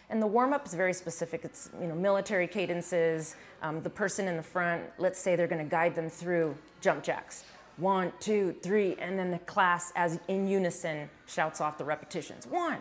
And 0.09 0.21
the 0.21 0.27
warm 0.27 0.51
up 0.51 0.65
is 0.65 0.73
very 0.73 0.93
specific. 0.93 1.45
It's 1.45 1.69
you 1.79 1.87
know 1.87 1.95
military 1.95 2.47
cadences. 2.47 3.35
Um, 3.61 3.81
the 3.81 3.89
person 3.89 4.27
in 4.27 4.35
the 4.35 4.43
front, 4.43 4.83
let's 4.97 5.19
say 5.19 5.37
they're 5.37 5.47
going 5.47 5.63
to 5.63 5.69
guide 5.69 5.95
them 5.95 6.09
through 6.09 6.55
jump 6.81 7.03
jacks. 7.03 7.45
One, 7.77 8.11
two, 8.19 8.53
three, 8.61 8.95
and 8.99 9.17
then 9.17 9.31
the 9.31 9.39
class, 9.39 9.93
as 9.95 10.19
in 10.27 10.47
unison, 10.47 11.09
shouts 11.27 11.61
off 11.61 11.77
the 11.77 11.85
repetitions. 11.85 12.45
One. 12.45 12.79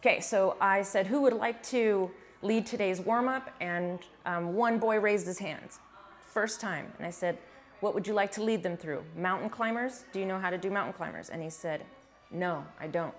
Okay, 0.00 0.20
so 0.20 0.56
I 0.60 0.82
said, 0.82 1.06
who 1.06 1.20
would 1.22 1.34
like 1.34 1.62
to 1.64 2.10
lead 2.42 2.66
today's 2.66 3.00
warm 3.00 3.28
up? 3.28 3.50
And 3.60 3.98
um, 4.24 4.54
one 4.54 4.78
boy 4.78 4.98
raised 4.98 5.26
his 5.26 5.38
hands, 5.38 5.78
first 6.26 6.60
time. 6.60 6.92
And 6.98 7.06
I 7.06 7.10
said, 7.10 7.38
what 7.80 7.94
would 7.94 8.06
you 8.06 8.14
like 8.14 8.32
to 8.32 8.42
lead 8.42 8.62
them 8.62 8.76
through? 8.76 9.04
Mountain 9.16 9.50
climbers? 9.50 10.04
Do 10.12 10.18
you 10.18 10.26
know 10.26 10.38
how 10.38 10.50
to 10.50 10.58
do 10.58 10.70
mountain 10.70 10.94
climbers? 10.94 11.28
And 11.28 11.42
he 11.42 11.50
said, 11.50 11.84
no, 12.30 12.64
I 12.80 12.86
don't. 12.86 13.14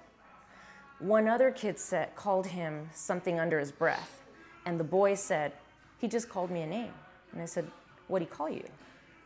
One 1.00 1.28
other 1.28 1.52
kid 1.52 1.78
said, 1.78 2.16
called 2.16 2.48
him 2.48 2.90
something 2.94 3.40
under 3.40 3.60
his 3.60 3.72
breath. 3.72 4.22
And 4.66 4.80
the 4.80 4.84
boy 4.84 5.16
said, 5.16 5.52
he 6.00 6.08
just 6.08 6.30
called 6.30 6.50
me 6.50 6.62
a 6.62 6.68
name. 6.68 6.94
And 7.34 7.42
I 7.42 7.46
said, 7.46 7.70
what'd 8.08 8.28
he 8.28 8.34
call 8.34 8.50
you? 8.50 8.64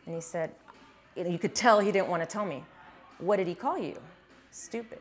And 0.06 0.14
he 0.14 0.20
said, 0.20 0.50
you 1.16 1.24
know, 1.24 1.30
you 1.30 1.38
could 1.38 1.54
tell 1.54 1.80
he 1.80 1.92
didn't 1.92 2.08
want 2.08 2.22
to 2.22 2.28
tell 2.28 2.44
me. 2.44 2.64
What 3.18 3.36
did 3.36 3.46
he 3.46 3.54
call 3.54 3.78
you? 3.78 3.96
Stupid. 4.50 5.00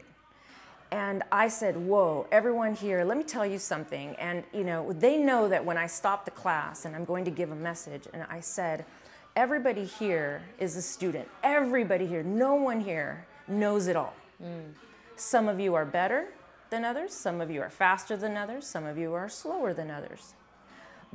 And 0.92 1.24
I 1.32 1.48
said, 1.50 1.78
Whoa, 1.78 2.26
everyone 2.32 2.74
here, 2.74 3.04
let 3.04 3.18
me 3.18 3.24
tell 3.24 3.46
you 3.46 3.60
something. 3.60 4.16
And, 4.16 4.44
you 4.54 4.64
know, 4.64 4.92
they 4.94 5.18
know 5.18 5.48
that 5.48 5.64
when 5.64 5.78
I 5.78 5.86
stop 5.86 6.26
the 6.26 6.32
class 6.32 6.86
and 6.86 6.96
I'm 6.96 7.06
going 7.06 7.26
to 7.26 7.32
give 7.32 7.52
a 7.52 7.56
message, 7.56 8.08
and 8.12 8.26
I 8.30 8.40
said, 8.40 8.86
Everybody 9.36 9.86
here 9.86 10.42
is 10.58 10.76
a 10.76 10.82
student. 10.82 11.28
Everybody 11.44 12.08
here, 12.08 12.24
no 12.24 12.56
one 12.56 12.82
here 12.82 13.26
knows 13.48 13.88
it 13.88 13.96
all. 13.96 14.16
Mm. 14.44 14.74
Some 15.16 15.48
of 15.48 15.60
you 15.60 15.76
are 15.76 15.86
better 15.86 16.30
than 16.70 16.86
others, 16.86 17.14
some 17.14 17.42
of 17.42 17.50
you 17.50 17.62
are 17.62 17.70
faster 17.70 18.16
than 18.16 18.38
others, 18.38 18.66
some 18.66 18.86
of 18.86 18.98
you 18.98 19.14
are 19.14 19.30
slower 19.30 19.74
than 19.74 19.90
others. 19.90 20.34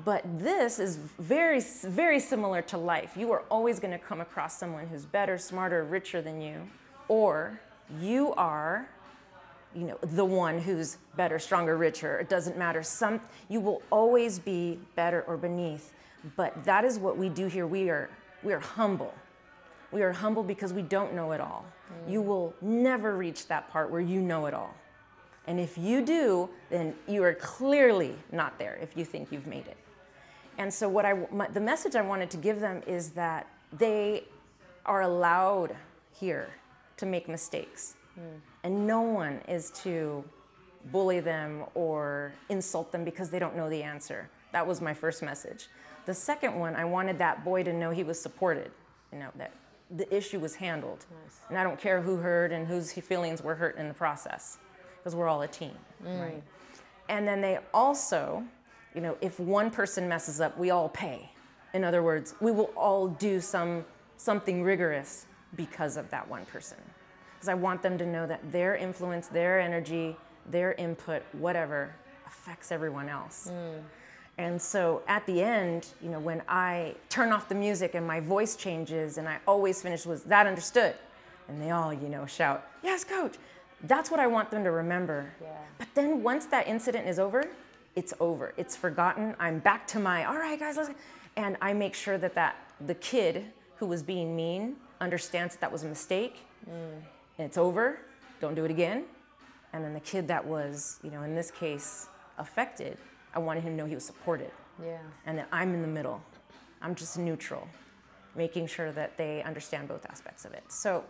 But 0.04 0.22
this 0.38 0.78
is 0.78 0.96
very, 0.96 1.60
very 1.60 2.18
similar 2.18 2.62
to 2.62 2.78
life. 2.78 3.16
You 3.16 3.30
are 3.32 3.44
always 3.48 3.78
going 3.78 3.92
to 3.92 3.98
come 3.98 4.20
across 4.20 4.58
someone 4.58 4.88
who's 4.88 5.04
better, 5.04 5.38
smarter, 5.38 5.84
richer 5.84 6.20
than 6.20 6.40
you, 6.40 6.68
or 7.06 7.60
you 8.00 8.34
are, 8.34 8.88
you 9.74 9.84
know, 9.84 9.98
the 10.02 10.24
one 10.24 10.58
who's 10.58 10.98
better, 11.16 11.38
stronger, 11.38 11.76
richer. 11.76 12.18
It 12.18 12.28
doesn't 12.28 12.58
matter. 12.58 12.82
Some 12.82 13.20
you 13.48 13.60
will 13.60 13.82
always 13.90 14.38
be 14.38 14.80
better 14.96 15.22
or 15.22 15.36
beneath. 15.36 15.92
But 16.36 16.64
that 16.64 16.84
is 16.84 16.98
what 16.98 17.16
we 17.16 17.28
do 17.28 17.46
here. 17.46 17.66
We 17.66 17.88
are 17.90 18.10
we 18.42 18.52
are 18.52 18.60
humble. 18.60 19.14
We 19.92 20.02
are 20.02 20.12
humble 20.12 20.42
because 20.42 20.72
we 20.72 20.82
don't 20.82 21.14
know 21.14 21.32
it 21.32 21.40
all. 21.40 21.64
You 22.08 22.20
will 22.20 22.54
never 22.60 23.16
reach 23.16 23.46
that 23.46 23.70
part 23.70 23.90
where 23.90 24.00
you 24.00 24.20
know 24.20 24.46
it 24.46 24.54
all. 24.54 24.74
And 25.46 25.60
if 25.60 25.76
you 25.76 26.04
do, 26.04 26.48
then 26.70 26.94
you 27.06 27.22
are 27.22 27.34
clearly 27.34 28.14
not 28.32 28.58
there 28.58 28.78
if 28.80 28.96
you 28.96 29.04
think 29.04 29.30
you've 29.30 29.46
made 29.46 29.66
it. 29.66 29.76
And 30.56 30.72
so, 30.72 30.88
what 30.88 31.04
I, 31.04 31.14
my, 31.32 31.48
the 31.48 31.60
message 31.60 31.96
I 31.96 32.02
wanted 32.02 32.30
to 32.30 32.36
give 32.36 32.60
them 32.60 32.82
is 32.86 33.10
that 33.10 33.46
they 33.72 34.24
are 34.86 35.02
allowed 35.02 35.74
here 36.12 36.48
to 36.96 37.06
make 37.06 37.28
mistakes. 37.28 37.96
Hmm. 38.14 38.38
And 38.62 38.86
no 38.86 39.02
one 39.02 39.40
is 39.48 39.70
to 39.82 40.24
bully 40.92 41.20
them 41.20 41.64
or 41.74 42.32
insult 42.48 42.92
them 42.92 43.04
because 43.04 43.30
they 43.30 43.38
don't 43.38 43.56
know 43.56 43.68
the 43.68 43.82
answer. 43.82 44.28
That 44.52 44.66
was 44.66 44.80
my 44.80 44.94
first 44.94 45.22
message. 45.22 45.68
The 46.06 46.14
second 46.14 46.58
one, 46.58 46.76
I 46.76 46.84
wanted 46.84 47.18
that 47.18 47.44
boy 47.44 47.62
to 47.64 47.72
know 47.72 47.90
he 47.90 48.04
was 48.04 48.20
supported, 48.20 48.70
you 49.12 49.18
know, 49.18 49.30
that 49.36 49.52
the 49.90 50.14
issue 50.14 50.38
was 50.38 50.54
handled. 50.54 51.06
And 51.48 51.58
I 51.58 51.64
don't 51.64 51.78
care 51.78 52.00
who 52.00 52.16
hurt 52.16 52.52
and 52.52 52.66
whose 52.66 52.92
feelings 52.92 53.42
were 53.42 53.54
hurt 53.54 53.76
in 53.76 53.88
the 53.88 53.94
process, 53.94 54.58
because 55.04 55.14
we're 55.14 55.28
all 55.28 55.42
a 55.42 55.48
team, 55.48 55.74
mm. 56.02 56.20
right? 56.20 56.42
And 57.10 57.28
then 57.28 57.42
they 57.42 57.58
also, 57.74 58.42
you 58.94 59.02
know, 59.02 59.18
if 59.20 59.38
one 59.38 59.70
person 59.70 60.08
messes 60.08 60.40
up, 60.40 60.56
we 60.56 60.70
all 60.70 60.88
pay. 60.88 61.28
In 61.74 61.84
other 61.84 62.02
words, 62.02 62.34
we 62.40 62.50
will 62.50 62.72
all 62.74 63.08
do 63.08 63.40
some 63.40 63.84
something 64.16 64.62
rigorous 64.62 65.26
because 65.56 65.98
of 65.98 66.08
that 66.08 66.26
one 66.26 66.46
person. 66.46 66.78
Because 67.34 67.50
I 67.50 67.54
want 67.54 67.82
them 67.82 67.98
to 67.98 68.06
know 68.06 68.26
that 68.26 68.50
their 68.50 68.76
influence, 68.76 69.26
their 69.26 69.60
energy, 69.60 70.16
their 70.50 70.72
input, 70.74 71.22
whatever, 71.32 71.94
affects 72.26 72.72
everyone 72.72 73.10
else. 73.10 73.50
Mm. 73.52 73.82
And 74.38 74.62
so 74.62 75.02
at 75.06 75.26
the 75.26 75.42
end, 75.42 75.88
you 76.02 76.08
know, 76.08 76.18
when 76.18 76.42
I 76.48 76.94
turn 77.10 77.30
off 77.30 77.48
the 77.48 77.54
music 77.54 77.94
and 77.94 78.06
my 78.06 78.20
voice 78.20 78.56
changes 78.56 79.18
and 79.18 79.28
I 79.28 79.38
always 79.46 79.82
finish 79.82 80.06
with 80.06 80.24
that 80.26 80.46
understood. 80.46 80.94
And 81.48 81.60
they 81.60 81.72
all, 81.72 81.92
you 81.92 82.08
know, 82.08 82.24
shout, 82.24 82.66
yes, 82.82 83.04
coach. 83.04 83.34
That's 83.84 84.10
what 84.10 84.20
I 84.20 84.26
want 84.26 84.50
them 84.50 84.64
to 84.64 84.70
remember. 84.70 85.32
Yeah. 85.42 85.48
But 85.78 85.88
then 85.94 86.22
once 86.22 86.46
that 86.46 86.66
incident 86.66 87.06
is 87.06 87.18
over, 87.18 87.44
it's 87.96 88.12
over. 88.20 88.54
It's 88.56 88.74
forgotten. 88.76 89.34
I'm 89.38 89.58
back 89.58 89.86
to 89.88 89.98
my, 90.00 90.24
all 90.24 90.36
right, 90.36 90.58
guys, 90.58 90.76
let's, 90.76 90.90
and 91.36 91.56
I 91.60 91.72
make 91.72 91.94
sure 91.94 92.18
that, 92.18 92.34
that 92.34 92.56
the 92.86 92.94
kid 92.94 93.44
who 93.76 93.86
was 93.86 94.02
being 94.02 94.34
mean 94.34 94.76
understands 95.00 95.54
that 95.54 95.60
that 95.60 95.72
was 95.72 95.82
a 95.84 95.88
mistake 95.88 96.42
and 96.66 97.02
it's 97.38 97.58
over. 97.58 97.98
Don't 98.40 98.54
do 98.54 98.64
it 98.64 98.70
again. 98.70 99.04
And 99.72 99.84
then 99.84 99.92
the 99.92 100.00
kid 100.00 100.28
that 100.28 100.44
was, 100.44 100.98
you 101.02 101.10
know, 101.10 101.22
in 101.22 101.34
this 101.34 101.50
case, 101.50 102.08
affected, 102.38 102.96
I 103.34 103.38
wanted 103.38 103.64
him 103.64 103.72
to 103.72 103.76
know 103.76 103.86
he 103.86 103.94
was 103.94 104.04
supported 104.04 104.50
Yeah. 104.82 104.98
and 105.26 105.38
that 105.38 105.48
I'm 105.52 105.74
in 105.74 105.82
the 105.82 105.88
middle. 105.88 106.22
I'm 106.80 106.94
just 106.94 107.18
neutral, 107.18 107.66
making 108.34 108.66
sure 108.68 108.92
that 108.92 109.16
they 109.16 109.42
understand 109.42 109.88
both 109.88 110.06
aspects 110.06 110.44
of 110.44 110.52
it. 110.52 110.64
So 110.68 111.04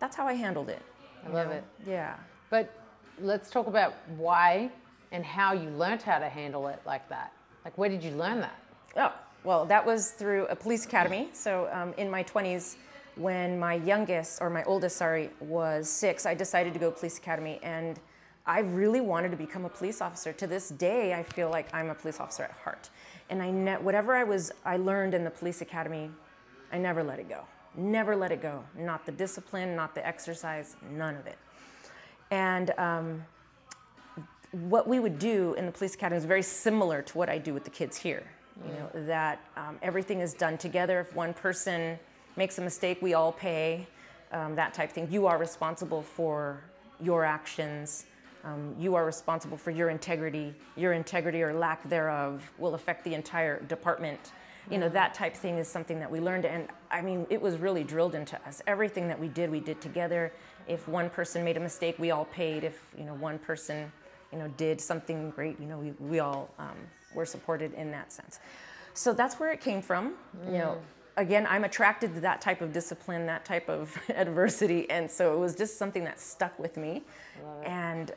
that's 0.00 0.16
how 0.16 0.26
I 0.26 0.34
handled 0.34 0.68
it. 0.68 0.82
I 1.26 1.30
love 1.30 1.50
it. 1.50 1.64
Yeah. 1.86 2.16
But 2.50 2.72
let's 3.20 3.50
talk 3.50 3.66
about 3.66 3.94
why 4.16 4.70
and 5.12 5.24
how 5.24 5.52
you 5.52 5.70
learned 5.70 6.02
how 6.02 6.18
to 6.18 6.28
handle 6.28 6.66
it 6.68 6.80
like 6.84 7.08
that. 7.08 7.32
Like, 7.64 7.76
where 7.78 7.88
did 7.88 8.02
you 8.02 8.10
learn 8.12 8.40
that? 8.40 8.58
Oh, 8.96 9.12
well, 9.44 9.64
that 9.66 9.84
was 9.84 10.10
through 10.10 10.46
a 10.46 10.56
police 10.56 10.84
academy. 10.84 11.28
So 11.32 11.68
um, 11.72 11.94
in 11.96 12.10
my 12.10 12.24
20s, 12.24 12.76
when 13.16 13.58
my 13.58 13.74
youngest, 13.74 14.40
or 14.40 14.50
my 14.50 14.64
oldest, 14.64 14.96
sorry, 14.96 15.30
was 15.40 15.88
six, 15.88 16.26
I 16.26 16.34
decided 16.34 16.72
to 16.74 16.80
go 16.80 16.90
police 16.90 17.18
academy. 17.18 17.60
And 17.62 18.00
I 18.46 18.60
really 18.60 19.00
wanted 19.00 19.30
to 19.30 19.36
become 19.36 19.64
a 19.64 19.68
police 19.68 20.00
officer. 20.00 20.32
To 20.32 20.46
this 20.46 20.68
day, 20.70 21.14
I 21.14 21.22
feel 21.22 21.48
like 21.48 21.72
I'm 21.72 21.90
a 21.90 21.94
police 21.94 22.20
officer 22.20 22.42
at 22.42 22.52
heart. 22.52 22.90
And 23.30 23.42
I 23.42 23.50
ne- 23.50 23.76
whatever 23.76 24.14
I 24.14 24.24
was, 24.24 24.52
I 24.64 24.76
learned 24.76 25.14
in 25.14 25.24
the 25.24 25.30
police 25.30 25.60
academy, 25.60 26.10
I 26.72 26.78
never 26.78 27.02
let 27.02 27.18
it 27.18 27.28
go. 27.28 27.44
Never 27.76 28.14
let 28.16 28.30
it 28.32 28.40
go. 28.40 28.62
Not 28.76 29.04
the 29.06 29.12
discipline, 29.12 29.74
not 29.74 29.94
the 29.94 30.06
exercise, 30.06 30.76
none 30.90 31.16
of 31.16 31.26
it. 31.26 31.38
And 32.30 32.70
um, 32.78 33.24
what 34.52 34.86
we 34.86 35.00
would 35.00 35.18
do 35.18 35.54
in 35.54 35.66
the 35.66 35.72
police 35.72 35.94
academy 35.94 36.18
is 36.18 36.24
very 36.24 36.42
similar 36.42 37.02
to 37.02 37.18
what 37.18 37.28
I 37.28 37.38
do 37.38 37.52
with 37.52 37.64
the 37.64 37.70
kids 37.70 37.96
here. 37.96 38.22
You 38.64 38.72
know 38.72 39.06
that 39.06 39.40
um, 39.56 39.78
everything 39.82 40.20
is 40.20 40.32
done 40.32 40.56
together. 40.56 41.00
If 41.00 41.14
one 41.14 41.34
person 41.34 41.98
makes 42.36 42.58
a 42.58 42.62
mistake, 42.62 43.02
we 43.02 43.14
all 43.14 43.32
pay. 43.32 43.86
Um, 44.30 44.54
that 44.54 44.74
type 44.74 44.90
of 44.90 44.94
thing. 44.94 45.08
You 45.10 45.26
are 45.26 45.38
responsible 45.38 46.02
for 46.02 46.62
your 47.00 47.24
actions. 47.24 48.06
Um, 48.44 48.74
you 48.78 48.94
are 48.94 49.04
responsible 49.04 49.56
for 49.56 49.70
your 49.70 49.90
integrity. 49.90 50.54
Your 50.76 50.92
integrity 50.92 51.42
or 51.42 51.52
lack 51.54 51.88
thereof 51.88 52.48
will 52.58 52.74
affect 52.74 53.04
the 53.04 53.14
entire 53.14 53.60
department. 53.62 54.32
You 54.70 54.78
know 54.78 54.88
that 54.88 55.14
type 55.14 55.34
thing 55.34 55.58
is 55.58 55.68
something 55.68 55.98
that 56.00 56.10
we 56.10 56.20
learned, 56.20 56.46
and 56.46 56.68
I 56.90 57.02
mean 57.02 57.26
it 57.30 57.40
was 57.40 57.58
really 57.58 57.84
drilled 57.84 58.14
into 58.14 58.40
us. 58.46 58.62
Everything 58.66 59.08
that 59.08 59.18
we 59.18 59.28
did, 59.28 59.50
we 59.50 59.60
did 59.60 59.80
together. 59.80 60.32
If 60.66 60.88
one 60.88 61.10
person 61.10 61.44
made 61.44 61.56
a 61.56 61.60
mistake, 61.60 61.98
we 61.98 62.10
all 62.10 62.24
paid. 62.26 62.64
If 62.64 62.82
you 62.96 63.04
know 63.04 63.14
one 63.14 63.38
person 63.38 63.92
you 64.34 64.40
know, 64.40 64.48
did 64.56 64.80
something 64.80 65.30
great, 65.30 65.60
you 65.60 65.66
know, 65.66 65.78
we, 65.78 65.92
we 66.00 66.18
all 66.18 66.50
um, 66.58 66.76
were 67.14 67.24
supported 67.24 67.72
in 67.74 67.92
that 67.92 68.12
sense. 68.12 68.40
So 68.92 69.12
that's 69.12 69.38
where 69.38 69.52
it 69.52 69.60
came 69.60 69.80
from. 69.80 70.14
You 70.46 70.58
know, 70.58 70.78
again, 71.16 71.46
I'm 71.48 71.62
attracted 71.62 72.14
to 72.16 72.20
that 72.22 72.40
type 72.40 72.60
of 72.60 72.72
discipline, 72.72 73.26
that 73.26 73.44
type 73.44 73.68
of 73.68 73.96
adversity, 74.08 74.90
and 74.90 75.08
so 75.08 75.34
it 75.34 75.38
was 75.38 75.54
just 75.54 75.78
something 75.78 76.02
that 76.04 76.18
stuck 76.18 76.58
with 76.58 76.76
me. 76.76 77.02
And 77.64 78.10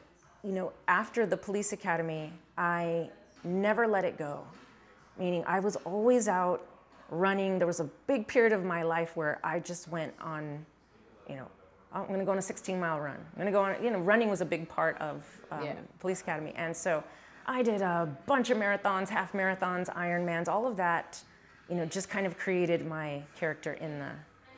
you 0.44 0.52
know, 0.52 0.72
after 0.88 1.26
the 1.26 1.38
police 1.38 1.72
academy, 1.74 2.34
I 2.58 3.10
never 3.44 3.88
let 3.88 4.04
it 4.04 4.18
go. 4.18 4.44
Meaning, 5.20 5.44
I 5.48 5.60
was 5.60 5.76
always 5.78 6.28
out 6.28 6.66
running. 7.10 7.58
There 7.58 7.68
was 7.68 7.80
a 7.80 7.90
big 8.06 8.28
period 8.28 8.54
of 8.54 8.64
my 8.64 8.84
life 8.84 9.16
where 9.16 9.40
I 9.44 9.60
just 9.60 9.88
went 9.88 10.14
on, 10.22 10.66
you 11.30 11.36
know, 11.36 11.48
I'm 11.94 12.06
going 12.08 12.20
to 12.20 12.26
go 12.26 12.32
on 12.32 12.38
a 12.38 12.42
16 12.42 12.80
mile 12.80 13.00
run. 13.00 13.16
I'm 13.16 13.36
going 13.36 13.46
to 13.48 13.52
go 13.52 13.62
on, 13.64 13.84
you 13.84 13.90
know, 13.92 14.00
running 14.00 14.30
was 14.30 14.42
a 14.42 14.46
big 14.46 14.68
part 14.70 14.98
of 15.00 15.24
um, 15.52 15.64
Yeah. 15.64 15.74
police 16.00 16.22
academy. 16.22 16.54
And 16.56 16.76
so 16.76 17.04
I 17.46 17.64
did 17.64 17.82
a 17.82 18.10
bunch 18.26 18.50
of 18.50 18.58
marathons, 18.58 19.10
half 19.10 19.32
marathons, 19.34 19.94
Ironmans, 19.96 20.48
all 20.48 20.68
of 20.68 20.76
that, 20.78 21.22
you 21.70 21.76
know, 21.76 21.86
just 21.86 22.10
kind 22.10 22.26
of 22.28 22.38
created 22.38 22.86
my 22.86 23.24
character 23.40 23.74
in 23.74 24.00
the, 24.00 24.12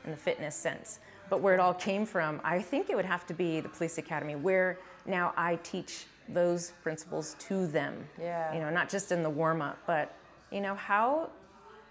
in 0.06 0.12
the 0.12 0.18
fitness 0.18 0.56
sense. 0.56 1.00
But 1.30 1.42
where 1.42 1.54
it 1.54 1.60
all 1.60 1.76
came 1.76 2.06
from, 2.06 2.42
I 2.44 2.60
think 2.62 2.90
it 2.90 2.96
would 2.96 3.06
have 3.06 3.28
to 3.28 3.34
be 3.36 3.60
the 3.60 3.70
police 3.70 4.00
academy, 4.00 4.36
where 4.36 4.80
now 5.06 5.32
I 5.38 5.58
teach 5.58 6.06
those 6.28 6.72
principles 6.82 7.36
to 7.40 7.68
them. 7.68 8.04
Yeah. 8.20 8.52
You 8.54 8.60
know, 8.60 8.72
not 8.72 8.90
just 8.90 9.12
in 9.12 9.22
the 9.22 9.30
warm 9.30 9.62
up, 9.62 9.78
but, 9.86 10.14
you 10.52 10.62
know, 10.62 10.76
how, 10.76 11.30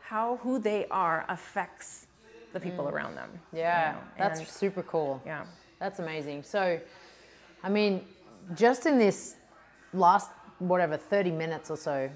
how 0.01 0.37
who 0.43 0.59
they 0.59 0.87
are 0.91 1.25
affects 1.29 2.07
the 2.53 2.61
people 2.61 2.89
around 2.89 3.15
them. 3.15 3.31
you 3.53 3.59
Mm. 3.59 3.63
Yeah, 3.63 3.93
know, 3.93 3.99
that's 4.19 4.41
and- 4.41 4.49
super 4.49 4.83
cool. 4.83 5.21
yeah. 5.27 5.45
That's 5.79 5.99
amazing. 6.01 6.43
So, 6.43 6.81
I 7.63 7.69
mean, 7.69 8.05
just 8.55 8.87
in 8.87 8.99
this 8.99 9.37
last, 9.93 10.31
whatever, 10.59 10.97
30 10.97 11.31
minutes 11.31 11.71
or 11.71 11.77
so, 11.77 12.11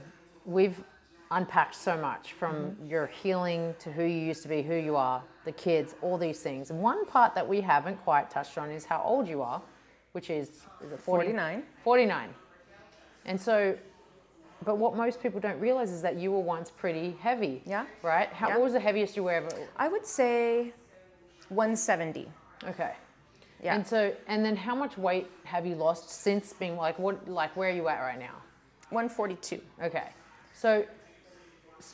we've 0.45 0.83
unpacked 1.31 1.75
so 1.75 1.97
much 1.97 2.33
from 2.33 2.55
Mm-hmm. 2.57 2.87
your 2.87 3.07
healing 3.07 3.75
to 3.79 3.93
who 3.93 4.03
you 4.05 4.19
used 4.21 4.43
to 4.43 4.49
be, 4.49 4.63
who 4.63 4.75
you 4.75 4.97
are, 4.97 5.23
the 5.45 5.53
kids, 5.53 5.95
all 6.03 6.19
these 6.19 6.41
things. 6.41 6.71
And 6.71 6.81
one 6.83 7.07
part 7.07 7.35
that 7.35 7.47
we 7.47 7.61
haven't 7.61 8.03
quite 8.03 8.31
touched 8.31 8.59
on 8.59 8.71
is 8.71 8.85
how 8.85 9.01
old 9.05 9.29
you 9.29 9.43
are, 9.43 9.63
which 10.13 10.29
is, 10.31 10.49
is 10.85 10.91
it 10.93 10.99
40? 10.99 11.27
49. 11.27 11.63
49. 11.85 12.29
And 13.27 13.41
so, 13.41 13.77
but 14.65 14.77
what 14.79 14.97
most 14.97 15.23
people 15.23 15.41
don't 15.41 15.59
realize 15.61 15.91
is 15.91 16.03
that 16.03 16.17
you 16.17 16.33
were 16.33 16.41
once 16.41 16.71
pretty 16.71 17.17
heavy. 17.21 17.63
Yeah. 17.67 17.85
Right? 18.03 18.29
How, 18.33 18.49
Yeah. 18.49 18.55
What 18.57 18.65
was 18.65 18.73
the 18.75 18.81
heaviest 18.81 19.17
you 19.17 19.25
were 19.25 19.33
ever? 19.33 19.49
I 19.77 19.89
would 19.89 20.07
say 20.07 20.73
170. 21.49 22.29
Okay. 22.69 22.93
Yeah. 23.63 23.75
And 23.75 23.87
so, 23.87 24.15
and 24.27 24.45
then 24.45 24.57
how 24.57 24.75
much 24.75 24.99
weight 24.99 25.29
have 25.45 25.67
you 25.67 25.75
lost 25.77 26.11
since 26.11 26.53
being 26.53 26.77
like 26.77 26.99
what, 26.99 27.29
like 27.29 27.55
where 27.57 27.69
are 27.71 27.73
you 27.75 27.89
at 27.89 28.01
right 28.01 28.19
now? 28.19 28.35
142. 28.91 29.61
Okay. 29.85 30.09
So, 30.55 30.85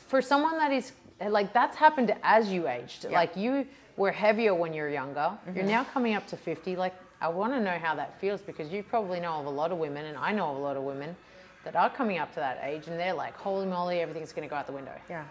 for 0.07 0.21
someone 0.21 0.57
that 0.57 0.71
is 0.71 0.91
like 1.27 1.53
that's 1.53 1.75
happened 1.75 2.13
as 2.23 2.51
you 2.51 2.67
aged. 2.67 3.05
Yeah. 3.05 3.11
Like 3.17 3.35
you 3.35 3.65
were 3.97 4.11
heavier 4.11 4.53
when 4.55 4.73
you 4.73 4.81
were 4.83 4.89
younger. 4.89 5.19
Mm. 5.19 5.37
You're 5.47 5.63
Mm-hmm. 5.63 5.67
now 5.71 5.83
coming 5.83 6.13
up 6.15 6.25
to 6.27 6.37
50. 6.37 6.75
Like 6.75 6.93
I 7.21 7.27
want 7.27 7.53
to 7.53 7.59
know 7.59 7.77
how 7.77 7.95
that 7.95 8.19
feels 8.21 8.41
because 8.41 8.71
you 8.71 8.81
probably 8.83 9.19
know 9.19 9.33
of 9.33 9.45
a 9.45 9.49
lot 9.49 9.71
of 9.71 9.77
women, 9.77 10.05
and 10.05 10.17
I 10.17 10.31
know 10.31 10.49
of 10.51 10.57
a 10.57 10.59
lot 10.59 10.77
of 10.77 10.83
women 10.83 11.15
that 11.63 11.75
are 11.75 11.89
coming 11.89 12.17
up 12.17 12.33
to 12.33 12.39
that 12.39 12.61
age, 12.63 12.87
and 12.87 12.99
they're 12.99 13.13
like, 13.13 13.35
"Holy 13.35 13.65
moly, 13.65 13.99
everything's 13.99 14.33
going 14.33 14.47
to 14.47 14.49
go 14.49 14.55
out 14.55 14.67
the 14.67 14.73
window." 14.73 14.93
Yeah. 15.09 15.25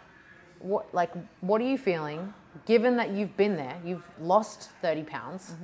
What 0.60 0.92
like 0.94 1.10
what 1.40 1.60
are 1.60 1.66
you 1.66 1.78
feeling? 1.78 2.32
Given 2.66 2.96
that 2.96 3.10
you've 3.10 3.36
been 3.36 3.56
there, 3.56 3.76
you've 3.84 4.08
lost 4.20 4.70
30 4.82 5.04
pounds. 5.04 5.54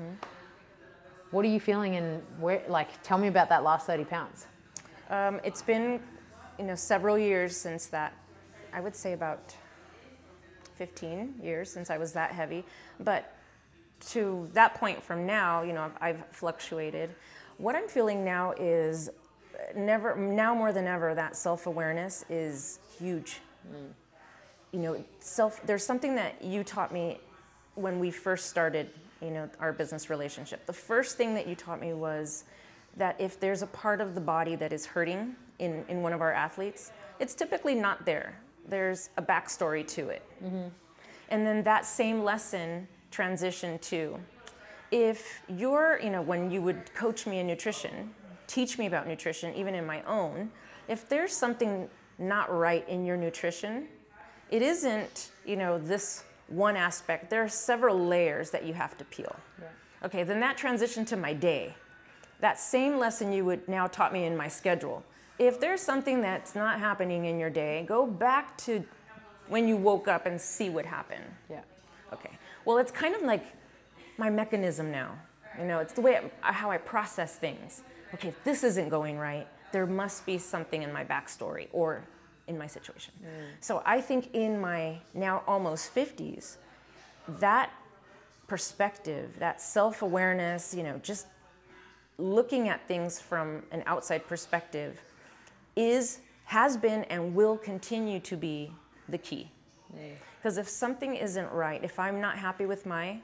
What 1.31 1.45
are 1.45 1.49
you 1.49 1.61
feeling, 1.61 1.97
and 1.97 2.23
where? 2.39 2.63
Like, 2.69 3.03
tell 3.03 3.19
me 3.19 3.29
about 3.29 3.49
that 3.49 3.65
last 3.65 3.87
30 3.87 4.05
pounds. 4.05 4.47
Um, 5.11 5.41
it's 5.45 5.63
been, 5.63 6.01
you 6.59 6.65
know, 6.65 6.75
several 6.77 7.19
years 7.19 7.57
since 7.57 7.87
that. 7.87 8.15
I 8.73 8.81
would 8.81 8.95
say 8.95 9.13
about 9.13 9.55
15 10.77 11.35
years 11.43 11.71
since 11.71 11.91
I 11.91 11.99
was 11.99 12.13
that 12.13 12.33
heavy. 12.33 12.65
But 13.01 13.33
to 14.11 14.49
that 14.53 14.75
point 14.75 15.03
from 15.03 15.27
now, 15.27 15.63
you 15.63 15.73
know, 15.73 15.83
I've, 15.83 15.97
I've 16.01 16.27
fluctuated. 16.31 17.15
What 17.59 17.77
I'm 17.77 17.89
feeling 17.89 18.25
now 18.25 18.53
is 18.53 19.11
never, 19.77 20.17
now 20.17 20.55
more 20.55 20.73
than 20.73 20.87
ever, 20.87 21.15
that 21.15 21.37
self 21.37 21.67
awareness 21.67 22.25
is 22.29 22.79
huge. 22.99 23.41
You 24.73 24.81
know, 24.81 25.05
self, 25.21 25.65
there's 25.67 25.85
something 25.85 26.15
that 26.17 26.43
you 26.43 26.65
taught 26.65 26.93
me 26.93 27.19
when 27.75 27.99
we 27.99 28.11
first 28.11 28.51
started, 28.51 28.91
you 29.23 29.31
know, 29.31 29.49
our 29.61 29.73
business 29.73 30.11
relationship. 30.11 30.67
The 30.67 30.73
first 30.73 31.17
thing 31.17 31.35
that 31.35 31.47
you 31.47 31.55
taught 31.55 31.81
me 31.81 31.93
was 31.93 32.45
that 32.97 33.21
if 33.21 33.41
there's 33.41 33.63
a 33.63 33.67
part 33.69 34.01
of 34.01 34.15
the 34.15 34.21
body 34.21 34.57
that 34.57 34.73
is 34.73 34.87
hurting 34.87 35.35
in, 35.59 35.85
in 35.89 36.03
one 36.03 36.13
of 36.13 36.21
our 36.21 36.33
athletes, 36.33 36.93
it's 37.19 37.35
typically 37.35 37.75
not 37.75 38.05
there. 38.05 38.39
There's 38.69 39.11
a 39.17 39.23
backstory 39.23 39.87
to 39.89 40.09
it. 40.09 40.23
And 41.29 41.47
then 41.47 41.63
that 41.65 41.87
same 41.87 42.23
lesson 42.23 42.87
transitioned 43.11 43.81
to 43.83 44.19
if 44.91 45.41
you're, 45.49 45.99
you 46.03 46.11
know, 46.11 46.23
when 46.23 46.51
you 46.51 46.63
would 46.63 46.95
coach 46.95 47.27
me 47.27 47.39
in 47.41 47.47
nutrition, 47.47 48.15
teach 48.47 48.79
me 48.79 48.87
about 48.87 49.07
nutrition, 49.07 49.55
even 49.55 49.75
in 49.75 49.87
my 49.87 50.03
own, 50.03 50.51
if 50.89 51.09
there's 51.09 51.33
something 51.33 51.89
not 52.19 52.53
right 52.53 52.87
in 52.89 53.05
your 53.05 53.17
nutrition, 53.17 53.89
it 54.51 54.63
isn't, 54.63 55.31
you 55.45 55.57
know, 55.57 55.79
this 55.79 56.25
one 56.49 56.77
aspect. 56.77 57.31
There 57.31 57.43
are 57.43 57.49
several 57.49 57.99
layers 57.99 58.51
that 58.51 58.65
you 58.65 58.75
have 58.75 58.97
to 58.99 59.05
peel. 59.07 59.35
Okay, 60.05 60.23
then 60.23 60.41
that 60.41 60.57
transition 60.59 61.05
to 61.07 61.17
my 61.17 61.33
day. 61.33 61.75
That 62.41 62.59
same 62.59 62.99
lesson 62.99 63.33
you 63.33 63.45
would 63.47 63.67
now 63.69 63.87
taught 63.87 64.13
me 64.13 64.27
in 64.27 64.37
my 64.37 64.49
schedule. 64.49 65.03
If 65.39 65.59
there's 65.59 65.81
something 65.81 66.21
that's 66.21 66.55
not 66.55 66.79
happening 66.79 67.25
in 67.25 67.39
your 67.39 67.51
day, 67.51 67.85
go 67.89 68.07
back 68.07 68.57
to 68.59 68.85
when 69.49 69.67
you 69.67 69.77
woke 69.77 70.09
up 70.09 70.27
and 70.27 70.41
see 70.41 70.69
what 70.69 70.85
happened. 70.85 71.25
Yeah. 71.51 71.63
Okay. 72.13 72.31
Well, 72.65 72.79
it's 72.79 72.93
kind 72.93 73.15
of 73.15 73.23
like 73.23 73.45
my 74.19 74.31
mechanism 74.31 74.91
now. 74.91 75.19
You 75.59 75.65
know, 75.65 75.79
it's 75.79 75.93
the 75.95 76.01
way 76.01 76.31
I, 76.43 76.53
how 76.53 76.71
I 76.71 76.79
process 76.79 77.37
things. 77.37 77.83
Okay, 78.15 78.29
if 78.29 78.45
this 78.45 78.65
isn't 78.65 78.89
going 78.89 79.19
right, 79.19 79.47
there 79.73 79.87
must 79.87 80.25
be 80.25 80.39
something 80.39 80.83
in 80.83 80.93
my 80.93 81.05
backstory 81.05 81.69
or 81.73 82.05
in 82.47 82.57
my 82.57 82.67
situation. 82.67 83.13
Mm. 83.23 83.29
So 83.61 83.83
I 83.85 84.01
think 84.01 84.35
in 84.35 84.61
my 84.61 84.99
now 85.15 85.43
almost 85.47 85.95
50s, 85.95 86.57
that 87.41 87.71
perspective, 88.47 89.39
that 89.39 89.61
self 89.61 90.03
awareness, 90.03 90.75
you 90.75 90.83
know, 90.83 91.01
just 91.03 91.27
looking 92.19 92.69
at 92.69 92.87
things 92.87 93.21
from 93.21 93.63
an 93.73 93.83
outside 93.87 94.27
perspective 94.29 95.03
is, 95.75 96.21
has 96.45 96.77
been, 96.77 97.05
and 97.05 97.35
will 97.35 97.57
continue 97.57 98.21
to 98.21 98.37
be 98.37 98.71
the 99.09 99.19
key. 99.19 99.51
Because 100.39 100.59
if 100.59 100.69
something 100.69 101.17
isn't 101.17 101.51
right, 101.51 101.83
if 101.83 101.99
I'm 101.99 102.21
not 102.21 102.37
happy 102.37 102.67
with 102.67 102.87
my 102.87 103.19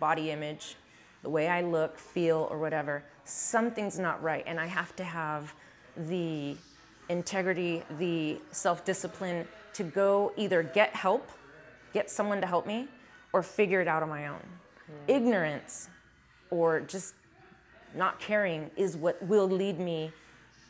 body 0.00 0.30
image, 0.30 0.76
the 1.22 1.28
way 1.28 1.48
I 1.48 1.62
look, 1.62 1.98
feel, 1.98 2.48
or 2.50 2.58
whatever, 2.58 3.04
something's 3.24 3.98
not 3.98 4.22
right. 4.22 4.44
And 4.46 4.58
I 4.60 4.66
have 4.66 4.94
to 4.96 5.04
have 5.04 5.54
the 5.96 6.56
integrity, 7.08 7.82
the 7.98 8.38
self 8.50 8.84
discipline 8.84 9.46
to 9.74 9.84
go 9.84 10.32
either 10.36 10.62
get 10.62 10.94
help, 10.94 11.28
get 11.92 12.10
someone 12.10 12.40
to 12.40 12.46
help 12.46 12.66
me, 12.66 12.88
or 13.32 13.42
figure 13.42 13.80
it 13.80 13.88
out 13.88 14.02
on 14.02 14.08
my 14.08 14.28
own. 14.28 14.42
Ignorance 15.06 15.88
or 16.50 16.80
just 16.80 17.14
not 17.94 18.18
caring 18.20 18.70
is 18.76 18.96
what 18.96 19.22
will 19.22 19.48
lead 19.48 19.78
me 19.78 20.12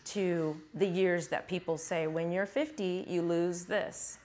to 0.05 0.59
the 0.75 0.87
years 0.87 1.29
that 1.29 1.47
people 1.49 1.77
say 1.77 2.07
when 2.07 2.33
you're 2.33 2.47
50, 2.47 3.05
you 3.09 3.23
lose 3.23 3.65
this 3.65 4.19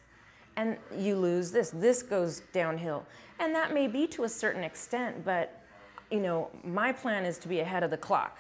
and 0.56 0.78
you 0.98 1.16
lose 1.16 1.52
this. 1.52 1.72
This 1.72 2.02
goes 2.02 2.42
downhill. 2.54 3.06
And 3.40 3.54
that 3.54 3.74
may 3.74 3.88
be 3.88 4.08
to 4.08 4.24
a 4.24 4.30
certain 4.30 4.64
extent, 4.64 5.26
but 5.26 5.63
you 6.14 6.20
know, 6.20 6.52
my 6.64 6.92
plan 6.92 7.26
is 7.26 7.40
to 7.40 7.48
be 7.48 7.60
ahead 7.60 7.82
of 7.82 7.90
the 7.90 7.98
clock. 7.98 8.38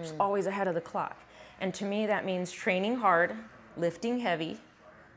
Just 0.00 0.14
hmm. 0.14 0.20
always 0.20 0.46
ahead 0.46 0.68
of 0.68 0.74
the 0.74 0.80
clock. 0.80 1.16
And 1.60 1.74
to 1.74 1.84
me 1.84 2.06
that 2.06 2.24
means 2.24 2.52
training 2.52 2.96
hard, 2.96 3.34
lifting 3.76 4.18
heavy. 4.20 4.56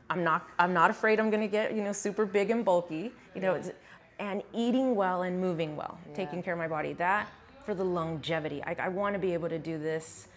I'm 0.10 0.24
not 0.24 0.48
I'm 0.60 0.74
not 0.74 0.90
afraid 0.90 1.20
I'm 1.20 1.30
going 1.30 1.42
to 1.42 1.48
get, 1.48 1.76
you 1.76 1.84
know, 1.84 1.94
super 1.94 2.26
big 2.26 2.50
and 2.50 2.66
bulky, 2.66 3.12
you 3.36 3.42
know, 3.42 3.56
it's- 3.56 3.72
and 4.20 4.44
eating 4.54 4.96
well 4.96 5.24
and 5.24 5.40
moving 5.40 5.76
well, 5.76 5.98
taking 6.14 6.44
care 6.44 6.54
of 6.54 6.60
my 6.60 6.68
body. 6.68 6.94
That 6.94 7.28
for 7.66 7.74
the 7.74 7.86
longevity. 7.86 8.62
I, 8.64 8.76
I 8.80 8.88
want 8.90 9.14
to 9.14 9.20
be 9.20 9.34
able 9.34 9.50
to 9.50 9.60
do 9.60 9.78
this, 9.78 10.28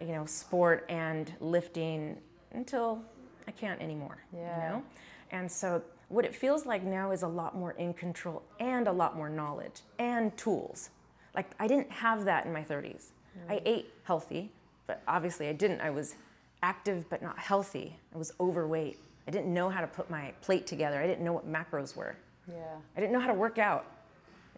you 0.00 0.08
know, 0.08 0.26
sport 0.26 0.84
and 0.88 1.32
lifting 1.40 2.18
until 2.52 3.02
I 3.46 3.52
can't 3.52 3.80
anymore. 3.80 4.18
Yeah. 4.32 4.40
You 4.40 4.70
know? 4.70 4.82
And 5.30 5.50
so 5.50 5.82
what 6.08 6.24
it 6.24 6.34
feels 6.34 6.66
like 6.66 6.82
now 6.82 7.12
is 7.12 7.22
a 7.22 7.28
lot 7.28 7.56
more 7.56 7.72
in 7.72 7.94
control 7.94 8.42
and 8.58 8.88
a 8.88 8.92
lot 8.92 9.16
more 9.16 9.28
knowledge 9.28 9.82
and 9.98 10.36
tools. 10.36 10.90
Like 11.34 11.50
I 11.58 11.66
didn't 11.66 11.90
have 11.90 12.24
that 12.24 12.46
in 12.46 12.52
my 12.52 12.62
30s. 12.62 13.06
I 13.48 13.54
mm. 13.54 13.62
ate 13.64 13.94
healthy, 14.04 14.50
but 14.86 15.02
obviously 15.06 15.48
I 15.48 15.52
didn't. 15.52 15.80
I 15.80 15.90
was 15.90 16.16
active 16.62 17.08
but 17.08 17.22
not 17.22 17.38
healthy. 17.38 17.96
I 18.14 18.18
was 18.18 18.32
overweight. 18.40 18.98
I 19.26 19.30
didn't 19.30 19.52
know 19.52 19.68
how 19.68 19.80
to 19.80 19.86
put 19.86 20.10
my 20.10 20.32
plate 20.40 20.66
together. 20.66 21.00
I 21.00 21.06
didn't 21.06 21.24
know 21.24 21.32
what 21.32 21.50
macros 21.50 21.94
were. 21.94 22.16
Yeah. 22.48 22.76
I 22.96 23.00
didn't 23.00 23.12
know 23.12 23.20
how 23.20 23.28
to 23.28 23.34
work 23.34 23.58
out. 23.58 23.86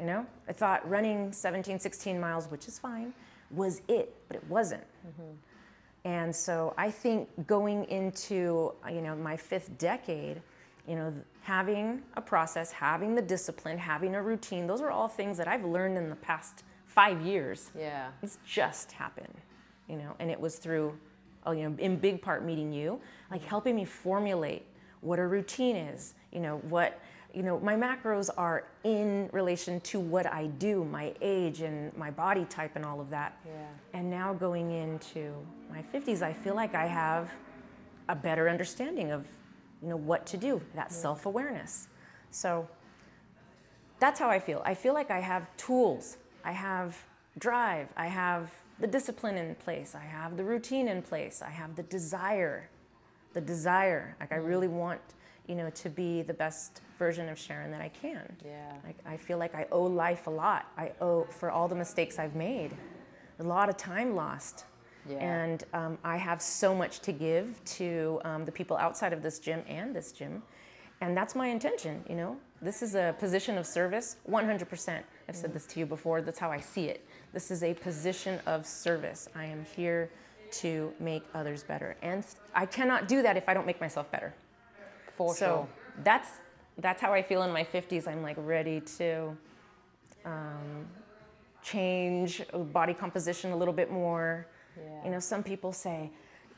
You 0.01 0.07
know, 0.07 0.27
I 0.49 0.53
thought 0.53 0.89
running 0.89 1.33
17, 1.33 1.79
16 1.79 2.19
miles, 2.19 2.51
which 2.51 2.67
is 2.67 2.79
fine, 2.79 3.13
was 3.51 3.83
it, 3.89 4.15
but 4.27 4.37
it 4.37 4.45
wasn't. 4.49 4.83
Mm-hmm. 5.07 5.33
And 6.05 6.35
so 6.35 6.75
I 6.77 6.91
think 6.91 7.29
going 7.47 7.85
into 7.85 8.73
you 8.91 9.03
know 9.03 9.15
my 9.15 9.37
fifth 9.37 9.77
decade, 9.79 10.41
you 10.89 10.97
know, 10.97 11.15
having 11.43 12.03
a 12.15 12.21
process, 12.21 12.73
having 12.73 13.15
the 13.15 13.23
discipline, 13.23 13.77
having 13.77 14.15
a 14.15 14.23
routine, 14.23 14.67
those 14.67 14.81
are 14.81 14.91
all 14.91 15.09
things 15.09 15.37
that 15.37 15.49
I've 15.49 15.65
learned 15.65 15.99
in 15.99 16.09
the 16.09 16.17
past 16.17 16.63
five 16.87 17.21
years. 17.21 17.71
Yeah. 17.77 18.09
It's 18.23 18.39
just 18.47 18.93
happened, 18.93 19.35
you 19.89 19.97
know, 19.97 20.15
and 20.21 20.31
it 20.31 20.41
was 20.41 20.57
through, 20.57 20.97
oh, 21.45 21.53
you 21.53 21.69
know, 21.69 21.77
in 21.79 21.97
big 21.97 22.23
part 22.23 22.45
meeting 22.45 22.73
you, 22.73 23.01
like 23.31 23.45
helping 23.45 23.75
me 23.75 23.85
formulate 23.85 24.65
what 25.01 25.19
a 25.19 25.27
routine 25.27 25.75
is, 25.75 26.15
you 26.33 26.39
know, 26.39 26.59
what, 26.69 27.01
you 27.35 27.43
know, 27.43 27.59
my 27.59 27.75
macros 27.75 28.31
are 28.37 28.65
in 28.85 29.29
relation 29.33 29.81
to 29.81 29.99
what 29.99 30.27
I 30.27 30.47
do, 30.47 30.85
my 30.85 31.13
age 31.21 31.63
and 31.63 31.97
my 31.97 32.11
body 32.11 32.45
type 32.45 32.77
and 32.77 32.85
all 32.85 33.01
of 33.01 33.11
that. 33.11 33.37
Yeah. 33.45 33.53
And 33.95 34.09
now 34.09 34.33
going 34.33 34.71
into 34.71 35.35
my 35.71 35.83
50s, 35.93 36.23
I 36.23 36.33
feel 36.33 36.55
like 36.55 36.77
I 36.77 36.87
have 36.87 37.31
a 38.09 38.15
better 38.15 38.49
understanding 38.49 39.11
of, 39.11 39.27
you 39.83 39.89
know, 39.89 39.97
what 39.97 40.27
to 40.27 40.37
do, 40.37 40.61
that 40.75 40.93
self-awareness. 40.93 41.89
So 42.31 42.69
that's 43.99 44.19
how 44.19 44.31
I 44.31 44.39
feel. 44.39 44.63
I 44.65 44.75
feel 44.75 44.95
like 44.95 45.11
I 45.11 45.21
have 45.21 45.55
tools. 45.57 46.17
I 46.45 46.53
have 46.53 46.97
drive. 47.39 47.89
I 47.97 48.07
have 48.07 48.51
the 48.79 48.87
discipline 48.87 49.37
in 49.37 49.55
place. 49.57 49.95
I 49.95 50.05
have 50.05 50.37
the 50.37 50.45
routine 50.45 50.89
in 50.89 51.03
place. 51.03 51.43
I 51.43 51.51
have 51.51 51.77
the 51.77 51.83
desire. 51.85 52.69
The 53.33 53.41
desire. 53.41 54.17
Like 54.21 54.33
I 54.33 54.37
mm-hmm. 54.37 54.47
really 54.47 54.69
want, 54.69 55.01
you 55.47 55.55
know, 55.55 55.71
to 55.71 55.89
be 55.89 56.23
the 56.23 56.35
best 56.35 56.81
version 56.99 57.29
of 57.29 57.39
Sharon 57.39 57.71
that 57.71 57.81
I 57.81 57.89
can. 57.89 58.37
Yeah. 58.45 58.73
Like 58.85 58.97
I 59.07 59.17
feel 59.17 59.39
like 59.39 59.55
I 59.55 59.67
owe 59.71 59.85
life 59.85 60.27
a 60.27 60.31
lot. 60.31 60.67
I 60.77 60.93
owe 61.01 61.25
for 61.25 61.51
all 61.51 61.69
the 61.69 61.75
mistakes 61.75 62.19
I've 62.19 62.35
made, 62.35 62.77
a 63.39 63.43
lot 63.43 63.69
of 63.69 63.77
time 63.77 64.15
lost. 64.15 64.65
Yeah. 65.09 65.17
And 65.17 65.65
um, 65.73 65.99
I 66.05 66.17
have 66.17 66.41
so 66.41 66.75
much 66.75 67.01
to 67.01 67.13
give 67.13 67.63
to 67.65 68.21
um, 68.25 68.45
the 68.45 68.53
people 68.53 68.77
outside 68.77 69.13
of 69.13 69.23
this 69.23 69.39
gym 69.39 69.63
and 69.69 69.95
this 69.95 70.13
gym. 70.13 70.43
And 71.01 71.17
that's 71.17 71.35
my 71.35 71.49
intention, 71.49 72.05
you 72.09 72.15
know. 72.15 72.37
This 72.61 72.81
is 72.81 72.95
a 72.95 73.17
position 73.19 73.59
of 73.59 73.67
service, 73.67 74.17
100%. 74.31 75.03
I've 75.29 75.37
said 75.37 75.53
this 75.53 75.67
to 75.67 75.81
you 75.81 75.87
before, 75.87 76.23
that's 76.23 76.39
how 76.39 76.53
I 76.53 76.61
see 76.61 76.87
it. 76.87 77.05
This 77.33 77.51
is 77.51 77.65
a 77.65 77.75
position 77.75 78.39
of 78.47 78.65
service. 78.65 79.29
I 79.35 79.47
am 79.47 79.67
here 79.75 80.11
to 80.53 80.93
make 81.01 81.25
others 81.35 81.65
better. 81.65 81.97
And 82.03 82.25
I 82.55 82.67
cannot 82.67 83.09
do 83.09 83.23
that 83.23 83.37
if 83.37 83.49
I 83.49 83.55
don't 83.55 83.67
make 83.67 83.81
myself 83.81 84.11
better. 84.13 84.33
For 85.17 85.35
so 85.35 85.47
sure. 85.47 85.69
that's 86.05 86.29
that's 86.79 87.03
how 87.03 87.13
I 87.13 87.23
feel 87.23 87.43
in 87.43 87.53
my 87.53 87.65
50s. 87.65 88.09
I'm 88.09 88.23
like 88.23 88.37
ready 88.39 88.81
to 88.99 89.37
um, 90.25 90.87
change 91.63 92.43
body 92.73 92.95
composition 92.95 93.53
a 93.53 93.57
little 93.57 93.75
bit 93.75 93.91
more. 93.91 94.47
Yeah. 94.77 95.05
You 95.05 95.11
know, 95.11 95.21
some 95.21 95.43
people 95.43 95.73
say, 95.73 96.11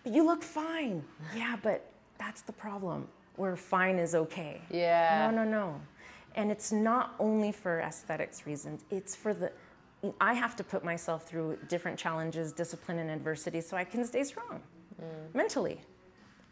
"You 0.05 0.25
look 0.25 0.43
fine." 0.43 1.05
yeah, 1.35 1.57
but 1.63 1.91
that's 2.19 2.43
the 2.43 2.53
problem. 2.53 3.09
Where 3.37 3.57
fine 3.57 3.99
is 3.99 4.15
okay. 4.15 4.61
Yeah. 4.71 5.31
No, 5.31 5.45
no, 5.45 5.51
no. 5.51 5.81
And 6.37 6.51
it's 6.51 6.73
not 6.73 7.15
only 7.19 7.53
for 7.53 7.81
aesthetics 7.81 8.47
reasons. 8.47 8.85
It's 8.91 9.15
for 9.17 9.35
the 9.35 9.53
I 10.21 10.35
have 10.35 10.55
to 10.57 10.65
put 10.65 10.85
myself 10.85 11.27
through 11.27 11.59
different 11.69 11.99
challenges, 11.99 12.53
discipline, 12.53 12.99
and 12.99 13.11
adversity 13.11 13.61
so 13.61 13.77
I 13.77 13.85
can 13.85 14.05
stay 14.05 14.25
strong 14.25 14.61
mentally 15.33 15.81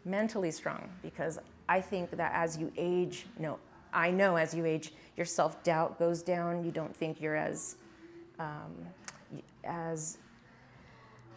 mentally 0.04 0.50
strong 0.50 0.88
because 1.02 1.38
I 1.68 1.80
think 1.80 2.10
that 2.10 2.32
as 2.34 2.58
you 2.58 2.72
age, 2.76 3.26
no, 3.38 3.58
I 3.92 4.10
know 4.10 4.36
as 4.36 4.54
you 4.54 4.64
age, 4.66 4.92
your 5.16 5.26
self 5.26 5.62
doubt 5.62 5.98
goes 5.98 6.22
down. 6.22 6.64
You 6.64 6.70
don't 6.70 6.94
think 6.94 7.20
you're 7.20 7.36
as 7.36 7.76
um, 8.38 8.74
as 9.64 10.18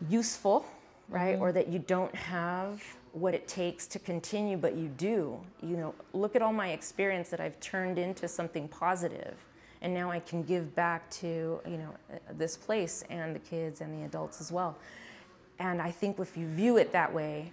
useful, 0.09 0.65
right? 1.09 1.37
Or 1.39 1.51
that 1.51 1.67
you 1.67 1.79
don't 1.79 2.13
have 2.15 2.83
what 3.13 3.33
it 3.33 3.47
takes 3.47 3.87
to 3.87 3.99
continue, 3.99 4.57
but 4.57 4.75
you 4.75 4.87
do. 4.89 5.39
You 5.61 5.77
know, 5.77 5.95
look 6.13 6.35
at 6.35 6.41
all 6.41 6.53
my 6.53 6.69
experience 6.71 7.29
that 7.29 7.39
I've 7.39 7.59
turned 7.59 7.97
into 7.97 8.27
something 8.27 8.67
positive, 8.67 9.35
and 9.81 9.93
now 9.93 10.11
I 10.11 10.19
can 10.19 10.43
give 10.43 10.75
back 10.75 11.09
to 11.11 11.61
you 11.65 11.77
know 11.77 11.89
uh, 12.13 12.17
this 12.37 12.57
place 12.57 13.03
and 13.09 13.35
the 13.35 13.39
kids 13.39 13.81
and 13.81 13.93
the 13.97 14.05
adults 14.05 14.41
as 14.41 14.51
well. 14.51 14.77
And 15.59 15.81
I 15.81 15.91
think 15.91 16.19
if 16.19 16.35
you 16.35 16.47
view 16.47 16.77
it 16.77 16.91
that 16.91 17.13
way, 17.13 17.51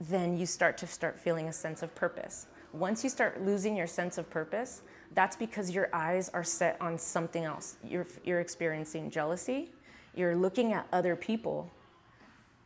then 0.00 0.38
you 0.38 0.46
start 0.46 0.78
to 0.78 0.86
start 0.86 1.18
feeling 1.18 1.48
a 1.48 1.52
sense 1.52 1.82
of 1.82 1.94
purpose. 1.94 2.46
Once 2.72 3.02
you 3.02 3.10
start 3.10 3.42
losing 3.42 3.76
your 3.76 3.88
sense 3.88 4.16
of 4.16 4.30
purpose, 4.30 4.82
that's 5.14 5.36
because 5.36 5.72
your 5.72 5.88
eyes 5.92 6.28
are 6.28 6.44
set 6.44 6.80
on 6.80 6.96
something 6.96 7.44
else. 7.44 7.76
You're, 7.84 8.06
you're 8.24 8.40
experiencing 8.40 9.10
jealousy, 9.10 9.70
you're 10.14 10.36
looking 10.36 10.72
at 10.72 10.86
other 10.92 11.16
people, 11.16 11.70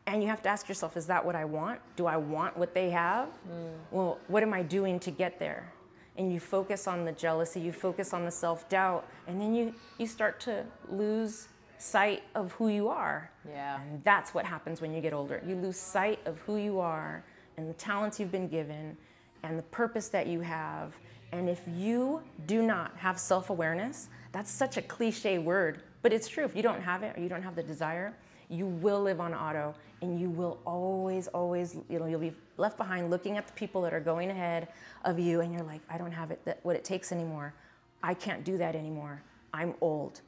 and 0.06 0.22
you 0.22 0.28
have 0.28 0.42
to 0.42 0.48
ask 0.48 0.68
yourself, 0.68 0.96
is 0.96 1.06
that 1.06 1.24
what 1.24 1.34
I 1.34 1.44
want? 1.44 1.80
Do 1.96 2.06
I 2.06 2.16
want 2.16 2.56
what 2.56 2.74
they 2.74 2.90
have? 2.90 3.28
Mm. 3.28 3.72
Well, 3.90 4.18
what 4.28 4.42
am 4.42 4.52
I 4.52 4.62
doing 4.62 5.00
to 5.00 5.10
get 5.10 5.38
there? 5.38 5.72
And 6.16 6.32
you 6.32 6.38
focus 6.40 6.86
on 6.86 7.04
the 7.04 7.12
jealousy, 7.12 7.60
you 7.60 7.72
focus 7.72 8.12
on 8.12 8.24
the 8.24 8.30
self 8.30 8.68
doubt, 8.68 9.06
and 9.26 9.40
then 9.40 9.54
you, 9.54 9.74
you 9.98 10.06
start 10.06 10.38
to 10.40 10.64
lose 10.88 11.48
sight 11.78 12.22
of 12.34 12.52
who 12.52 12.68
you 12.68 12.88
are. 12.88 13.30
Yeah. 13.48 13.80
And 13.80 14.02
that's 14.04 14.32
what 14.32 14.44
happens 14.44 14.80
when 14.80 14.94
you 14.94 15.00
get 15.00 15.12
older. 15.12 15.42
You 15.46 15.56
lose 15.56 15.76
sight 15.76 16.20
of 16.24 16.38
who 16.40 16.56
you 16.56 16.80
are 16.80 17.24
and 17.56 17.68
the 17.68 17.74
talents 17.74 18.20
you've 18.20 18.32
been 18.32 18.48
given 18.48 18.96
and 19.42 19.58
the 19.58 19.64
purpose 19.64 20.08
that 20.08 20.26
you 20.26 20.40
have. 20.40 20.94
And 21.32 21.48
if 21.48 21.60
you 21.76 22.22
do 22.46 22.62
not 22.62 22.96
have 22.96 23.18
self 23.18 23.50
awareness, 23.50 24.08
that's 24.32 24.50
such 24.50 24.76
a 24.76 24.82
cliche 24.82 25.38
word, 25.38 25.82
but 26.02 26.12
it's 26.12 26.28
true. 26.28 26.44
If 26.44 26.54
you 26.54 26.62
don't 26.62 26.80
have 26.80 27.02
it 27.02 27.16
or 27.16 27.20
you 27.20 27.28
don't 27.28 27.42
have 27.42 27.56
the 27.56 27.62
desire, 27.62 28.14
you 28.48 28.66
will 28.66 29.02
live 29.02 29.20
on 29.20 29.34
auto 29.34 29.74
and 30.02 30.20
you 30.20 30.28
will 30.28 30.58
always 30.66 31.28
always 31.28 31.76
you 31.88 31.98
know 31.98 32.06
you'll 32.06 32.20
be 32.20 32.32
left 32.56 32.76
behind 32.76 33.10
looking 33.10 33.36
at 33.36 33.46
the 33.46 33.52
people 33.54 33.82
that 33.82 33.92
are 33.92 34.00
going 34.00 34.30
ahead 34.30 34.68
of 35.04 35.18
you 35.18 35.40
and 35.40 35.52
you're 35.52 35.62
like 35.64 35.80
i 35.88 35.98
don't 35.98 36.12
have 36.12 36.30
it 36.30 36.44
that, 36.44 36.58
what 36.62 36.76
it 36.76 36.84
takes 36.84 37.12
anymore. 37.12 37.54
I 38.02 38.12
can't 38.12 38.44
do 38.44 38.58
that 38.58 38.76
anymore. 38.76 39.22
I'm 39.54 39.72
old. 39.80 40.20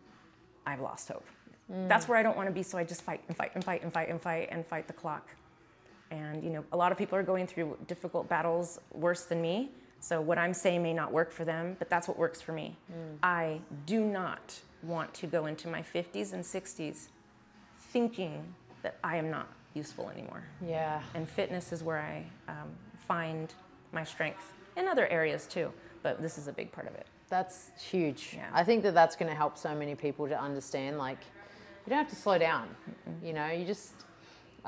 I've 0.67 0.81
lost 0.81 1.09
hope. 1.09 1.27
Mm. 1.71 1.89
That's 1.89 2.09
where 2.09 2.17
i 2.19 2.23
don't 2.23 2.37
want 2.37 2.49
to 2.49 2.55
be 2.55 2.63
so 2.63 2.79
i 2.79 2.85
just 2.85 3.03
fight 3.03 3.23
and 3.29 3.37
fight 3.37 3.53
and 3.55 3.63
fight 3.63 3.83
and 3.83 3.93
fight 3.93 4.09
and 4.09 4.21
fight 4.21 4.49
and 4.51 4.67
fight 4.67 4.87
the 4.87 4.95
clock. 4.95 5.29
And 6.11 6.43
you 6.43 6.51
know 6.51 6.65
a 6.73 6.77
lot 6.77 6.93
of 6.93 6.99
people 6.99 7.19
are 7.19 7.23
going 7.23 7.47
through 7.47 7.77
difficult 7.87 8.29
battles 8.29 8.79
worse 8.93 9.25
than 9.25 9.43
me 9.43 9.71
so 9.99 10.21
what 10.21 10.39
i'm 10.39 10.55
saying 10.55 10.83
may 10.83 10.93
not 10.93 11.11
work 11.13 11.33
for 11.33 11.45
them 11.45 11.75
but 11.79 11.91
that's 11.91 12.09
what 12.09 12.19
works 12.19 12.41
for 12.41 12.53
me. 12.53 12.77
Mm. 12.91 13.19
I 13.23 13.61
do 13.85 14.05
not 14.05 14.61
want 14.83 15.13
to 15.15 15.27
go 15.27 15.47
into 15.47 15.69
my 15.69 15.83
50s 15.83 16.33
and 16.33 16.45
60s 16.45 17.09
thinking 17.97 18.43
that 18.83 18.95
i 19.03 19.17
am 19.17 19.31
not 19.31 19.49
useful 19.73 20.11
anymore 20.11 20.43
Yeah. 20.61 21.01
and 21.15 21.27
fitness 21.27 21.73
is 21.73 21.83
where 21.83 21.99
i 21.99 22.17
um, 22.53 22.69
find 23.09 23.55
my 23.93 24.05
strength 24.05 24.53
in 24.77 24.87
other 24.87 25.07
areas 25.09 25.47
too 25.47 25.69
but 26.03 26.21
this 26.21 26.37
is 26.37 26.47
a 26.47 26.53
big 26.53 26.69
part 26.77 26.87
of 26.87 26.95
it 26.95 27.07
That's 27.37 27.59
huge. 27.93 28.23
Yeah. 28.37 28.61
I 28.61 28.63
think 28.69 28.83
that 28.85 28.95
that's 29.01 29.17
going 29.21 29.31
to 29.35 29.39
help 29.45 29.55
so 29.67 29.75
many 29.83 29.95
people 30.07 30.25
to 30.35 30.39
understand 30.49 30.93
like 31.07 31.19
you 31.85 31.89
don't 31.91 31.99
have 32.05 32.13
to 32.17 32.21
slow 32.27 32.39
down. 32.39 32.67
You 33.27 33.33
know, 33.37 33.49
you 33.59 33.65
just 33.75 33.95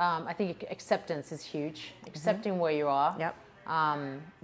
um, 0.05 0.21
I 0.33 0.35
think 0.41 0.55
acceptance 0.77 1.27
is 1.37 1.43
huge. 1.55 1.81
Accepting 2.11 2.55
where 2.63 2.73
you 2.81 2.89
are. 3.03 3.13
Yep. 3.25 3.35
Um, 3.79 4.01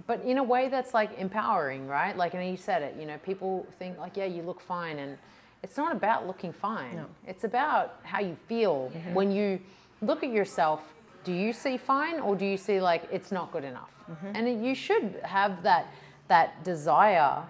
but 0.09 0.17
in 0.31 0.37
a 0.37 0.43
way 0.53 0.63
that's 0.75 0.93
like 0.99 1.11
empowering, 1.27 1.81
right? 1.97 2.15
Like, 2.23 2.33
and 2.35 2.43
you 2.53 2.57
said 2.69 2.81
it. 2.87 2.93
You 2.99 3.05
know, 3.09 3.17
people 3.31 3.51
think 3.79 3.97
like, 4.03 4.15
yeah, 4.19 4.29
you 4.35 4.41
look 4.49 4.61
fine, 4.75 4.97
and 5.03 5.17
it's 5.63 5.77
not 5.77 5.95
about 5.95 6.27
looking 6.27 6.53
fine. 6.53 6.95
No. 6.95 7.05
It's 7.27 7.43
about 7.43 7.99
how 8.03 8.19
you 8.19 8.37
feel 8.47 8.91
mm-hmm. 8.93 9.13
when 9.13 9.31
you 9.31 9.59
look 10.01 10.23
at 10.23 10.31
yourself. 10.31 10.81
Do 11.23 11.33
you 11.33 11.53
see 11.53 11.77
fine, 11.77 12.19
or 12.19 12.35
do 12.35 12.45
you 12.45 12.57
see 12.57 12.79
like 12.79 13.07
it's 13.11 13.31
not 13.31 13.51
good 13.51 13.63
enough? 13.63 13.89
Mm-hmm. 14.09 14.31
And 14.35 14.65
you 14.65 14.75
should 14.75 15.19
have 15.23 15.63
that 15.63 15.87
that 16.27 16.63
desire 16.63 17.43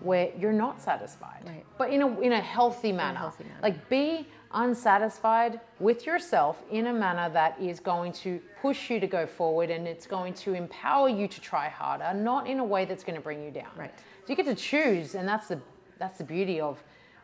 where 0.00 0.30
you're 0.38 0.52
not 0.52 0.80
satisfied, 0.80 1.42
Right. 1.46 1.64
but 1.78 1.90
in 1.90 2.02
a 2.02 2.20
in 2.20 2.32
a 2.32 2.40
healthy 2.40 2.92
manner. 2.92 3.18
healthy 3.18 3.44
manner. 3.44 3.60
Like 3.62 3.88
be 3.88 4.26
unsatisfied 4.54 5.60
with 5.80 6.06
yourself 6.06 6.62
in 6.70 6.88
a 6.88 6.92
manner 6.92 7.28
that 7.30 7.58
is 7.60 7.80
going 7.80 8.12
to 8.12 8.40
push 8.60 8.90
you 8.90 9.00
to 9.00 9.06
go 9.06 9.26
forward 9.26 9.70
and 9.70 9.88
it's 9.88 10.06
going 10.06 10.34
to 10.34 10.52
empower 10.52 11.08
you 11.08 11.26
to 11.26 11.40
try 11.40 11.68
harder, 11.68 12.12
not 12.14 12.46
in 12.46 12.58
a 12.58 12.64
way 12.64 12.84
that's 12.84 13.02
going 13.02 13.16
to 13.16 13.22
bring 13.22 13.42
you 13.42 13.50
down. 13.50 13.70
Right. 13.76 13.92
So 14.24 14.26
you 14.28 14.36
get 14.36 14.46
to 14.46 14.54
choose, 14.54 15.14
and 15.14 15.26
that's 15.26 15.48
the 15.48 15.60
that's 15.98 16.18
the 16.18 16.24
beauty 16.24 16.60
of 16.60 16.82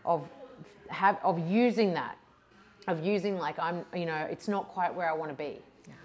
of 0.08 0.28
have 0.88 1.18
of 1.22 1.38
using 1.48 1.92
that, 1.92 2.18
of 2.88 3.04
using 3.04 3.38
like 3.38 3.58
I'm 3.58 3.84
you 3.94 4.06
know 4.06 4.26
it's 4.28 4.48
not 4.48 4.66
quite 4.68 4.92
where 4.92 5.08
I 5.08 5.12
want 5.12 5.30
to 5.30 5.36
be, 5.36 5.60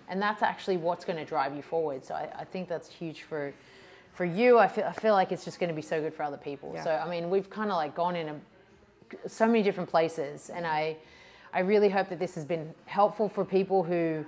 and 0.09 0.21
that's 0.21 0.43
actually 0.43 0.77
what's 0.77 1.05
going 1.05 1.17
to 1.17 1.25
drive 1.25 1.55
you 1.55 1.63
forward. 1.63 2.05
So 2.05 2.13
I, 2.13 2.29
I 2.37 2.43
think 2.43 2.69
that's 2.69 2.89
huge 2.89 3.23
for 3.23 3.53
for 4.13 4.25
you. 4.25 4.59
I 4.59 4.67
feel 4.67 4.83
I 4.83 4.91
feel 4.91 5.13
like 5.13 5.31
it's 5.31 5.45
just 5.45 5.59
going 5.59 5.69
to 5.69 5.75
be 5.75 5.81
so 5.81 6.01
good 6.01 6.13
for 6.13 6.23
other 6.23 6.37
people. 6.37 6.73
Yeah. 6.75 6.83
So 6.83 6.91
I 6.91 7.09
mean 7.09 7.29
we've 7.29 7.49
kind 7.49 7.71
of 7.71 7.77
like 7.77 7.95
gone 7.95 8.15
in 8.15 8.29
a 8.29 8.35
so 9.27 9.47
many 9.47 9.63
different 9.63 9.89
places 9.89 10.49
and 10.49 10.67
I 10.67 10.97
I 11.53 11.59
really 11.59 11.89
hope 11.89 12.09
that 12.09 12.19
this 12.19 12.35
has 12.35 12.45
been 12.45 12.73
helpful 12.85 13.29
for 13.29 13.45
people 13.45 13.83
who 13.83 14.25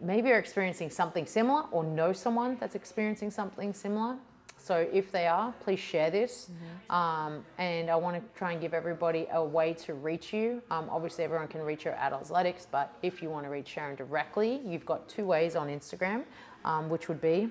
maybe 0.00 0.30
are 0.32 0.38
experiencing 0.38 0.90
something 0.90 1.26
similar 1.26 1.64
or 1.70 1.84
know 1.84 2.12
someone 2.12 2.56
that's 2.60 2.74
experiencing 2.74 3.30
something 3.30 3.74
similar. 3.74 4.16
So 4.62 4.86
if 4.92 5.10
they 5.10 5.26
are, 5.26 5.52
please 5.60 5.80
share 5.80 6.10
this. 6.10 6.50
Um, 6.88 7.44
and 7.58 7.90
I 7.90 7.96
want 7.96 8.16
to 8.16 8.38
try 8.38 8.52
and 8.52 8.60
give 8.60 8.74
everybody 8.74 9.26
a 9.32 9.44
way 9.44 9.74
to 9.74 9.94
reach 9.94 10.32
you. 10.32 10.62
Um, 10.70 10.88
obviously, 10.90 11.24
everyone 11.24 11.48
can 11.48 11.62
reach 11.62 11.82
her 11.82 11.92
at 11.92 12.12
Athletics, 12.12 12.68
but 12.70 12.94
if 13.02 13.22
you 13.22 13.28
want 13.28 13.44
to 13.44 13.50
reach 13.50 13.68
Sharon 13.68 13.96
directly, 13.96 14.60
you've 14.64 14.86
got 14.86 15.08
two 15.08 15.26
ways 15.26 15.56
on 15.56 15.68
Instagram, 15.68 16.24
um, 16.64 16.88
which 16.88 17.08
would 17.08 17.20
be, 17.20 17.48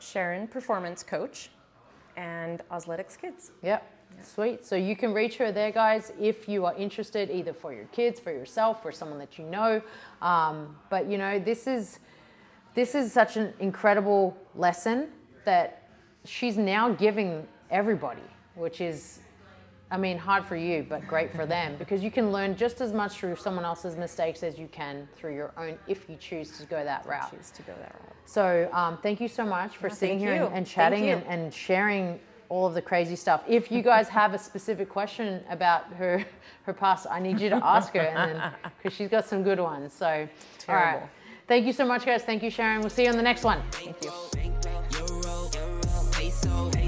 sharon 0.00 0.48
performance 0.48 1.02
coach 1.02 1.50
and 2.16 2.62
athletics 2.72 3.16
kids 3.16 3.52
yep, 3.62 3.86
sweet. 4.22 4.64
So 4.66 4.76
you 4.76 4.96
can 4.96 5.12
reach 5.12 5.36
her 5.36 5.52
there, 5.52 5.70
guys, 5.70 6.12
if 6.18 6.48
you 6.48 6.64
are 6.64 6.74
interested, 6.74 7.30
either 7.30 7.52
for 7.52 7.72
your 7.72 7.84
kids, 7.86 8.18
for 8.18 8.32
yourself, 8.32 8.82
for 8.82 8.92
someone 8.92 9.18
that 9.18 9.38
you 9.38 9.44
know. 9.44 9.82
Um, 10.20 10.76
but 10.88 11.06
you 11.06 11.18
know, 11.18 11.38
this 11.38 11.66
is 11.66 12.00
this 12.74 12.94
is 12.94 13.12
such 13.12 13.36
an 13.36 13.52
incredible 13.58 14.36
lesson 14.54 15.08
that 15.44 15.79
she's 16.24 16.56
now 16.56 16.90
giving 16.92 17.46
everybody, 17.70 18.22
which 18.54 18.80
is, 18.80 19.20
I 19.90 19.96
mean, 19.96 20.18
hard 20.18 20.44
for 20.44 20.56
you, 20.56 20.84
but 20.88 21.06
great 21.06 21.32
for 21.32 21.46
them 21.46 21.76
because 21.78 22.02
you 22.02 22.10
can 22.10 22.32
learn 22.32 22.56
just 22.56 22.80
as 22.80 22.92
much 22.92 23.16
through 23.18 23.36
someone 23.36 23.64
else's 23.64 23.96
mistakes 23.96 24.42
as 24.42 24.58
you 24.58 24.68
can 24.68 25.08
through 25.16 25.34
your 25.34 25.52
own 25.56 25.78
if 25.86 26.08
you 26.08 26.16
choose 26.16 26.56
to 26.58 26.64
go 26.66 26.84
that 26.84 27.04
route. 27.06 27.30
choose 27.30 27.50
to 27.50 27.62
go 27.62 27.72
that 27.80 27.94
route 27.94 28.16
So 28.26 28.68
um, 28.72 28.98
thank 29.02 29.20
you 29.20 29.28
so 29.28 29.44
much 29.44 29.76
for 29.76 29.88
Yeah, 29.88 29.94
sitting 29.94 30.18
here 30.18 30.32
and, 30.44 30.54
and 30.54 30.66
chatting 30.66 31.10
and, 31.10 31.24
and 31.24 31.52
sharing 31.52 32.20
all 32.48 32.66
of 32.66 32.74
the 32.74 32.82
crazy 32.82 33.14
stuff. 33.16 33.42
If 33.48 33.70
you 33.70 33.80
guys 33.82 34.08
have 34.20 34.34
a 34.34 34.38
specific 34.38 34.88
question 34.88 35.42
about 35.48 35.84
her 35.94 36.24
her 36.64 36.72
past, 36.74 37.06
I 37.10 37.20
need 37.20 37.40
you 37.40 37.48
to 37.48 37.56
ask 37.64 37.94
her, 37.94 38.00
and 38.00 38.52
because 38.76 38.92
she's 38.96 39.08
got 39.08 39.24
some 39.24 39.42
good 39.42 39.58
ones. 39.60 39.92
So 39.92 40.28
all 40.68 40.74
right, 40.74 41.00
thank 41.46 41.64
you 41.64 41.72
so 41.72 41.86
much, 41.86 42.04
guys. 42.04 42.22
Thank 42.24 42.42
you, 42.42 42.50
Sharon. 42.50 42.80
We'll 42.80 42.90
see 42.90 43.04
you 43.04 43.08
on 43.10 43.16
the 43.16 43.22
next 43.22 43.44
one. 43.44 43.62
thank 43.70 44.04
you 44.04 44.39
so 46.42 46.79